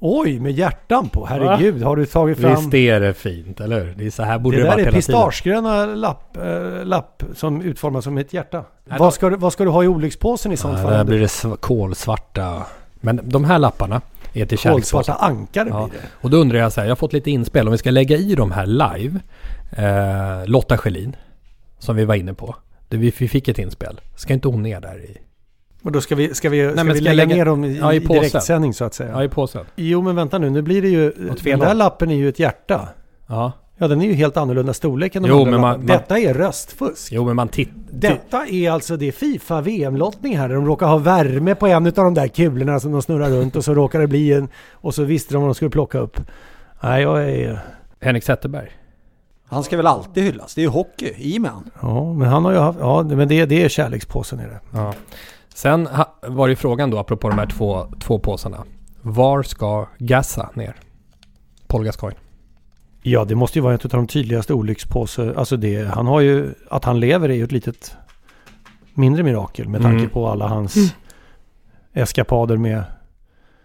Oj, 0.00 0.40
med 0.40 0.52
hjärtan 0.52 1.08
på. 1.08 1.26
Herregud, 1.26 1.82
har 1.82 1.96
du 1.96 2.06
tagit 2.06 2.38
fram... 2.38 2.54
Visst 2.56 2.74
är 2.74 3.00
det 3.00 3.14
fint, 3.14 3.60
eller 3.60 3.84
hur? 3.84 3.94
Det 3.98 4.06
är 4.06 4.10
så 4.10 4.22
här 4.22 4.38
borde 4.38 4.56
Det 4.56 4.62
det, 4.62 4.66
där 4.66 4.70
varit 4.70 4.86
är 4.86 4.90
hela 4.92 5.00
tiden. 5.02 5.20
pistagegröna 5.30 5.86
lapp, 5.86 6.36
äh, 6.36 6.84
lapp 6.84 7.22
som 7.34 7.62
utformas 7.62 8.04
som 8.04 8.18
ett 8.18 8.32
hjärta. 8.32 8.64
Vad 8.98 9.14
ska, 9.14 9.28
du, 9.30 9.36
vad 9.36 9.52
ska 9.52 9.64
du 9.64 9.70
ha 9.70 9.84
i 9.84 9.88
olyckspåsen 9.88 10.52
i 10.52 10.56
sånt 10.56 10.78
Ja, 10.78 10.84
fall? 10.84 10.92
där 10.92 11.04
blir 11.04 11.18
det 11.20 11.26
sv- 11.26 11.56
kolsvarta. 11.56 12.66
Men 13.00 13.20
de 13.24 13.44
här 13.44 13.58
lapparna 13.58 14.00
är 14.32 14.46
till 14.46 14.58
kärlekspåsen. 14.58 15.14
Kolsvarta 15.14 15.24
ankare 15.26 15.68
Ja. 15.68 15.88
blir 15.90 16.00
det. 16.00 16.06
Och 16.20 16.30
då 16.30 16.36
undrar 16.36 16.58
jag 16.58 16.72
så 16.72 16.80
här, 16.80 16.86
jag 16.88 16.90
har 16.90 16.96
fått 16.96 17.12
lite 17.12 17.30
inspel. 17.30 17.66
Om 17.68 17.72
vi 17.72 17.78
ska 17.78 17.90
lägga 17.90 18.16
i 18.16 18.34
de 18.34 18.50
här 18.52 18.66
live. 18.66 19.20
Eh, 19.76 20.46
Lotta 20.46 20.78
Schelin, 20.78 21.16
som 21.78 21.96
vi 21.96 22.04
var 22.04 22.14
inne 22.14 22.34
på. 22.34 22.56
Det 22.88 22.96
vi, 22.96 23.12
vi 23.18 23.28
fick 23.28 23.48
ett 23.48 23.58
inspel. 23.58 24.00
Ska 24.16 24.32
inte 24.34 24.48
hon 24.48 24.62
ner 24.62 24.80
där 24.80 24.98
i? 25.04 25.16
Och 25.88 25.92
då 25.92 26.00
ska 26.00 26.14
vi, 26.14 26.34
ska 26.34 26.48
vi, 26.48 26.72
ska 26.72 26.82
vi 26.84 26.90
ska 26.90 27.00
lägga, 27.04 27.12
lägga- 27.12 27.36
ner 27.36 27.44
dem 27.44 27.64
i, 27.64 27.78
Ja, 27.78 27.92
i 27.92 27.98
direktsändning 27.98 28.74
så 28.74 28.84
att 28.84 28.94
säga? 28.94 29.10
Ja, 29.12 29.24
i 29.24 29.28
påsen. 29.28 29.64
Jo, 29.76 30.02
men 30.02 30.16
vänta 30.16 30.38
nu. 30.38 30.50
Nu 30.50 30.62
blir 30.62 30.82
det 30.82 30.88
ju... 30.88 31.12
Den 31.44 31.58
där 31.60 31.74
lappen 31.74 32.10
är 32.10 32.14
ju 32.14 32.28
ett 32.28 32.38
hjärta. 32.38 32.88
Ja. 33.26 33.52
Ja, 33.78 33.88
den 33.88 34.00
är 34.02 34.06
ju 34.06 34.12
helt 34.12 34.36
annorlunda 34.36 34.72
storlek 34.74 35.16
än 35.16 35.22
de 35.22 35.28
Jo, 35.28 35.36
andra 35.38 35.50
men 35.50 35.60
man- 35.60 35.78
man- 35.78 35.86
Detta 35.86 36.18
är 36.18 36.34
röstfusk. 36.34 37.12
Jo, 37.12 37.24
men 37.24 37.36
man 37.36 37.48
tittar... 37.48 37.72
Detta 37.90 38.46
är 38.46 38.70
alltså 38.70 38.96
det 38.96 39.12
Fifa 39.12 39.60
VM-lottning 39.60 40.36
här. 40.38 40.48
där 40.48 40.54
De 40.54 40.66
råkar 40.66 40.86
ha 40.86 40.98
värme 40.98 41.54
på 41.54 41.66
en 41.66 41.86
av 41.86 41.92
de 41.92 42.14
där 42.14 42.28
kulorna 42.28 42.80
som 42.80 42.92
de 42.92 43.02
snurrar 43.02 43.30
runt 43.30 43.56
och 43.56 43.64
så 43.64 43.74
råkar 43.74 44.00
det 44.00 44.06
bli 44.06 44.32
en... 44.32 44.48
Och 44.72 44.94
så 44.94 45.02
visste 45.04 45.34
de 45.34 45.42
vad 45.42 45.48
de 45.50 45.54
skulle 45.54 45.70
plocka 45.70 45.98
upp. 45.98 46.20
Nej, 46.80 47.02
jag 47.02 47.30
är... 47.30 47.60
Henrik 48.00 48.24
Zetterberg. 48.24 48.68
Han 49.46 49.64
ska 49.64 49.76
väl 49.76 49.86
alltid 49.86 50.24
hyllas. 50.24 50.54
Det 50.54 50.60
är 50.60 50.62
ju 50.62 50.68
hockey 50.68 51.12
i 51.16 51.38
med 51.38 51.50
han. 51.50 51.70
Ja, 51.82 52.12
men 52.12 52.28
han 52.28 52.44
har 52.44 52.52
ju 52.52 52.58
haft... 52.58 52.78
Ja, 52.80 53.02
men 53.02 53.28
det, 53.28 53.46
det 53.46 53.64
är 53.64 53.68
kärlekspåsen 53.68 54.38
är 54.40 54.46
det. 54.48 54.60
Ja. 54.72 54.94
Sen 55.58 55.88
var 56.26 56.48
det 56.48 56.56
frågan 56.56 56.90
då, 56.90 56.98
apropå 56.98 57.28
de 57.28 57.38
här 57.38 57.46
två, 57.46 57.86
två 58.00 58.18
påsarna. 58.18 58.64
Var 59.02 59.42
ska 59.42 59.86
Gassa 59.98 60.50
ner? 60.54 60.74
Paul 61.66 61.84
Gascoigne. 61.84 62.18
Ja, 63.02 63.24
det 63.24 63.34
måste 63.34 63.58
ju 63.58 63.62
vara 63.62 63.74
ett 63.74 63.84
av 63.84 63.90
de 63.90 64.06
tydligaste 64.06 64.54
olyckspåse. 64.54 65.34
Alltså 65.36 65.56
det, 65.56 65.84
han 65.88 66.06
har 66.06 66.20
ju, 66.20 66.54
att 66.70 66.84
han 66.84 67.00
lever 67.00 67.28
är 67.28 67.34
ju 67.34 67.44
ett 67.44 67.52
litet 67.52 67.96
mindre 68.94 69.22
mirakel 69.22 69.68
med 69.68 69.82
tanke 69.82 69.98
Mm. 69.98 70.10
på 70.10 70.28
alla 70.28 70.48
hans 70.48 70.94
eskapader 71.92 72.56
med 72.56 72.84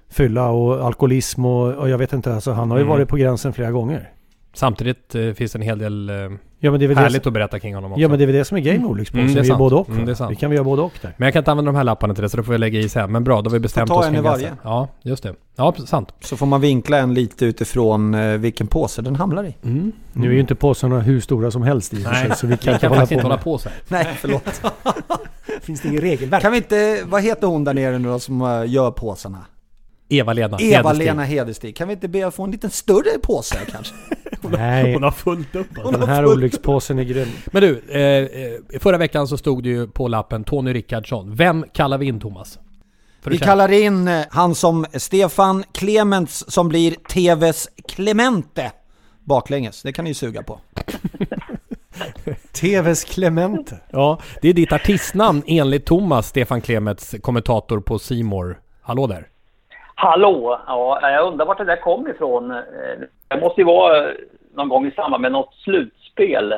fylla 0.09 0.49
och 0.49 0.85
alkoholism 0.85 1.45
och, 1.45 1.73
och 1.73 1.89
jag 1.89 1.97
vet 1.97 2.13
inte, 2.13 2.33
alltså 2.35 2.51
han 2.51 2.71
har 2.71 2.77
ju 2.77 2.83
Mm. 2.83 2.91
varit 2.91 3.09
på 3.09 3.17
gränsen 3.17 3.53
flera 3.53 3.71
gånger. 3.71 4.09
Samtidigt 4.53 5.15
eh, 5.15 5.31
finns 5.33 5.51
det 5.51 5.57
en 5.57 5.61
hel 5.61 5.79
del 5.79 6.09
eh, 6.09 6.15
Ja 6.63 6.71
men 6.71 6.79
det 6.79 6.85
är 6.85 6.87
väl 6.87 6.95
det 6.95 7.01
härligt 7.01 7.23
som, 7.23 7.29
att 7.29 7.33
berätta 7.33 7.59
kring 7.59 7.75
honom 7.75 7.91
också. 7.91 8.01
ja, 8.01 8.07
men 8.07 8.17
det 8.19 8.23
är 8.23 8.25
väl 8.25 8.35
det 8.35 8.45
som 8.45 8.57
är 8.57 8.61
grejen 8.61 8.81
med 8.81 8.89
olyckspåse. 8.91 9.21
Mm, 9.21 9.33
det 9.33 9.39
är 9.39 9.43
vi 9.43 9.49
gör 9.49 9.57
både 9.57 9.75
och. 9.75 9.89
Mm, 9.89 10.05
det 10.05 10.11
är 10.11 10.15
sant. 10.15 10.31
Vi 10.31 10.35
kan 10.35 10.49
väl 10.49 10.55
göra 10.55 10.63
både 10.63 10.81
och 10.81 10.93
där. 11.01 11.13
Men 11.17 11.25
jag 11.25 11.33
kan 11.33 11.39
inte 11.39 11.51
använda 11.51 11.71
de 11.71 11.77
här 11.77 11.83
lapparna 11.83 12.13
till 12.13 12.23
det 12.23 12.29
så 12.29 12.37
det 12.37 12.43
får 12.43 12.53
jag 12.53 12.59
lägga 12.59 12.79
i 12.79 12.89
sen. 12.89 13.11
Men 13.11 13.23
bra, 13.23 13.41
då 13.41 13.49
har 13.49 13.53
vi 13.53 13.59
bestämt 13.59 13.87
ta 13.87 13.95
oss 13.95 14.05
en 14.05 14.13
i 14.13 14.17
det 14.17 14.21
varje. 14.21 14.47
sen. 14.47 14.57
Ja, 14.63 14.87
just 15.01 15.23
det. 15.23 15.35
Ja, 15.55 15.73
sant. 15.85 16.13
Så 16.19 16.37
får 16.37 16.45
man 16.45 16.61
vinkla 16.61 16.97
en 16.97 17.13
lite 17.13 17.45
utifrån 17.45 18.13
eh, 18.13 18.37
vilken 18.37 18.67
påse 18.67 19.01
den 19.01 19.15
hamnar 19.15 19.43
i. 19.43 19.55
Nu 20.13 20.27
är 20.27 20.33
ju 20.33 20.39
inte 20.39 20.55
påsarna 20.55 20.99
hur 20.99 21.19
stora 21.19 21.51
som 21.51 21.63
helst 21.63 21.93
i 21.93 21.97
och 21.97 22.01
för 22.01 22.13
sig, 22.13 22.35
så 22.35 22.47
vi 22.47 22.57
kan, 22.57 22.65
Vi 22.65 22.73
inte 22.73 22.81
kan 22.81 22.89
hålla 22.89 23.01
faktiskt 23.01 23.09
på 23.09 23.13
inte 23.13 23.27
hålla 23.27 23.37
på 23.37 23.57
så 23.57 23.69
här. 23.69 23.77
Nej, 23.87 24.07
förlåt. 24.19 24.61
Finns 25.61 25.81
det 25.81 25.87
inget 25.87 26.03
regelverk? 26.03 26.41
kan 26.41 26.51
vi 26.51 26.57
inte, 26.57 27.03
vad 27.05 27.21
heter 27.21 27.47
hon 27.47 27.63
där 27.63 27.73
nere 27.73 27.99
nu 27.99 28.09
då 28.09 28.19
som 28.19 28.41
eh, 28.41 28.71
gör 28.71 28.91
påsarna? 28.91 29.45
Eva-Lena 30.09 30.57
Eva-Lena 30.59 31.23
Hedestig. 31.23 31.75
Kan 31.75 31.87
vi 31.87 31.93
inte 31.93 32.07
be 32.07 32.27
att 32.27 32.35
få 32.35 32.43
en 32.43 32.51
lite 32.51 32.69
större 32.69 33.19
påse 33.21 33.57
kanske? 33.71 33.93
Nej, 34.51 34.93
Hon 34.93 35.03
har 35.03 35.11
fullt 35.11 35.55
upp 35.55 35.67
alltså. 35.77 35.91
den 35.91 36.09
här 36.09 36.25
olyckspåsen 36.25 36.99
är 36.99 37.03
grym. 37.03 37.27
Men 37.45 37.61
du, 37.61 37.81
eh, 37.89 38.01
eh, 38.01 38.79
förra 38.79 38.97
veckan 38.97 39.27
så 39.27 39.37
stod 39.37 39.63
det 39.63 39.69
ju 39.69 39.87
på 39.87 40.07
lappen 40.07 40.43
Tony 40.43 40.73
Rickardsson. 40.73 41.35
Vem 41.35 41.65
kallar 41.73 41.97
vi 41.97 42.05
in 42.05 42.19
Thomas? 42.19 42.59
Vi 43.23 43.37
kallar 43.37 43.71
in 43.71 44.07
eh, 44.07 44.21
han 44.29 44.55
som 44.55 44.85
Stefan 44.93 45.63
Clements 45.71 46.45
som 46.47 46.69
blir 46.69 46.91
TVs 46.91 47.69
Clemente 47.87 48.71
baklänges. 49.23 49.81
Det 49.81 49.93
kan 49.93 50.03
ni 50.05 50.09
ju 50.09 50.13
suga 50.13 50.43
på. 50.43 50.59
TVs 52.51 53.03
Clemente. 53.03 53.79
Ja, 53.91 54.19
det 54.41 54.49
är 54.49 54.53
ditt 54.53 54.71
artistnamn 54.71 55.43
enligt 55.47 55.85
Thomas, 55.85 56.27
Stefan 56.27 56.61
Klemets, 56.61 57.15
kommentator 57.21 57.79
på 57.79 57.99
Simor. 57.99 58.59
Hallå 58.81 59.07
där. 59.07 59.27
Hallå! 60.03 60.59
Ja, 60.67 61.09
jag 61.11 61.27
undrar 61.27 61.45
vart 61.45 61.57
det 61.57 61.63
där 61.63 61.81
kom 61.81 62.07
ifrån. 62.07 62.51
Eh, 62.51 62.57
Det 63.27 63.39
måste 63.41 63.61
ju 63.61 63.65
vara 63.65 63.97
eh, 63.97 64.15
någon 64.55 64.69
gång 64.69 64.87
i 64.87 64.91
samband 64.91 65.21
med 65.21 65.31
något 65.31 65.53
slutspel 65.63 66.53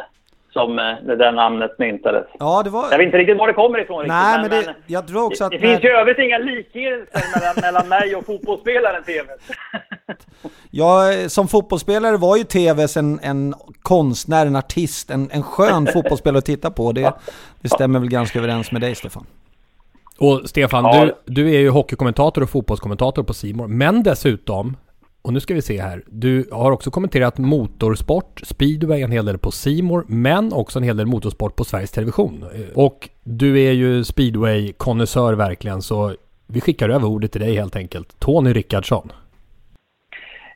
som 0.53 0.79
eh, 0.79 0.95
det 1.03 1.15
där 1.15 1.31
namnet 1.31 1.79
myntades. 1.79 2.25
Ja, 2.39 2.61
det 2.63 2.69
var... 2.69 2.87
Jag 2.91 2.97
vet 2.97 3.05
inte 3.05 3.17
riktigt 3.17 3.37
var 3.37 3.47
det 3.47 3.53
kommer 3.53 3.79
ifrån 3.79 4.07
Nej, 4.07 4.37
riktigt, 4.37 4.51
men 4.51 4.75
det, 4.75 4.93
jag 4.93 5.07
tror 5.07 5.25
också 5.25 5.43
det, 5.43 5.45
att... 5.45 5.51
det 5.61 5.67
finns 5.67 5.83
ju 5.83 5.89
övrigt 5.89 6.19
inga 6.19 6.37
likheter 6.37 7.39
mellan, 7.39 7.55
mellan 7.61 7.89
mig 7.89 8.15
och 8.15 8.25
fotbollsspelaren 8.25 9.03
TV. 9.03 9.27
Eh, 11.23 11.27
som 11.35 11.47
fotbollsspelare 11.47 12.17
var 12.17 12.37
ju 12.37 12.43
TVs 12.43 12.97
en, 12.97 13.19
en 13.23 13.53
konstnär, 13.81 14.45
en 14.45 14.55
artist, 14.55 15.09
en, 15.09 15.29
en 15.31 15.43
skön 15.43 15.87
fotbollsspelare 15.93 16.37
att 16.37 16.45
titta 16.45 16.71
på. 16.71 16.91
Det, 16.91 17.13
det 17.61 17.69
stämmer 17.69 17.99
väl 17.99 18.09
ganska 18.09 18.39
överens 18.39 18.71
med 18.71 18.81
dig 18.81 18.95
Stefan? 18.95 19.25
Och 20.17 20.41
Stefan, 20.45 20.83
Ja. 20.83 21.05
du, 21.05 21.13
du 21.33 21.55
är 21.55 21.59
ju 21.59 21.69
hockeykommentator 21.69 22.41
och 22.43 22.49
fotbollskommentator 22.49 23.23
på 23.23 23.33
Simor. 23.33 23.67
Men 23.67 24.03
dessutom, 24.03 24.77
och 25.21 25.33
nu 25.33 25.39
ska 25.39 25.53
vi 25.53 25.61
se 25.61 25.81
här. 25.81 26.03
Du 26.07 26.49
har 26.51 26.71
också 26.71 26.91
kommenterat 26.91 27.37
motorsport, 27.37 28.41
speedway 28.43 29.01
en 29.01 29.11
hel 29.11 29.25
del 29.25 29.37
på 29.37 29.51
Simor, 29.51 30.05
men 30.07 30.53
också 30.53 30.79
en 30.79 30.83
hel 30.83 30.97
del 30.97 31.05
motorsport 31.05 31.55
på 31.55 31.63
Sveriges 31.63 31.91
Television. 31.91 32.43
Eh, 32.55 32.61
Och 32.75 33.09
du 33.23 33.59
är 33.63 33.71
ju 33.71 34.03
speedway-konnässör 34.03 35.33
verkligen, 35.33 35.81
så 35.81 36.15
vi 36.47 36.61
skickar 36.61 36.89
över 36.89 37.07
ordet 37.07 37.31
till 37.31 37.41
dig 37.41 37.55
helt 37.55 37.75
enkelt. 37.75 38.19
Tony 38.19 38.53
Rickardsson. 38.53 39.11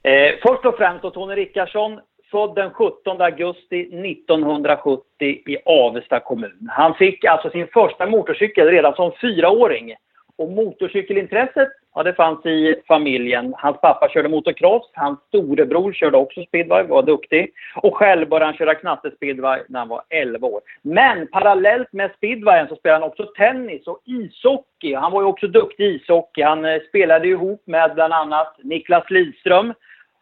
Eh, 0.04 0.40
först 0.48 0.66
och 0.66 0.76
främst 0.78 1.02
då 1.02 1.10
Tony 1.12 1.36
Rickardsson, 1.36 2.00
född 2.32 2.56
den 2.56 2.72
17 2.72 3.22
augusti 3.22 3.82
1970 3.82 5.04
i 5.46 5.58
Avesta 5.66 6.20
kommun. 6.20 6.70
Han 6.70 6.94
fick 6.94 7.26
alltså 7.26 7.50
sin 7.50 7.68
första 7.68 8.06
motorcykel 8.06 8.68
redan 8.68 8.96
som 8.96 9.12
fyraåring. 9.22 9.96
Och 10.40 10.50
motorcykelintresset, 10.50 11.70
ja 11.96 12.04
det 12.04 12.14
fanns 12.14 12.46
i 12.46 12.76
familjen. 12.88 13.54
Hans 13.58 13.82
pappa 13.82 14.10
körde 14.10 14.30
motocross, 14.30 14.92
hans 14.94 15.20
storebror 15.28 15.94
körde 15.94 16.18
också 16.18 16.44
speedway, 16.44 16.84
var 16.84 17.04
duktig. 17.04 17.52
Och 17.76 17.98
själv 17.98 18.30
började 18.30 18.46
han 18.46 18.54
köra 18.54 18.76
knattespeedway 18.76 19.62
när 19.68 19.80
han 19.80 19.88
var 19.88 20.02
11 20.10 20.48
år. 20.48 20.62
Men 20.82 21.28
parallellt 21.28 21.94
med 21.94 22.12
speedwayen 22.18 22.68
så 22.68 22.76
spelade 22.76 23.02
han 23.02 23.10
också 23.10 23.26
tennis 23.26 23.88
och 23.88 24.02
ishockey. 24.06 24.94
Han 24.94 25.12
var 25.12 25.22
ju 25.22 25.28
också 25.28 25.48
duktig 25.48 25.86
i 25.86 25.96
ishockey. 25.96 26.42
Han 26.42 26.66
eh, 26.66 26.82
spelade 26.90 27.28
ihop 27.28 27.62
med 27.66 27.92
bland 27.96 28.14
annat 28.14 28.56
Niklas 28.64 29.10
Lidström. 29.10 29.74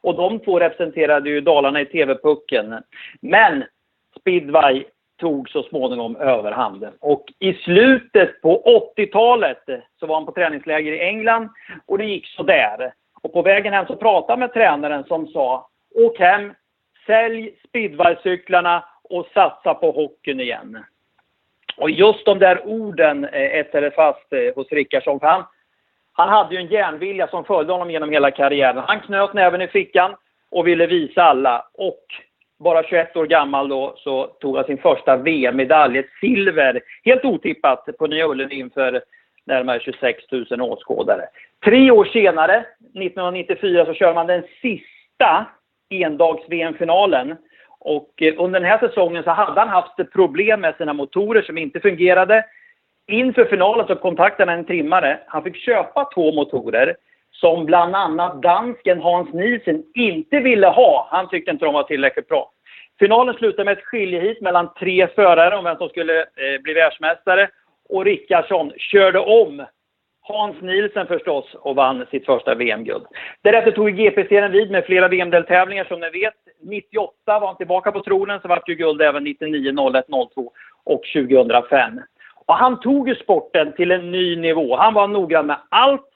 Och 0.08 0.16
de 0.16 0.40
två 0.40 0.60
representerade 0.60 1.30
ju 1.30 1.42
Dalarna 1.42 1.82
i 1.82 1.86
TV-pucken. 1.86 2.84
Men 3.22 3.64
speedway 4.20 4.84
tog 5.20 5.50
så 5.50 5.64
småningom 5.64 6.16
överhanden. 6.16 6.94
Och 7.00 7.26
i 7.40 7.54
slutet 7.54 8.42
på 8.42 8.82
80-talet 8.98 9.64
så 10.00 10.06
var 10.08 10.16
han 10.16 10.26
på 10.26 10.32
träningsläger 10.32 10.92
i 10.92 11.00
England 11.00 11.50
och 11.86 11.98
det 11.98 12.06
gick 12.06 12.28
så 12.28 12.44
där. 12.44 12.94
Och 13.22 13.34
på 13.34 13.42
vägen 13.42 13.74
hem 13.74 13.86
så 13.86 13.96
pratade 13.96 14.32
jag 14.32 14.40
med 14.40 14.54
tränaren 14.54 15.04
som 15.04 15.28
sa 15.28 15.70
Åk 15.96 16.20
hem, 16.20 16.54
sälj 17.06 17.54
speedwaycyklarna 17.68 18.84
och 19.04 19.28
satsa 19.34 19.74
på 19.74 19.92
hockeyn 19.92 20.40
igen. 20.40 20.84
Och 21.78 21.90
just 21.90 22.26
de 22.26 22.40
där 22.40 22.68
orden 22.68 23.26
eh, 23.26 23.60
etsade 23.60 23.92
fast 23.92 24.34
eh, 24.34 24.56
hos 24.56 24.72
Rickardsson. 24.72 25.20
För 25.20 25.28
han, 25.28 25.44
han 26.18 26.30
hade 26.30 26.56
ju 26.56 26.62
en 26.62 26.68
järnvilja 26.68 27.28
som 27.28 27.46
följde 27.46 27.74
honom 27.74 27.92
genom 27.92 28.12
hela 28.12 28.32
karriären. 28.32 28.84
Han 28.88 29.00
knöt 29.00 29.34
näven 29.34 29.62
i 29.62 29.68
fickan 29.68 30.16
och 30.52 30.68
ville 30.68 30.88
visa 30.88 31.24
alla. 31.24 31.66
Och 31.74 32.06
bara 32.60 32.84
21 32.84 33.16
år 33.16 33.26
gammal 33.26 33.70
då 33.70 33.94
så 33.98 34.24
tog 34.24 34.56
han 34.56 34.66
sin 34.66 34.78
första 34.78 35.18
VM-medalj, 35.18 35.98
ett 35.98 36.10
silver, 36.20 36.82
helt 37.06 37.26
otippat 37.26 37.86
på 38.00 38.08
Nya 38.08 38.28
Ullevi 38.28 38.60
inför 38.60 39.02
närmare 39.46 39.80
26 39.80 40.32
000 40.32 40.62
åskådare. 40.62 41.26
Tre 41.66 41.92
år 41.92 42.06
senare, 42.06 42.66
1994, 42.80 43.86
så 43.86 43.94
kör 43.94 44.14
man 44.14 44.28
den 44.28 44.44
sista 44.62 45.46
endags-VM-finalen. 45.90 47.36
Och 47.80 48.22
eh, 48.22 48.34
under 48.38 48.60
den 48.60 48.70
här 48.70 48.80
säsongen 48.80 49.24
så 49.24 49.32
hade 49.32 49.60
han 49.60 49.70
haft 49.70 50.12
problem 50.14 50.62
med 50.62 50.76
sina 50.76 50.94
motorer 50.94 51.42
som 51.42 51.58
inte 51.58 51.80
fungerade. 51.80 52.46
Inför 53.08 53.46
finalen 53.46 53.88
så 53.88 53.96
kontaktade 53.96 54.52
han 54.52 54.60
en 54.60 54.66
trimmare. 54.66 55.20
Han 55.28 55.44
fick 55.44 55.56
köpa 55.56 56.10
två 56.14 56.32
motorer 56.32 56.96
som 57.32 57.66
bland 57.66 57.96
annat 57.96 58.42
dansken 58.42 59.02
Hans 59.02 59.34
Nielsen 59.34 59.84
inte 59.94 60.40
ville 60.40 60.68
ha. 60.68 61.08
Han 61.12 61.30
tyckte 61.30 61.52
inte 61.52 61.66
de 61.66 61.74
var 61.74 61.84
tillräckligt 61.84 62.28
bra. 62.28 62.52
Finalen 63.00 63.36
slutade 63.36 63.66
med 63.66 63.78
ett 63.78 63.84
skiljehit 63.84 64.42
mellan 64.42 64.74
tre 64.80 65.08
förare 65.08 65.58
om 65.58 65.64
vem 65.64 65.78
som 65.78 65.90
skulle 65.90 66.22
eh, 66.22 66.62
bli 66.64 66.74
världsmästare. 66.74 67.50
Och 67.90 68.06
Rickardsson 68.06 68.72
körde 68.78 69.20
om 69.20 69.66
Hans 70.22 70.62
Nielsen 70.62 71.08
förstås 71.08 71.54
och 71.54 71.76
vann 71.76 72.06
sitt 72.12 72.26
första 72.26 72.56
VM-guld. 72.56 73.06
Därefter 73.42 73.72
tog 73.72 73.98
GP-serien 73.98 74.52
vid 74.52 74.72
med 74.72 74.86
flera 74.86 75.08
VM-deltävlingar 75.08 75.84
som 75.84 76.00
ni 76.00 76.10
vet. 76.10 76.34
98 76.62 77.14
var 77.26 77.48
han 77.48 77.58
tillbaka 77.58 77.92
på 77.92 78.04
tronen, 78.04 78.40
så 78.42 78.48
vart 78.48 78.70
ju 78.70 78.76
guld 78.76 79.02
även 79.02 79.24
99, 79.24 79.92
01, 79.96 80.06
02 80.34 80.52
och 80.84 81.02
2005. 81.14 82.02
Och 82.48 82.56
han 82.56 82.80
tog 82.80 83.10
ju 83.10 83.16
sporten 83.16 83.74
till 83.74 83.92
en 83.92 84.12
ny 84.12 84.36
nivå. 84.36 84.76
Han 84.76 84.94
var 84.94 85.08
noggrann 85.08 85.46
med 85.46 85.58
allt. 85.70 86.10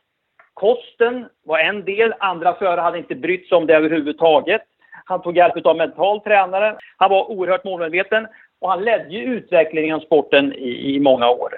Kosten 0.53 1.25
var 1.43 1.59
en 1.59 1.85
del, 1.85 2.13
andra 2.19 2.53
förare 2.53 2.81
hade 2.81 2.97
inte 2.97 3.15
brytt 3.15 3.47
sig 3.47 3.57
om 3.57 3.67
det 3.67 3.75
överhuvudtaget. 3.75 4.61
Han 5.05 5.21
tog 5.21 5.37
hjälp 5.37 5.65
av 5.65 5.77
mental 5.77 6.21
tränare. 6.21 6.77
Han 6.97 7.09
var 7.09 7.31
oerhört 7.31 7.63
målmedveten 7.63 8.27
och 8.59 8.69
han 8.69 8.83
ledde 8.83 9.09
ju 9.09 9.23
utvecklingen 9.23 9.95
av 9.95 9.99
sporten 9.99 10.53
i, 10.53 10.95
i 10.95 10.99
många 10.99 11.29
år. 11.29 11.53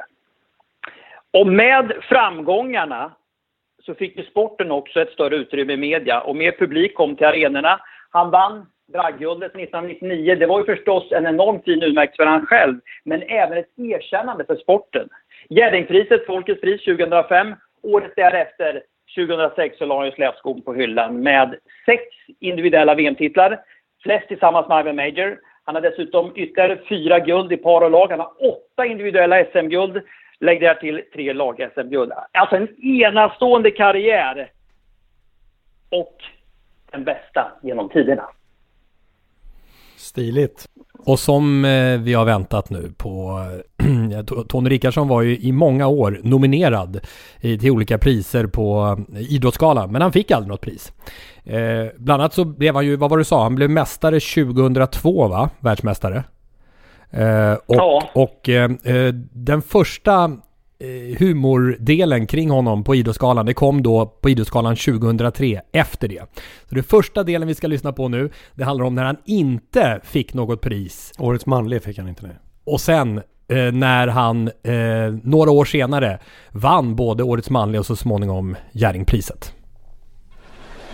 Och 1.32 1.48
med 1.48 1.94
framgångarna 2.02 3.12
så 3.86 3.96
fick 3.96 4.18
ju 4.18 4.24
sporten 4.24 4.72
också 4.72 5.02
ett 5.02 5.12
större 5.12 5.36
utrymme 5.36 5.74
i 5.74 5.78
media 5.78 6.22
och 6.22 6.36
mer 6.36 6.52
publik 6.52 6.96
kom 6.96 7.16
till 7.16 7.28
arenorna. 7.28 7.80
Han 8.10 8.32
vann 8.32 8.66
Bragdguldet 8.94 9.56
1999. 9.56 10.36
Det 10.36 10.46
var 10.46 10.60
ju 10.60 10.66
förstås 10.66 11.12
en 11.12 11.26
enormt 11.26 11.66
fin 11.66 11.84
utmärkelse 11.84 12.24
för 12.24 12.26
han 12.26 12.46
själv, 12.46 12.80
men 13.04 13.22
även 13.22 13.58
ett 13.58 13.80
erkännande 13.80 14.46
för 14.46 14.56
sporten. 14.56 15.10
Gärdingpriset, 15.50 16.26
Folkets 16.26 16.62
pris 16.62 16.84
2005. 16.84 17.56
Året 17.82 18.14
därefter, 18.16 18.84
2006, 19.16 19.78
så 19.78 19.86
la 19.86 19.98
han 19.98 20.06
ju 20.06 20.12
släpskon 20.12 20.62
på 20.62 20.74
hyllan 20.74 21.24
med 21.24 21.56
sex 21.86 22.04
individuella 22.40 22.96
VM-titlar. 22.96 23.60
Flest 24.04 24.28
tillsammans 24.28 24.68
med 24.68 24.80
Ivan 24.80 24.96
Major. 24.96 25.40
Han 25.66 25.76
har 25.76 25.82
dessutom 25.82 26.32
ytterligare 26.36 26.80
fyra 26.90 27.20
guld 27.20 27.54
i 27.54 27.58
par 27.58 27.82
och 27.82 27.92
lag. 27.92 28.08
Han 28.08 28.20
har 28.20 28.32
åtta 28.40 28.86
individuella 28.86 29.46
SM-guld. 29.46 30.02
Lägg 30.40 30.62
där 30.62 30.76
till 30.76 31.02
tre 31.14 31.34
lag-SM-guld. 31.34 32.12
Alltså 32.32 32.56
en 32.56 32.84
enastående 32.84 33.72
karriär. 33.72 34.52
Och 35.90 36.18
den 36.92 37.04
bästa 37.04 37.52
genom 37.64 37.90
tiderna. 37.90 38.30
Stiligt. 40.04 40.68
Och 41.06 41.20
som 41.20 41.66
eh, 41.66 42.00
vi 42.00 42.14
har 42.14 42.26
väntat 42.26 42.70
nu 42.70 42.94
på, 42.98 43.42
Tony 44.48 44.70
Rickardsson 44.70 45.08
var 45.08 45.22
ju 45.22 45.38
i 45.38 45.52
många 45.52 45.88
år 45.88 46.20
nominerad 46.24 47.00
till 47.42 47.72
olika 47.72 47.98
priser 47.98 48.48
på 48.48 48.98
Idrottsgalan, 49.16 49.92
men 49.92 50.02
han 50.02 50.12
fick 50.12 50.32
aldrig 50.32 50.50
något 50.50 50.62
pris. 50.62 50.94
Eh, 51.44 51.86
bland 51.98 52.22
annat 52.22 52.34
så 52.34 52.46
blev 52.46 52.76
han 52.76 52.86
ju, 52.86 52.96
vad 52.96 53.10
var 53.10 53.18
det 53.18 53.22
du 53.22 53.26
sa, 53.26 53.44
han 53.44 53.56
blev 53.56 53.70
mästare 53.70 54.20
2002 54.20 55.28
va? 55.28 55.50
Världsmästare. 55.60 56.24
Eh, 57.10 57.54
och, 57.54 57.76
ja. 57.76 58.10
och 58.14 58.50
eh, 58.50 58.70
den 59.32 59.62
första 59.62 60.24
eh, 60.24 60.32
humordelen 61.20 62.28
kring 62.28 62.50
honom 62.50 62.84
på 62.84 62.96
Idrottsgalan, 62.96 63.46
det 63.46 63.54
kom 63.54 63.84
då 63.84 64.06
på 64.06 64.30
Idrottsgalan 64.30 64.76
2003 64.76 65.62
efter 65.72 66.08
det. 66.08 66.22
Så 66.70 66.76
det 66.76 66.84
första 66.84 67.24
delen 67.24 67.48
vi 67.48 67.56
ska 67.56 67.68
lyssna 67.68 67.94
på 67.94 68.08
nu, 68.08 68.30
det 68.56 68.64
handlar 68.64 68.86
om 68.86 68.96
när 68.96 69.04
han 69.04 69.18
inte 69.26 70.00
fick 70.04 70.34
något 70.34 70.62
pris. 70.62 71.12
Årets 71.18 71.46
manlig 71.46 71.84
fick 71.84 71.98
han 71.98 72.08
inte 72.08 72.24
det. 72.24 72.36
Och 72.66 72.82
sen 72.82 73.18
eh, 73.18 73.72
när 73.72 74.08
han 74.08 74.48
eh, 74.48 74.74
några 75.24 75.52
år 75.52 75.66
senare 75.66 76.20
vann 76.52 76.96
både 76.96 77.24
Årets 77.24 77.50
manliga 77.50 77.80
och 77.80 77.86
så 77.86 77.96
småningom 77.96 78.56
Jerringpriset. 78.72 79.54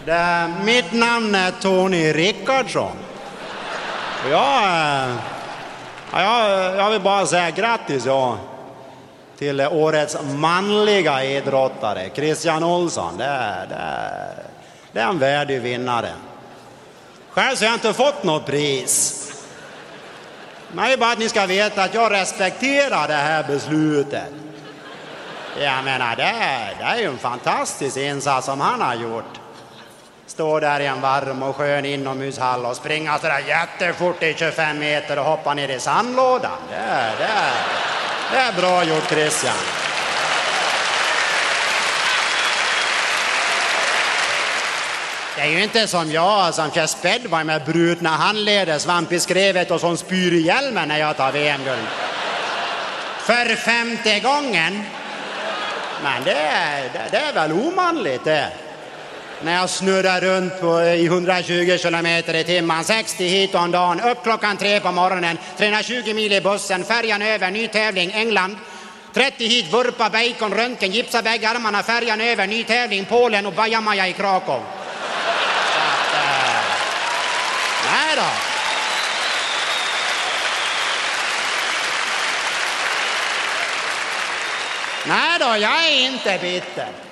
Det, 0.05 0.53
mitt 0.65 0.93
namn 0.93 1.35
är 1.35 1.51
Tony 1.61 2.11
Rickardsson. 2.11 2.91
Jag, 4.31 4.63
eh, 4.63 5.15
jag, 6.11 6.75
jag 6.77 6.91
vill 6.91 7.01
bara 7.01 7.25
säga 7.25 7.51
grattis 7.51 8.05
ja, 8.05 8.37
till 9.39 9.61
årets 9.61 10.17
manliga 10.35 11.23
idrottare, 11.23 12.09
Christian 12.15 12.63
Olsson. 12.63 13.17
Det, 13.17 13.67
det, 13.69 14.11
det 14.91 14.99
är 14.99 15.07
en 15.07 15.19
värdig 15.19 15.61
vinnare. 15.61 16.11
Själv 17.29 17.55
så 17.55 17.65
har 17.65 17.69
jag 17.69 17.75
inte 17.75 17.93
fått 17.93 18.23
något 18.23 18.45
pris. 18.45 19.15
Men 20.71 20.85
det 20.85 20.93
är 20.93 20.97
bara 20.97 21.11
att 21.11 21.19
ni 21.19 21.29
ska 21.29 21.45
veta 21.45 21.83
att 21.83 21.93
jag 21.93 22.11
respekterar 22.11 23.07
det 23.07 23.13
här 23.13 23.43
beslutet. 23.43 24.33
Jag 25.59 25.83
menar, 25.83 26.15
det, 26.15 26.33
det 26.79 26.83
är 26.83 26.97
ju 26.97 27.05
en 27.05 27.17
fantastisk 27.17 27.97
insats 27.97 28.45
som 28.45 28.61
han 28.61 28.81
har 28.81 28.95
gjort 28.95 29.39
stå 30.29 30.59
där 30.59 30.79
i 30.79 30.85
en 30.85 31.01
varm 31.01 31.43
och 31.43 31.55
skön 31.55 31.85
inomhushall 31.85 32.65
och 32.65 32.75
springa 32.75 33.19
sådär 33.19 33.43
jättefort 33.47 34.23
i 34.23 34.33
25 34.37 34.79
meter 34.79 35.19
och 35.19 35.25
hoppa 35.25 35.53
ner 35.53 35.69
i 35.69 35.79
sandlådan. 35.79 36.57
Det 36.69 36.75
är, 36.75 37.17
det 37.17 37.23
är, 37.23 37.53
det 38.31 38.37
är 38.37 38.61
bra 38.61 38.83
gjort 38.83 39.09
Christian. 39.09 39.55
Det 45.35 45.41
är 45.41 45.47
ju 45.49 45.63
inte 45.63 45.87
som 45.87 46.11
jag 46.11 46.53
som 46.53 46.71
kör 46.71 46.85
speedway 46.85 47.43
med 47.43 47.65
brutna 47.65 48.09
handleder, 48.09 48.77
svamp 48.77 49.11
i 49.11 49.19
skrevet 49.19 49.71
och 49.71 49.79
som 49.79 49.97
spyr 49.97 50.33
i 50.33 50.41
hjälmen 50.41 50.87
när 50.87 50.99
jag 50.99 51.17
tar 51.17 51.31
VM-guld. 51.31 51.87
För 53.19 53.55
femte 53.55 54.19
gången. 54.19 54.83
Men 56.03 56.23
det 56.23 56.33
är, 56.33 56.81
det, 56.93 57.07
det 57.11 57.17
är 57.17 57.33
väl 57.33 57.51
omanligt 57.51 58.23
det 58.23 58.51
när 59.43 59.55
jag 59.55 59.69
snurrar 59.69 60.21
runt 60.21 60.61
på, 60.61 60.79
eh, 60.79 60.93
i 60.93 61.05
120 61.05 61.77
kilometer 61.77 62.33
i 62.33 62.43
timmen, 62.43 62.83
60 62.83 63.27
hit 63.27 63.55
om 63.55 63.71
dagen, 63.71 64.01
upp 64.01 64.23
klockan 64.23 64.57
tre 64.57 64.79
på 64.79 64.91
morgonen, 64.91 65.37
320 65.57 66.13
mil 66.13 66.33
i 66.33 66.41
bussen, 66.41 66.83
färjan 66.83 67.21
över, 67.21 67.51
ny 67.51 67.67
tävling, 67.67 68.11
England. 68.11 68.57
30 69.13 69.47
hit, 69.47 69.73
vurpa, 69.73 70.09
bacon, 70.09 70.53
röntgen, 70.53 70.91
gipsa 70.91 71.21
bägge 71.21 71.49
armarna, 71.49 71.83
färjan 71.83 72.21
över, 72.21 72.47
ny 72.47 72.63
tävling, 72.63 73.05
Polen 73.05 73.45
och 73.45 73.53
bajamaja 73.53 74.07
i 74.07 74.13
Krakow. 74.13 74.61
Nej 77.85 78.15
då. 78.15 78.23
Nej 85.07 85.39
då, 85.39 85.45
jag 85.45 85.85
är 85.85 86.05
inte 86.05 86.39
bitter. 86.41 87.08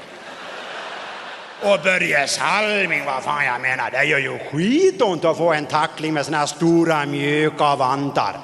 Och 1.62 1.80
Börje 1.84 2.28
Salming, 2.28 3.06
vad 3.06 3.24
fan 3.24 3.46
jag 3.46 3.62
menar, 3.62 3.92
det 3.92 4.04
gör 4.04 4.20
ju 4.20 4.40
skitont 4.52 5.26
att 5.26 5.38
få 5.38 5.54
en 5.54 5.66
tackling 5.66 6.14
med 6.14 6.26
såna 6.26 6.38
här 6.38 6.46
stora 6.46 7.06
mjuka 7.06 7.76
vantar. 7.76 8.40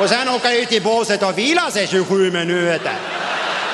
Och 0.00 0.08
sen 0.08 0.28
åka 0.28 0.52
ut 0.54 0.72
i 0.72 0.80
båset 0.80 1.22
och 1.22 1.38
vila 1.38 1.70
sig 1.70 1.86
27 1.86 2.30
minuter. 2.30 2.94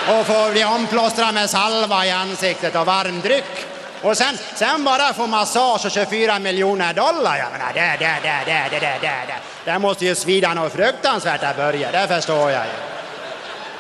Och 0.09 0.27
få 0.27 0.51
bli 0.53 0.65
omplåstrad 0.65 1.35
med 1.35 1.51
salva 1.51 2.07
i 2.07 2.11
ansiktet 2.11 2.77
och 2.77 2.87
varm 2.87 3.21
dryck. 3.21 3.67
Och 4.03 4.17
sen, 4.17 4.39
sen 4.55 4.85
bara 4.85 5.13
få 5.13 5.27
massage 5.27 5.85
och 5.85 5.91
24 5.91 6.39
miljoner 6.39 6.95
dollar. 6.95 7.39
Jag 7.39 7.53
menar, 7.53 7.73
det, 7.75 7.97
det, 7.99 8.19
det, 8.23 8.43
det, 8.47 8.69
det, 8.71 8.79
det, 8.81 8.99
det, 9.01 9.27
det. 9.27 9.73
Det 9.73 9.79
måste 9.79 10.05
ju 10.05 10.15
svida 10.15 10.55
något 10.55 10.73
fruktansvärt 10.73 11.43
att 11.43 11.57
börja, 11.57 11.93
det 11.93 12.09
förstår 12.09 12.51
jag 12.51 12.65
ju. 12.65 12.73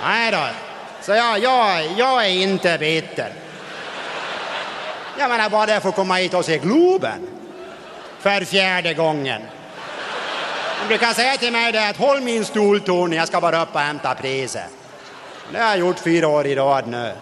Nej 0.05 0.33
då. 0.33 0.47
Så 1.03 1.13
jag, 1.13 1.39
jag, 1.39 1.85
jag 1.97 2.25
är 2.25 2.31
inte 2.31 2.79
bitter. 2.79 3.46
Jag 5.19 5.29
menar 5.31 5.51
bara 5.51 5.67
det 5.67 5.81
för 5.81 5.89
att 5.89 5.95
komma 5.95 6.15
hit 6.15 6.35
och 6.35 6.45
se 6.45 6.59
Globen. 6.59 7.29
För 8.21 8.45
fjärde 8.45 8.95
gången. 8.95 9.43
De 10.81 10.89
brukar 10.89 11.13
säga 11.13 11.37
till 11.37 11.53
mig 11.53 11.73
det 11.73 11.89
att 11.89 11.97
håll 11.97 12.21
min 12.21 12.45
stol 12.45 12.81
Tony, 12.81 13.17
jag 13.17 13.29
ska 13.29 13.41
bara 13.41 13.63
upp 13.63 13.75
och 13.75 13.81
hämta 13.81 14.15
priset. 14.15 14.71
Det 15.53 15.59
har 15.59 15.69
jag 15.69 15.79
gjort 15.79 15.99
fyra 15.99 16.29
år 16.29 16.47
i 16.47 16.55
rad 16.55 16.87
nu. 16.87 17.13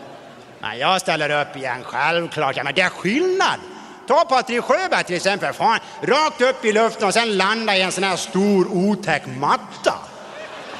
Men 0.60 0.78
jag 0.78 1.00
ställer 1.00 1.40
upp 1.42 1.56
igen, 1.56 1.84
självklart. 1.84 2.56
Ja, 2.56 2.64
men 2.64 2.74
det 2.74 2.80
är 2.80 2.88
skillnad. 2.88 3.60
Ta 4.08 4.24
Patrik 4.24 4.62
Sjöberg 4.62 5.04
till 5.04 5.16
exempel. 5.16 5.52
Fan, 5.52 5.78
rakt 6.00 6.40
upp 6.40 6.64
i 6.64 6.72
luften 6.72 7.08
och 7.08 7.14
sen 7.14 7.36
landa 7.36 7.76
i 7.76 7.82
en 7.82 7.92
sån 7.92 8.04
här 8.04 8.16
stor 8.16 8.66
otäck 8.72 9.22
matta. 9.26 9.94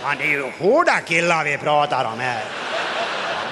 Man, 0.03 0.17
det 0.19 0.25
är 0.25 0.29
ju 0.29 0.53
hårda 0.61 1.01
killar 1.01 1.45
vi 1.45 1.59
pratar 1.59 2.05
om 2.05 2.21
här. 2.21 2.45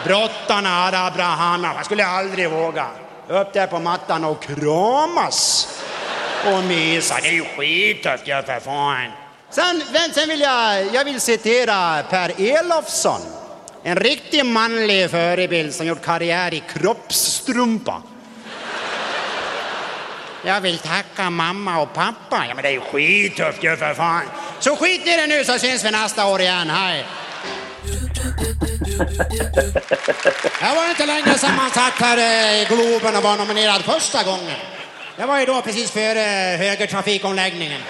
Brottarna, 0.05 1.07
Abraham, 1.07 1.61
man 1.61 1.85
skulle 1.85 2.07
aldrig 2.07 2.51
våga 2.51 2.87
upp 3.33 3.53
där 3.53 3.67
på 3.67 3.79
mattan 3.79 4.25
och 4.25 4.43
kramas 4.43 5.69
och 6.47 6.65
mysa. 6.65 7.19
Det 7.23 7.29
är 7.29 7.33
ju 7.33 7.45
skittufft 7.45 8.29
ju 8.29 8.43
för 8.43 8.61
fan. 8.61 9.11
Sen, 9.51 9.83
sen 10.15 10.29
vill 10.29 10.41
jag, 10.41 10.95
jag 10.95 11.05
vill 11.05 11.21
citera 11.21 12.03
Per 12.03 12.33
Elofsson. 12.41 13.21
En 13.83 13.97
riktig 13.97 14.47
manlig 14.47 15.11
förebild 15.11 15.75
som 15.75 15.87
gjort 15.87 16.03
karriär 16.03 16.55
i 16.55 16.63
kroppsstrumpa. 16.69 18.03
Jag 20.45 20.61
vill 20.61 20.79
tacka 20.79 21.31
mamma 21.31 21.81
och 21.81 21.93
pappa. 21.93 22.45
Ja 22.49 22.55
men 22.55 22.63
det 22.63 22.69
är 22.69 22.73
ju 22.73 22.81
skittufft 22.81 23.65
ju 23.65 23.77
för 23.77 23.95
fan. 23.95 24.23
Så 24.61 24.77
skit 24.77 25.07
i 25.07 25.17
det 25.17 25.27
nu 25.27 25.45
så 25.45 25.59
syns 25.59 25.85
vi 25.85 25.91
nästa 25.91 26.27
år 26.27 26.41
igen. 26.41 26.71
Hej! 26.71 27.07
Det 30.61 30.75
var 30.77 30.89
inte 30.89 31.07
länge 31.07 31.39
sedan 31.39 31.57
man 31.57 31.71
satt 31.71 31.93
här 31.93 32.17
eh, 32.19 32.63
i 32.63 32.65
Globen 32.65 33.17
och 33.17 33.23
var 33.23 33.37
nominerad 33.37 33.83
första 33.83 34.23
gången. 34.23 34.57
Det 35.17 35.27
var 35.27 35.39
ju 35.39 35.47
då 35.47 35.63
precis 35.63 35.91
före 35.91 36.53
eh, 36.53 36.59
högertrafikomläggningen. 36.59 37.81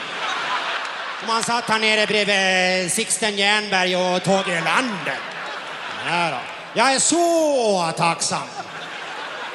Man 1.26 1.42
satt 1.42 1.68
här 1.68 1.78
nere 1.78 2.06
bredvid 2.06 2.84
eh, 2.84 2.90
Sixten 2.90 3.36
Jernberg 3.36 3.96
och 3.96 4.22
Tage 4.22 4.48
Erlander. 4.48 5.18
Ja, 6.06 6.38
Jag 6.74 6.94
är 6.94 6.98
så 6.98 7.92
tacksam. 7.96 8.48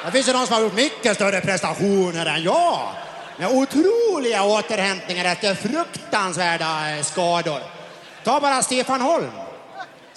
Det 0.04 0.12
finns 0.12 0.28
ju 0.28 0.32
de 0.32 0.46
som 0.46 0.54
har 0.54 0.62
gjort 0.62 0.74
mycket 0.74 1.14
större 1.14 1.40
prestationer 1.40 2.26
än 2.26 2.42
jag. 2.42 2.88
Med 3.36 3.48
otroliga 3.48 4.42
återhämtningar 4.42 5.24
efter 5.24 5.54
fruktansvärda 5.54 7.02
skador. 7.02 7.60
Ta 8.24 8.40
bara 8.40 8.62
Stefan 8.62 9.00
Holm 9.00 9.30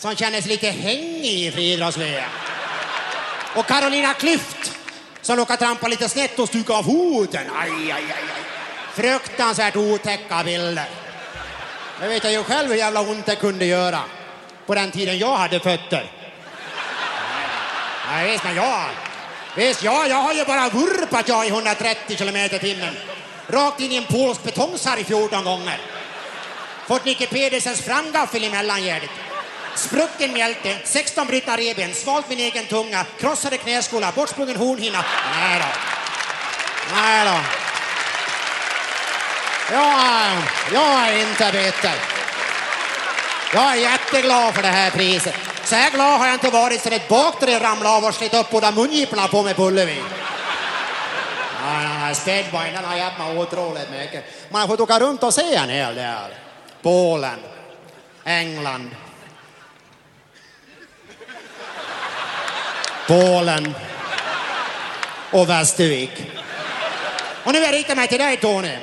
som 0.01 0.15
känner 0.15 0.41
sig 0.41 0.51
lite 0.51 0.69
hängig 0.69 1.47
i 1.47 1.51
friidrotts-VM. 1.51 2.29
Och 3.55 3.65
Carolina 3.65 4.13
Klüft 4.13 4.71
som 5.21 5.37
råkar 5.37 5.55
trampa 5.55 5.87
lite 5.87 6.09
snett 6.09 6.39
och 6.39 6.47
stuka 6.47 6.73
av 6.73 6.83
foten. 6.83 7.43
Aj, 7.55 7.71
aj, 7.71 7.91
aj, 7.91 8.03
aj. 8.11 8.23
Fruktansvärt 8.93 9.75
otäcka 9.75 10.43
bilder. 10.43 10.89
Jag 12.01 12.07
vet 12.07 12.25
ju 12.25 12.43
själv 12.43 12.69
hur 12.69 12.75
jävla 12.75 13.01
ont 13.01 13.25
det 13.25 13.35
kunde 13.35 13.65
göra 13.65 13.99
på 14.65 14.75
den 14.75 14.91
tiden 14.91 15.17
jag 15.17 15.35
hade 15.35 15.59
fötter. 15.59 16.11
Nej, 18.11 18.31
visst, 18.31 18.43
men 18.43 18.55
jag... 18.55 18.85
Visst, 19.55 19.83
ja, 19.83 20.07
jag 20.07 20.15
har 20.15 20.33
ju 20.33 20.45
bara 20.45 20.69
vurpat 20.69 21.27
jag 21.27 21.45
i 21.45 21.49
130 21.49 22.17
kilometer 22.17 22.57
timmen. 22.57 22.93
Rakt 23.47 23.79
in 23.79 23.91
i 23.91 23.95
en 23.95 24.05
polsk 24.05 24.43
betongsarg 24.43 25.05
14 25.05 25.43
gånger. 25.43 25.79
Fått 26.87 27.05
Nicke 27.05 27.27
Pedersens 27.27 27.81
framgaffel 27.81 28.43
i 28.43 28.49
mellangärdet. 28.49 29.09
Sprucken 29.75 30.33
mjälte, 30.33 30.77
16 30.83 31.27
brutna 31.27 31.57
revben, 31.57 31.93
svalt 31.93 32.29
min 32.29 32.39
egen 32.39 32.65
tunga, 32.65 33.05
krossade 33.19 33.57
knäskålar, 33.57 34.11
bortsprungen 34.11 34.55
hornhinna. 34.55 35.05
Nej 35.35 35.59
då. 35.59 35.65
Nej 36.95 37.25
då. 37.25 37.39
Jag, 39.73 40.37
jag 40.73 41.07
är 41.09 41.29
inte 41.29 41.51
bitter. 41.51 41.95
Jag 43.53 43.71
är 43.71 43.75
jätteglad 43.75 44.53
för 44.53 44.61
det 44.61 44.67
här 44.67 44.91
priset. 44.91 45.35
Så 45.63 45.75
här 45.75 45.91
glad 45.91 46.19
har 46.19 46.25
jag 46.25 46.35
inte 46.35 46.49
varit 46.49 46.81
sedan 46.81 46.93
ett 46.93 47.07
bakdörr 47.07 47.59
ramlade 47.59 47.95
av 47.95 48.05
och 48.05 48.13
slet 48.13 48.33
upp 48.33 48.51
båda 48.51 48.71
mungiporna 48.71 49.27
på 49.27 49.43
mig 49.43 49.53
på 49.53 49.63
Ullevi. 49.63 50.03
Spädbojnen 52.13 52.85
har 52.85 52.95
hjälpt 52.95 53.19
mig 53.19 53.37
otroligt 53.37 53.91
mycket. 53.91 54.23
Man 54.49 54.61
har 54.61 54.67
fått 54.67 54.79
åka 54.79 54.99
runt 54.99 55.23
och 55.23 55.33
se 55.33 55.55
en 55.55 55.69
hel 55.69 55.95
del. 55.95 56.31
Polen, 56.81 57.39
England, 58.23 58.89
Polen 63.11 63.75
och 65.31 65.49
Västervik. 65.49 66.31
Och 67.45 67.53
nu 67.53 67.59
vill 67.59 67.63
jag 67.63 67.73
rikta 67.73 67.95
mig 67.95 68.07
till 68.07 68.17
dig 68.17 68.37
Tony. 68.37 68.77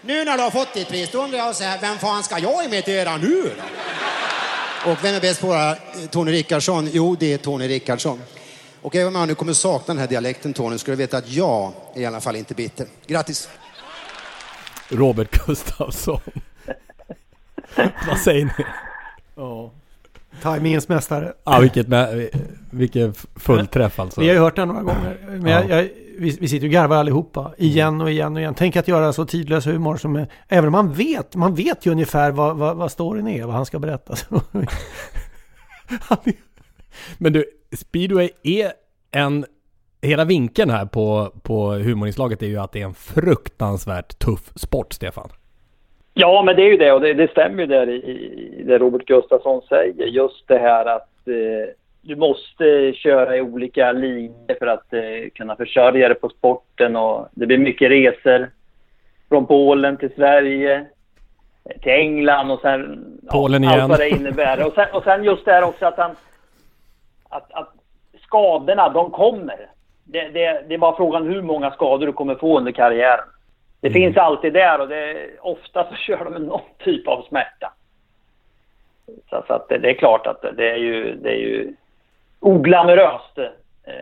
Nu 0.00 0.24
när 0.24 0.36
du 0.36 0.42
har 0.42 0.50
fått 0.50 0.74
ditt 0.74 0.88
pris, 0.88 1.10
då 1.12 1.22
undrar 1.24 1.38
jag 1.38 1.56
så 1.56 1.64
här, 1.64 1.78
vem 1.80 1.98
fan 1.98 2.22
ska 2.22 2.38
jag 2.38 2.64
imitera 2.64 3.16
nu 3.16 3.42
då? 3.42 4.90
Och 4.90 5.04
vem 5.04 5.14
är 5.14 5.20
bäst 5.20 5.40
på 5.40 5.54
det? 5.54 5.78
Tony 6.10 6.32
Rickardsson? 6.32 6.88
Jo, 6.92 7.16
det 7.20 7.32
är 7.32 7.38
Tony 7.38 7.68
Rickardsson. 7.68 8.22
Och 8.82 8.96
även 8.96 9.16
om 9.16 9.20
jag 9.20 9.28
nu 9.28 9.34
kommer 9.34 9.52
sakna 9.52 9.94
den 9.94 10.00
här 10.00 10.08
dialekten 10.08 10.52
Tony, 10.52 10.78
ska 10.78 10.90
du 10.90 10.96
veta 10.96 11.16
att 11.16 11.28
jag 11.28 11.72
är 11.94 12.00
i 12.00 12.06
alla 12.06 12.20
fall 12.20 12.36
inte 12.36 12.54
bitter. 12.54 12.86
Grattis! 13.06 13.48
Robert 14.88 15.46
Gustafsson. 15.46 16.20
Vad 18.08 18.18
säger 18.18 18.44
ni? 18.44 18.64
Ja. 19.34 19.70
Timingens 20.42 20.88
mästare. 20.88 21.32
Ja, 21.44 21.58
vilket 21.60 21.86
vilken 22.70 23.14
fullträff 23.36 24.00
alltså. 24.00 24.20
Vi 24.20 24.26
har 24.28 24.34
ju 24.34 24.40
hört 24.40 24.56
den 24.56 24.68
några 24.68 24.82
gånger. 24.82 25.18
Men 25.28 25.52
jag, 25.52 25.68
jag, 25.70 25.88
vi, 26.18 26.36
vi 26.40 26.48
sitter 26.48 26.66
och 26.66 26.72
garvar 26.72 26.96
allihopa. 26.96 27.52
Igen 27.58 28.00
och 28.00 28.10
igen 28.10 28.34
och 28.34 28.40
igen. 28.40 28.54
Tänk 28.56 28.76
att 28.76 28.88
göra 28.88 29.12
så 29.12 29.24
tidlös 29.26 29.66
humor 29.66 29.96
som... 29.96 30.16
är- 30.16 30.28
Även 30.48 30.64
om 30.66 30.72
man 30.72 30.92
vet, 30.92 31.36
man 31.36 31.54
vet 31.54 31.86
ju 31.86 31.90
ungefär 31.90 32.30
vad, 32.30 32.56
vad, 32.56 32.76
vad 32.76 32.92
storyn 32.92 33.28
är, 33.28 33.44
vad 33.44 33.54
han 33.54 33.66
ska 33.66 33.78
berätta. 33.78 34.14
Men 37.18 37.32
du, 37.32 37.44
speedway 37.76 38.30
är 38.42 38.72
en... 39.10 39.44
Hela 40.02 40.24
vinkeln 40.24 40.70
här 40.70 40.86
på, 40.86 41.32
på 41.42 41.72
humorinslaget 41.72 42.42
är 42.42 42.46
ju 42.46 42.56
att 42.58 42.72
det 42.72 42.80
är 42.80 42.84
en 42.84 42.94
fruktansvärt 42.94 44.18
tuff 44.18 44.52
sport, 44.56 44.92
Stefan. 44.92 45.28
Ja, 46.14 46.42
men 46.42 46.56
det 46.56 46.62
är 46.62 46.70
ju 46.70 46.76
det 46.76 46.92
och 46.92 47.00
det, 47.00 47.14
det 47.14 47.30
stämmer 47.30 47.62
ju 47.62 47.66
där 47.66 47.88
i, 47.88 47.96
i 48.60 48.62
det 48.62 48.78
Robert 48.78 49.04
Gustafsson 49.06 49.62
säger. 49.68 50.06
Just 50.06 50.48
det 50.48 50.58
här 50.58 50.86
att 50.86 51.28
eh, 51.28 51.74
du 52.02 52.16
måste 52.16 52.92
köra 52.92 53.36
i 53.36 53.40
olika 53.40 53.92
linjer 53.92 54.58
för 54.58 54.66
att 54.66 54.92
eh, 54.92 55.30
kunna 55.34 55.56
försörja 55.56 56.08
dig 56.08 56.18
på 56.20 56.28
sporten 56.28 56.96
och 56.96 57.28
det 57.32 57.46
blir 57.46 57.58
mycket 57.58 57.90
resor 57.90 58.50
från 59.28 59.46
Polen 59.46 59.96
till 59.96 60.14
Sverige, 60.14 60.86
eh, 61.64 61.80
till 61.82 61.92
England 61.92 62.50
och 62.50 62.60
sen 62.60 63.04
Polen 63.30 63.62
ja, 63.62 63.70
igen. 63.70 63.80
allt 63.80 63.90
vad 63.90 63.98
det 63.98 64.08
innebär. 64.08 64.66
Och 64.66 64.72
sen, 64.74 64.86
och 64.92 65.02
sen 65.04 65.24
just 65.24 65.44
det 65.44 65.52
här 65.52 65.64
också 65.64 65.86
att 65.86 65.96
han 65.96 66.16
att, 67.28 67.52
att 67.52 67.72
skadorna, 68.22 68.88
de 68.88 69.10
kommer. 69.10 69.68
Det, 70.04 70.28
det, 70.28 70.64
det 70.68 70.74
är 70.74 70.78
bara 70.78 70.96
frågan 70.96 71.26
hur 71.26 71.42
många 71.42 71.70
skador 71.70 72.06
du 72.06 72.12
kommer 72.12 72.34
få 72.34 72.58
under 72.58 72.72
karriären. 72.72 73.24
Det 73.80 73.88
Mm. 73.88 73.92
finns 74.02 74.16
alltid 74.16 74.52
där 74.52 74.80
och 74.80 74.88
det, 74.88 75.30
ofta 75.40 75.84
så 75.88 75.94
kör 76.06 76.24
de 76.24 76.30
med 76.32 76.42
någon 76.42 76.60
typ 76.78 77.08
av 77.08 77.22
smärta. 77.22 77.72
Så, 79.30 79.44
så 79.46 79.52
att 79.52 79.68
det, 79.68 79.78
det 79.78 79.90
är 79.90 79.94
klart 79.94 80.26
att 80.26 80.44
det 80.56 80.70
är 80.70 80.76
ju, 80.76 81.14
det 81.14 81.30
är 81.30 81.38
ju 81.38 81.74
oglamoröst 82.40 83.38
eh, 83.38 83.46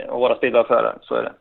att 0.09 0.20
vara 0.20 0.37
speedwayförare, 0.37 0.99
så 1.03 1.14
är 1.14 1.22
det. 1.22 1.33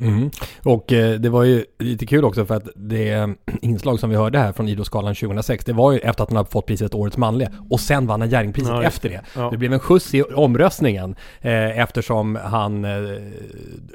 Mm. 0.00 0.30
Och 0.62 0.92
eh, 0.92 1.14
det 1.20 1.28
var 1.28 1.44
ju 1.44 1.64
lite 1.78 2.06
kul 2.06 2.24
också 2.24 2.46
för 2.46 2.54
att 2.54 2.68
det 2.76 3.28
inslag 3.62 4.00
som 4.00 4.10
vi 4.10 4.16
hörde 4.16 4.38
här 4.38 4.52
från 4.52 4.68
Idrottsgalan 4.68 5.14
2006 5.14 5.64
det 5.64 5.72
var 5.72 5.92
ju 5.92 5.98
efter 5.98 6.22
att 6.22 6.30
han 6.30 6.36
hade 6.36 6.50
fått 6.50 6.66
priset 6.66 6.94
Årets 6.94 7.16
manliga 7.16 7.48
och 7.70 7.80
sen 7.80 8.06
vann 8.06 8.20
han 8.20 8.30
Jerringpriset 8.30 8.70
Ja, 8.72 8.82
efter 8.82 9.08
det. 9.08 9.14
det. 9.34 9.40
Ja. 9.40 9.48
Det 9.50 9.56
blev 9.56 9.72
en 9.72 9.78
skjuts 9.80 10.14
i 10.14 10.22
omröstningen 10.22 11.16
eh, 11.40 11.78
eftersom 11.78 12.36
han 12.44 12.84
eh, 12.84 12.90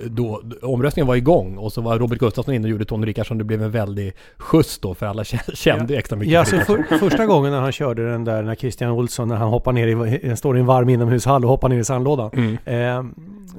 då, 0.06 0.41
omröstningen 0.62 1.08
var 1.08 1.16
igång 1.16 1.58
och 1.58 1.74
så 1.74 1.82
var 1.82 1.99
Robert 1.99 2.20
Gustafsson 2.20 2.54
inne 2.54 2.66
och 2.66 2.72
gjorde 2.72 2.86
Tony 2.86 3.08
Rickardsson. 3.08 3.38
Det 3.38 3.43
blev 3.43 3.64
en 3.64 3.72
väldig 3.72 4.14
skjuts 4.38 4.80
då 4.80 4.93
för 4.93 5.06
alla 5.06 5.24
kä- 5.24 5.56
kände 5.56 5.97
extra 5.97 6.16
mycket 6.16 6.34
Ja, 6.34 6.39
alltså 6.39 6.58
för, 6.58 6.97
första 6.99 7.26
gången 7.26 7.52
när 7.52 7.60
han 7.62 7.72
körde 7.72 8.12
den 8.12 8.24
där 8.24 8.43
när 8.43 8.56
Christian 8.56 8.91
Olsson, 8.91 9.28
när 9.28 9.36
han 9.36 9.49
hoppar 9.49 9.74
ner 9.74 10.06
i, 10.08 10.36
står 10.36 10.58
i 10.58 10.60
en 10.60 10.66
varm 10.66 10.89
inomhushall 10.89 11.43
och 11.43 11.49
hoppar 11.49 11.70
ner 11.70 11.80
i 11.80 11.84
sandlådan. 11.84 12.58
Eh, 12.66 13.04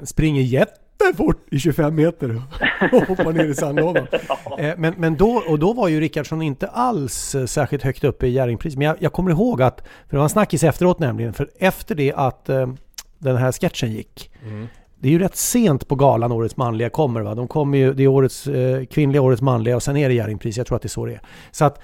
springer 0.05 0.43
jättefort 1.07 1.37
i 1.51 1.59
25 1.59 1.95
meter 1.95 2.43
och 2.93 3.03
hoppar 3.03 3.33
ner 3.33 3.45
i 3.45 3.55
sandlådan. 3.55 4.07
Eh, 4.59 4.75
men, 4.79 4.95
men 4.97 5.17
då, 5.17 5.43
och 5.49 5.59
då 5.59 5.73
var 5.73 5.89
ju 5.89 6.01
Rickardsson 6.01 6.43
inte 6.43 6.67
alls 6.69 7.35
eh, 7.35 7.47
särskilt 7.47 7.83
högt 7.83 8.05
uppe 8.05 8.27
i 8.27 8.31
Jerringpriset. 8.31 8.79
Men 8.79 8.87
jag, 8.87 8.97
jag 9.01 9.13
kommer 9.13 9.31
ihåg 9.31 9.63
att, 9.63 9.81
för 9.81 10.11
det 10.11 10.17
var 10.17 10.25
en 10.25 10.29
snackis 10.29 10.65
efteråt 10.65 10.99
nämligen, 10.99 11.33
för 11.33 11.51
efter 11.59 11.95
det 11.95 12.13
att 12.13 12.49
eh, 12.49 12.67
den 13.19 13.37
här 13.37 13.53
sketchen 13.53 13.93
gick, 13.93 14.31
det 15.03 15.09
är 15.09 15.13
ju 15.13 15.19
rätt 15.19 15.37
sent 15.37 15.89
på 15.89 15.95
galan 15.95 16.33
Årets 16.33 16.57
manliga 16.57 16.91
kommer 16.91 17.21
va? 17.21 17.35
De 17.35 17.49
kommer 17.49 17.79
ju, 17.79 17.95
det 17.95 18.03
är 18.03 18.09
årets 18.09 18.47
eh, 18.47 18.85
kvinnliga 18.85 19.23
Årets 19.23 19.43
manliga 19.43 19.77
och 19.77 19.83
sen 19.83 19.97
är 19.97 20.09
det 20.09 20.15
Jerringpris, 20.15 20.57
jag 20.57 20.67
tror 20.67 20.77
att 20.77 20.83
det 20.83 20.87
är 20.87 20.91
så 20.91 21.07
det 21.07 21.13
är. 21.13 21.21
Så 21.51 21.65
att, 21.65 21.81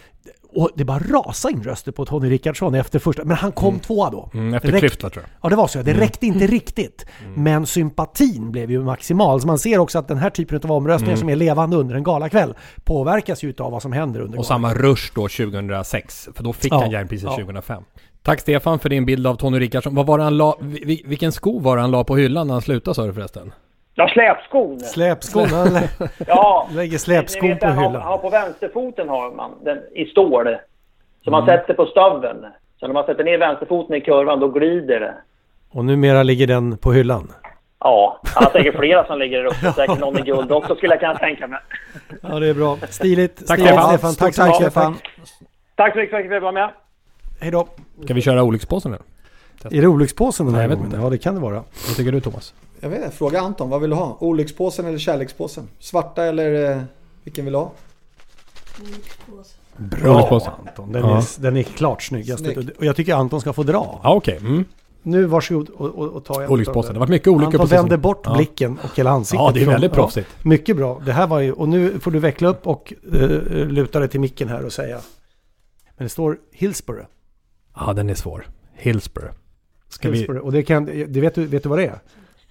och 0.52 0.70
det 0.74 0.84
bara 0.84 0.98
rasade 0.98 1.54
in 1.54 1.62
röster 1.62 1.92
på 1.92 2.04
Tony 2.04 2.30
Rickardsson 2.30 2.74
efter 2.74 2.98
första, 2.98 3.24
men 3.24 3.36
han 3.36 3.52
kom 3.52 3.78
tvåa 3.78 4.10
då. 4.10 4.30
Mm, 4.34 4.54
efter 4.54 4.72
Det 4.72 4.78
räck- 4.80 4.98
tror 5.00 5.12
jag. 5.14 5.24
Ja 5.42 5.48
det 5.48 5.56
var 5.56 5.66
så, 5.66 5.78
det 5.82 5.90
Mm. 5.90 6.00
räckte 6.00 6.26
inte 6.26 6.46
riktigt. 6.46 7.06
Men 7.36 7.66
sympatin 7.66 8.52
blev 8.52 8.70
ju 8.70 8.82
maximal. 8.82 9.40
Så 9.40 9.46
man 9.46 9.58
ser 9.58 9.78
också 9.78 9.98
att 9.98 10.08
den 10.08 10.18
här 10.18 10.30
typen 10.30 10.60
av 10.64 10.72
omröstningar 10.72 11.12
Mm. 11.12 11.20
som 11.20 11.28
är 11.28 11.36
levande 11.36 11.76
under 11.76 11.94
en 11.94 12.02
galakväll 12.02 12.54
påverkas 12.84 13.42
ju 13.42 13.54
av 13.58 13.72
vad 13.72 13.82
som 13.82 13.92
händer 13.92 14.20
under 14.20 14.38
Och 14.38 14.46
samma 14.46 14.74
rush 14.74 15.12
då 15.14 15.28
2006, 15.28 16.28
för 16.34 16.44
då 16.44 16.52
fick 16.52 16.72
Ja, 16.72 16.80
han 16.80 16.90
Jerringpriset 16.90 17.26
ja. 17.30 17.36
2005. 17.36 17.82
Tack 18.22 18.40
Stefan 18.40 18.78
för 18.78 18.88
din 18.88 19.06
bild 19.06 19.26
av 19.26 19.34
Tony 19.36 19.58
Rickardsson. 19.60 19.94
Vad 19.94 20.06
var 20.06 20.18
han 20.18 20.36
la, 20.36 20.58
vi- 20.60 21.02
vilken 21.06 21.32
sko 21.32 21.58
var 21.58 21.76
han 21.76 21.90
la 21.90 22.04
på 22.04 22.16
hyllan 22.16 22.46
när 22.46 22.54
han 22.54 22.62
slutade 22.62 22.94
sa 22.94 23.06
du 23.06 23.12
förresten? 23.14 23.52
Ja, 23.98 24.08
släpskon. 24.08 24.80
Släpskon, 24.80 25.46
han 25.52 25.72
lä- 25.72 25.88
Ja. 26.26 26.68
lägger 26.72 26.98
släpskon 26.98 27.48
vet, 27.48 27.60
på 27.60 27.66
hyllan. 27.66 27.94
har 28.02 28.18
på 28.18 28.28
vänsterfoten 28.30 29.08
har 29.08 29.30
man 29.30 29.50
den 29.64 29.78
i 29.94 30.04
stål. 30.06 30.56
Som 31.24 31.30
man 31.30 31.42
Mm. 31.42 31.56
sätter 31.58 31.74
på 31.74 31.86
stöveln. 31.86 32.46
Så 32.80 32.86
när 32.86 32.94
man 32.94 33.04
sätter 33.06 33.24
ner 33.24 33.38
vänsterfoten 33.38 33.96
i 33.96 34.00
kurvan 34.00 34.40
då 34.40 34.48
glider 34.48 35.00
det. 35.00 35.14
Och 35.70 35.84
numera 35.84 36.22
ligger 36.22 36.46
den 36.46 36.76
på 36.78 36.92
hyllan. 36.92 37.32
Ja, 37.80 38.20
han 38.34 38.44
har 38.44 38.50
säkert 38.50 38.76
flera 38.76 39.06
som 39.06 39.18
ligger 39.18 39.38
där 39.38 39.44
uppe. 39.46 39.72
Säkert 39.76 40.00
någon 40.00 40.18
i 40.18 40.22
guld 40.22 40.52
också 40.52 40.74
skulle 40.76 40.92
jag 40.92 41.00
kunna 41.00 41.14
tänka 41.14 41.46
mig. 41.46 41.58
Ja 42.22 42.38
det 42.38 42.48
är 42.48 42.54
bra. 42.54 42.76
Stiligt. 42.88 43.46
Tack, 43.46 43.58
Stiligt, 43.60 43.74
Stefan. 43.84 43.88
Stefan. 43.88 44.14
Tack 44.14 44.34
tack. 44.34 44.54
Stefan. 44.56 44.96
Tack 45.76 45.92
så 45.92 45.98
mycket 45.98 46.10
för 46.10 46.18
att 46.18 46.24
jag 46.24 46.32
fick 46.32 46.42
vara 46.42 46.52
med. 46.52 46.70
Hej 47.40 47.50
då. 47.50 47.68
Ska 48.04 48.14
vi 48.14 48.20
köra 48.22 48.42
olyckspåsen 48.42 48.92
nu? 48.92 48.98
Är 49.78 49.80
det 49.82 49.86
olyckspåsen 49.88 50.46
den 50.46 50.52
Nej, 50.52 50.62
här 50.62 50.64
jag 50.64 50.68
vet 50.68 50.78
gången? 50.78 50.92
inte. 50.92 51.04
Ja 51.06 51.10
det 51.10 51.18
kan 51.18 51.34
det 51.34 51.40
vara. 51.40 51.54
Vad 51.54 51.96
tycker 51.96 52.12
du 52.12 52.20
Thomas? 52.20 52.54
Jag 52.80 52.88
vet 52.88 53.04
inte, 53.04 53.16
fråga 53.16 53.40
Anton. 53.40 53.70
Vad 53.70 53.80
vill 53.80 53.90
du 53.90 53.96
ha? 53.96 54.16
Olyckspåsen 54.20 54.86
eller 54.86 54.98
kärlekspåsen? 54.98 55.68
Svarta 55.78 56.24
eller 56.24 56.76
eh, 56.76 56.82
vilken 57.24 57.44
vill 57.44 57.52
du 57.52 57.58
ha? 57.58 57.72
Bra 59.76 60.14
Olyckspåsen. 60.14 60.52
Anton. 60.66 60.92
Den, 60.92 61.02
Ja. 61.02 61.18
är, 61.18 61.40
den 61.42 61.56
är 61.56 61.62
klart 61.62 62.02
snyggast. 62.02 62.44
Snygg. 62.44 62.70
Och 62.78 62.84
jag 62.84 62.96
tycker 62.96 63.14
Anton 63.14 63.40
ska 63.40 63.52
få 63.52 63.62
dra. 63.62 64.00
Ja 64.02 64.14
okej. 64.14 64.36
Mm. 64.36 64.64
Nu 65.02 65.24
varsågod 65.24 65.68
och, 65.68 65.86
och, 65.86 66.08
och 66.08 66.24
ta 66.24 66.42
en 66.42 66.48
Olyckspåsen. 66.50 66.94
Det 66.94 66.98
har 66.98 67.06
varit 67.06 67.10
mycket 67.10 67.28
olyckor 67.28 67.54
Anton 67.54 67.66
vänder 67.66 67.96
bort 67.96 68.20
Ja. 68.24 68.34
blicken 68.36 68.78
och 68.82 68.96
hela 68.96 69.10
ansiktet. 69.10 69.40
Ja, 69.46 69.50
det 69.54 69.62
är 69.62 69.66
väldigt 69.66 69.92
proffsigt. 69.92 70.28
mycket 70.44 70.76
bra. 70.76 71.00
Det 71.06 71.12
här 71.12 71.26
var 71.26 71.40
ju, 71.40 71.52
och 71.52 71.68
nu 71.68 71.98
får 72.00 72.10
du 72.10 72.18
veckla 72.18 72.48
upp 72.48 72.66
och 72.66 72.92
uh, 73.14 73.66
luta 73.68 73.98
dig 74.00 74.08
till 74.08 74.20
micken 74.20 74.48
här 74.48 74.64
och 74.64 74.72
säga. 74.72 75.00
Men 75.96 76.04
det 76.04 76.08
står 76.08 76.38
Hillsborough. 76.52 77.06
Ja 77.76 77.92
den 77.92 78.10
är 78.10 78.14
svår. 78.14 78.46
Hillsborough. 78.74 79.34
Ska 79.88 80.10
vi... 80.10 80.16
Hillsborough. 80.16 80.44
Och 80.46 80.52
det, 80.52 80.62
kan, 80.62 80.84
det 80.84 81.20
vet, 81.20 81.34
du, 81.34 81.46
vet 81.46 81.62
du 81.62 81.68
vad 81.68 81.78
det 81.78 81.86
är? 81.86 81.98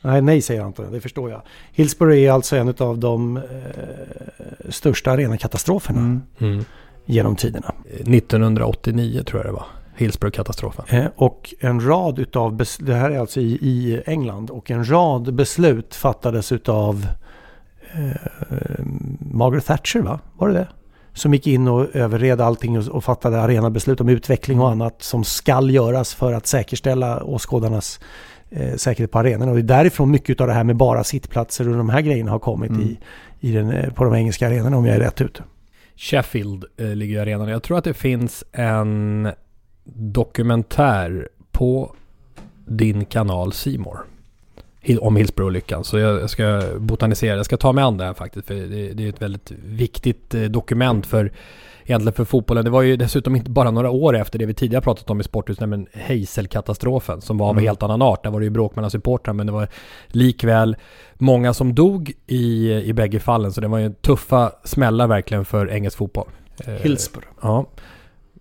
Nej, 0.01 0.21
nej 0.21 0.41
säger 0.41 0.61
Anton, 0.61 0.91
det 0.91 1.01
förstår 1.01 1.29
jag. 1.29 1.41
Hillsborough 1.71 2.17
är 2.17 2.31
alltså 2.31 2.55
en 2.55 2.73
av 2.79 2.97
de 2.97 3.37
eh, 3.37 3.43
största 4.69 5.11
arenakatastroferna 5.11 6.21
Mm. 6.39 6.65
genom 7.05 7.35
tiderna. 7.35 7.73
1989 7.99 9.23
tror 9.23 9.39
jag 9.39 9.45
det 9.47 9.53
var. 9.55 9.65
Hillsborough-katastrofen. 9.97 10.85
Eh, 10.89 11.05
och 11.15 11.53
en 11.59 11.87
rad 11.87 12.19
utav, 12.19 12.57
det 12.79 12.93
här 12.93 13.11
är 13.11 13.19
alltså 13.19 13.39
i, 13.39 13.51
i 13.61 14.01
England, 14.05 14.49
och 14.49 14.71
en 14.71 14.89
rad 14.89 15.33
beslut 15.33 15.95
fattades 15.95 16.51
utav 16.51 17.07
eh, 17.93 18.85
Margaret 19.19 19.65
Thatcher 19.65 19.99
va? 19.99 20.19
Var 20.37 20.47
det 20.47 20.53
det? 20.53 20.67
Som 21.13 21.33
gick 21.33 21.47
in 21.47 21.67
och 21.67 21.95
överred 21.95 22.41
allting 22.41 22.77
och, 22.79 22.87
och 22.87 23.03
fattade 23.03 23.41
arenabeslut 23.41 24.01
om 24.01 24.09
utveckling 24.09 24.59
och 24.59 24.69
annat 24.71 25.03
som 25.03 25.23
skall 25.23 25.69
göras 25.69 26.13
för 26.13 26.33
att 26.33 26.47
säkerställa 26.47 27.23
åskådarnas 27.23 27.99
eh, 28.49 28.75
säkerhet 28.75 29.11
på 29.11 29.19
arenorna. 29.19 29.51
Och 29.51 29.57
det 29.57 29.61
är 29.61 29.77
därifrån 29.77 30.11
mycket 30.11 30.41
av 30.41 30.47
det 30.47 30.53
här 30.53 30.63
med 30.63 30.75
bara 30.75 31.03
sittplatser 31.03 31.69
och 31.69 31.77
de 31.77 31.89
här 31.89 32.01
grejerna 32.01 32.31
har 32.31 32.39
kommit 32.39 32.71
i, 32.71 32.99
i 33.39 33.51
den, 33.51 33.71
eh, 33.71 33.93
på 33.93 34.03
de 34.03 34.15
engelska 34.15 34.47
arenorna 34.47 34.77
om 34.77 34.85
jag 34.85 34.95
är 34.95 34.99
rätt 34.99 35.21
ute. 35.21 35.43
Sheffield 35.95 36.65
eh, 36.77 36.95
ligger 36.95 37.17
i 37.17 37.19
arenan. 37.19 37.47
Jag 37.47 37.63
tror 37.63 37.77
att 37.77 37.83
det 37.83 37.93
finns 37.93 38.43
en 38.51 39.29
dokumentär 39.93 41.29
på 41.51 41.95
din 42.65 43.05
kanal 43.05 43.53
Simor 43.53 43.99
om 44.99 45.15
Hillsborough-olyckan. 45.15 45.83
Så 45.83 45.97
jag, 45.97 46.29
ska 46.29 46.61
botanisera, 46.77 47.35
jag 47.35 47.45
ska 47.45 47.57
ta 47.57 47.71
mig 47.71 47.83
an 47.83 47.97
det 47.97 48.05
här 48.05 48.13
faktiskt. 48.13 48.47
För 48.47 48.53
det, 48.53 48.93
det 48.93 49.05
är 49.05 49.09
ett 49.09 49.21
väldigt 49.21 49.51
viktigt 49.51 50.33
eh, 50.33 50.41
dokument 50.41 51.05
för 51.05 51.31
egentligen 51.87 52.13
för 52.13 52.25
fotbollen. 52.25 52.65
Det 52.65 52.71
var 52.71 52.81
ju 52.81 52.97
dessutom 52.97 53.35
inte 53.35 53.51
bara 53.51 53.71
några 53.71 53.89
år 53.89 54.15
efter 54.15 54.39
det 54.39 54.45
vi 54.45 54.53
tidigare 54.53 54.81
pratat 54.81 55.09
om 55.09 55.19
i 55.19 55.23
Sporthuset, 55.23 55.59
nämligen 55.59 55.87
Heysel-katastrofen 55.93 57.21
som 57.21 57.37
var 57.37 57.47
av 57.47 57.53
mm. 57.53 57.63
helt 57.63 57.83
annan 57.83 58.01
art. 58.01 58.23
Där 58.23 58.31
var 58.31 58.39
det 58.39 58.43
ju 58.43 58.49
bråk 58.49 58.75
mellan 58.75 58.91
supportrar 58.91 59.33
men 59.33 59.47
det 59.47 59.53
var 59.53 59.67
likväl 60.07 60.75
många 61.13 61.53
som 61.53 61.75
dog 61.75 62.13
i, 62.27 62.73
i 62.73 62.93
bägge 62.93 63.19
fallen. 63.19 63.51
Så 63.51 63.61
det 63.61 63.67
var 63.67 63.77
ju 63.77 63.93
tuffa 63.93 64.51
smällar 64.63 65.07
verkligen 65.07 65.45
för 65.45 65.71
engelsk 65.71 65.97
fotboll. 65.97 66.27
Eh, 66.65 66.73
Hillsborough. 66.73 67.29
Ja. 67.41 67.65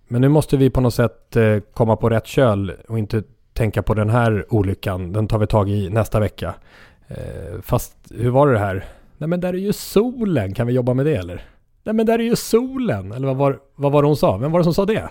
Men 0.07 0.21
nu 0.21 0.29
måste 0.29 0.57
vi 0.57 0.69
på 0.69 0.81
något 0.81 0.93
sätt 0.93 1.35
eh, 1.35 1.59
komma 1.73 1.95
på 1.95 2.09
rätt 2.09 2.27
köl 2.27 2.73
och 2.87 2.99
inte 2.99 3.23
tänka 3.53 3.83
på 3.83 3.93
den 3.93 4.09
här 4.09 4.45
olyckan. 4.49 5.13
Den 5.13 5.27
tar 5.27 5.39
vi 5.39 5.47
tag 5.47 5.69
i 5.69 5.89
nästa 5.89 6.19
vecka. 6.19 6.53
Eh, 7.07 7.61
fast 7.61 7.95
hur 8.09 8.29
var 8.29 8.47
det 8.47 8.59
här? 8.59 8.85
Nej 9.17 9.29
men 9.29 9.39
där 9.39 9.53
är 9.53 9.57
ju 9.57 9.73
solen, 9.73 10.53
kan 10.53 10.67
vi 10.67 10.73
jobba 10.73 10.93
med 10.93 11.05
det 11.05 11.15
eller? 11.15 11.41
Nej 11.87 11.93
men 11.93 12.05
där 12.05 12.19
är 12.19 12.23
ju 12.23 12.35
solen, 12.35 13.11
eller 13.11 13.27
vad 13.27 13.35
var, 13.37 13.59
vad 13.75 13.91
var 13.91 14.01
det 14.01 14.07
hon 14.07 14.17
sa? 14.17 14.37
Vem 14.37 14.51
var 14.51 14.59
det 14.59 14.63
som 14.63 14.73
sa 14.73 14.85
det? 14.85 15.09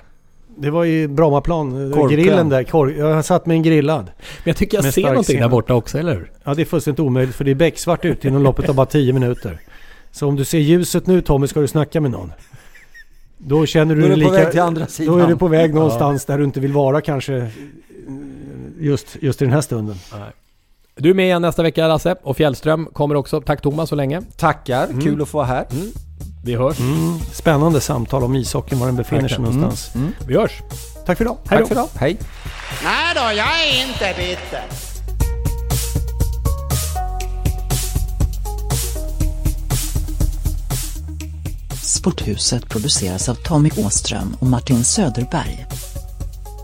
Det 0.57 0.71
var 0.71 0.85
i 0.85 1.09
Brommaplan, 1.09 1.93
Korken. 1.93 2.19
grillen 2.19 2.49
där. 2.49 2.65
Kork. 2.65 2.97
Jag 2.97 3.25
satt 3.25 3.47
med 3.47 3.55
en 3.55 3.63
grillad. 3.63 4.05
Men 4.05 4.45
jag 4.45 4.57
tycker 4.57 4.83
jag 4.83 4.95
ser 4.95 5.03
någonting 5.03 5.41
där 5.41 5.49
borta 5.49 5.75
också, 5.75 5.99
eller 5.99 6.15
hur? 6.15 6.31
Ja, 6.45 6.55
det 6.55 6.63
är 6.63 6.67
fullständigt 6.67 7.01
omöjligt 7.01 7.37
för 7.37 7.45
det 7.45 7.51
är 7.51 7.55
becksvart 7.55 8.05
ute 8.05 8.29
inom 8.29 8.43
loppet 8.43 8.69
av 8.69 8.75
bara 8.75 8.87
10 8.87 9.13
minuter. 9.13 9.61
Så 10.11 10.29
om 10.29 10.37
du 10.37 10.45
ser 10.45 10.59
ljuset 10.59 11.07
nu 11.07 11.21
Tommy 11.21 11.47
ska 11.47 11.61
du 11.61 11.67
snacka 11.67 12.01
med 12.01 12.11
någon. 12.11 12.33
Då 13.39 13.67
känner 13.67 13.95
du 13.95 14.01
dig 14.01 14.17
lika... 14.17 14.31
Då 14.31 14.37
är 14.37 14.39
du 14.39 14.45
på 14.45 14.45
väg 14.45 14.51
till 14.51 14.61
andra 14.61 14.87
sidan. 14.87 15.19
Då 15.19 15.25
är 15.25 15.29
du 15.29 15.37
på 15.37 15.49
väg 15.49 15.75
någonstans 15.75 16.25
ja. 16.29 16.33
där 16.33 16.39
du 16.39 16.45
inte 16.45 16.61
vill 16.61 16.73
vara 16.73 17.01
kanske 17.01 17.51
just, 18.79 19.17
just 19.21 19.43
i 19.43 19.45
den 19.45 19.55
här 19.55 19.61
stunden. 19.61 19.97
Nej. 20.13 20.31
Du 20.95 21.11
är 21.11 21.15
med 21.15 21.25
igen 21.25 21.43
nästa 21.43 21.63
vecka 21.63 21.89
Lasse 21.89 22.17
och 22.23 22.37
Fjällström 22.37 22.89
kommer 22.93 23.15
också. 23.15 23.41
Tack 23.41 23.63
Thomas 23.63 23.89
så 23.89 23.95
länge. 23.95 24.23
Tackar, 24.37 24.85
mm. 24.85 25.01
kul 25.01 25.23
att 25.23 25.29
få 25.29 25.39
vara 25.39 25.47
här. 25.47 25.67
Mm. 25.71 25.87
Vi 26.47 26.57
hörs. 26.57 26.81
Mm. 26.81 27.21
Spännande 27.33 27.81
samtal 27.81 28.25
om 28.25 28.37
ishockeyn, 28.37 28.79
var 28.79 28.87
den 28.87 28.97
befinner 28.97 29.29
sig 29.29 29.39
någonstans. 29.39 29.91
Mm. 29.95 30.07
Mm. 30.07 30.19
Vi 30.29 30.37
hörs. 30.37 30.63
Tack 31.07 31.19
för 31.19 31.25
idag. 31.25 31.37
Hej 31.49 31.59
Tack 31.59 31.69
för 31.69 31.75
idag. 31.75 31.89
Hej. 31.95 32.17
Nej 32.85 33.15
då, 33.15 33.21
jag 33.21 33.67
är 33.67 33.89
inte 33.89 34.15
bitter. 34.17 34.63
Sporthuset 41.83 42.69
produceras 42.69 43.29
av 43.29 43.35
Tommy 43.35 43.71
Åström 43.77 44.37
och 44.41 44.47
Martin 44.47 44.85
Söderberg. 44.85 45.67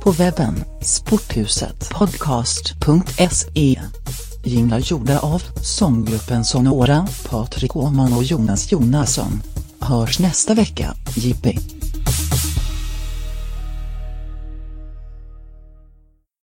På 0.02 0.10
webben 0.10 0.64
sporthusetpodcast.se 0.80 3.80
Jinglar 4.44 4.78
gjorda 4.78 5.18
av 5.18 5.42
sånggruppen 5.62 6.44
Sonora, 6.44 7.06
Patrik 7.30 7.76
Åman 7.76 8.12
och 8.12 8.24
Jonas 8.24 8.72
Jonasson. 8.72 9.42
Hörs 9.82 10.18
nästa 10.18 10.54
vecka, 10.54 10.94
jippi! 11.14 11.58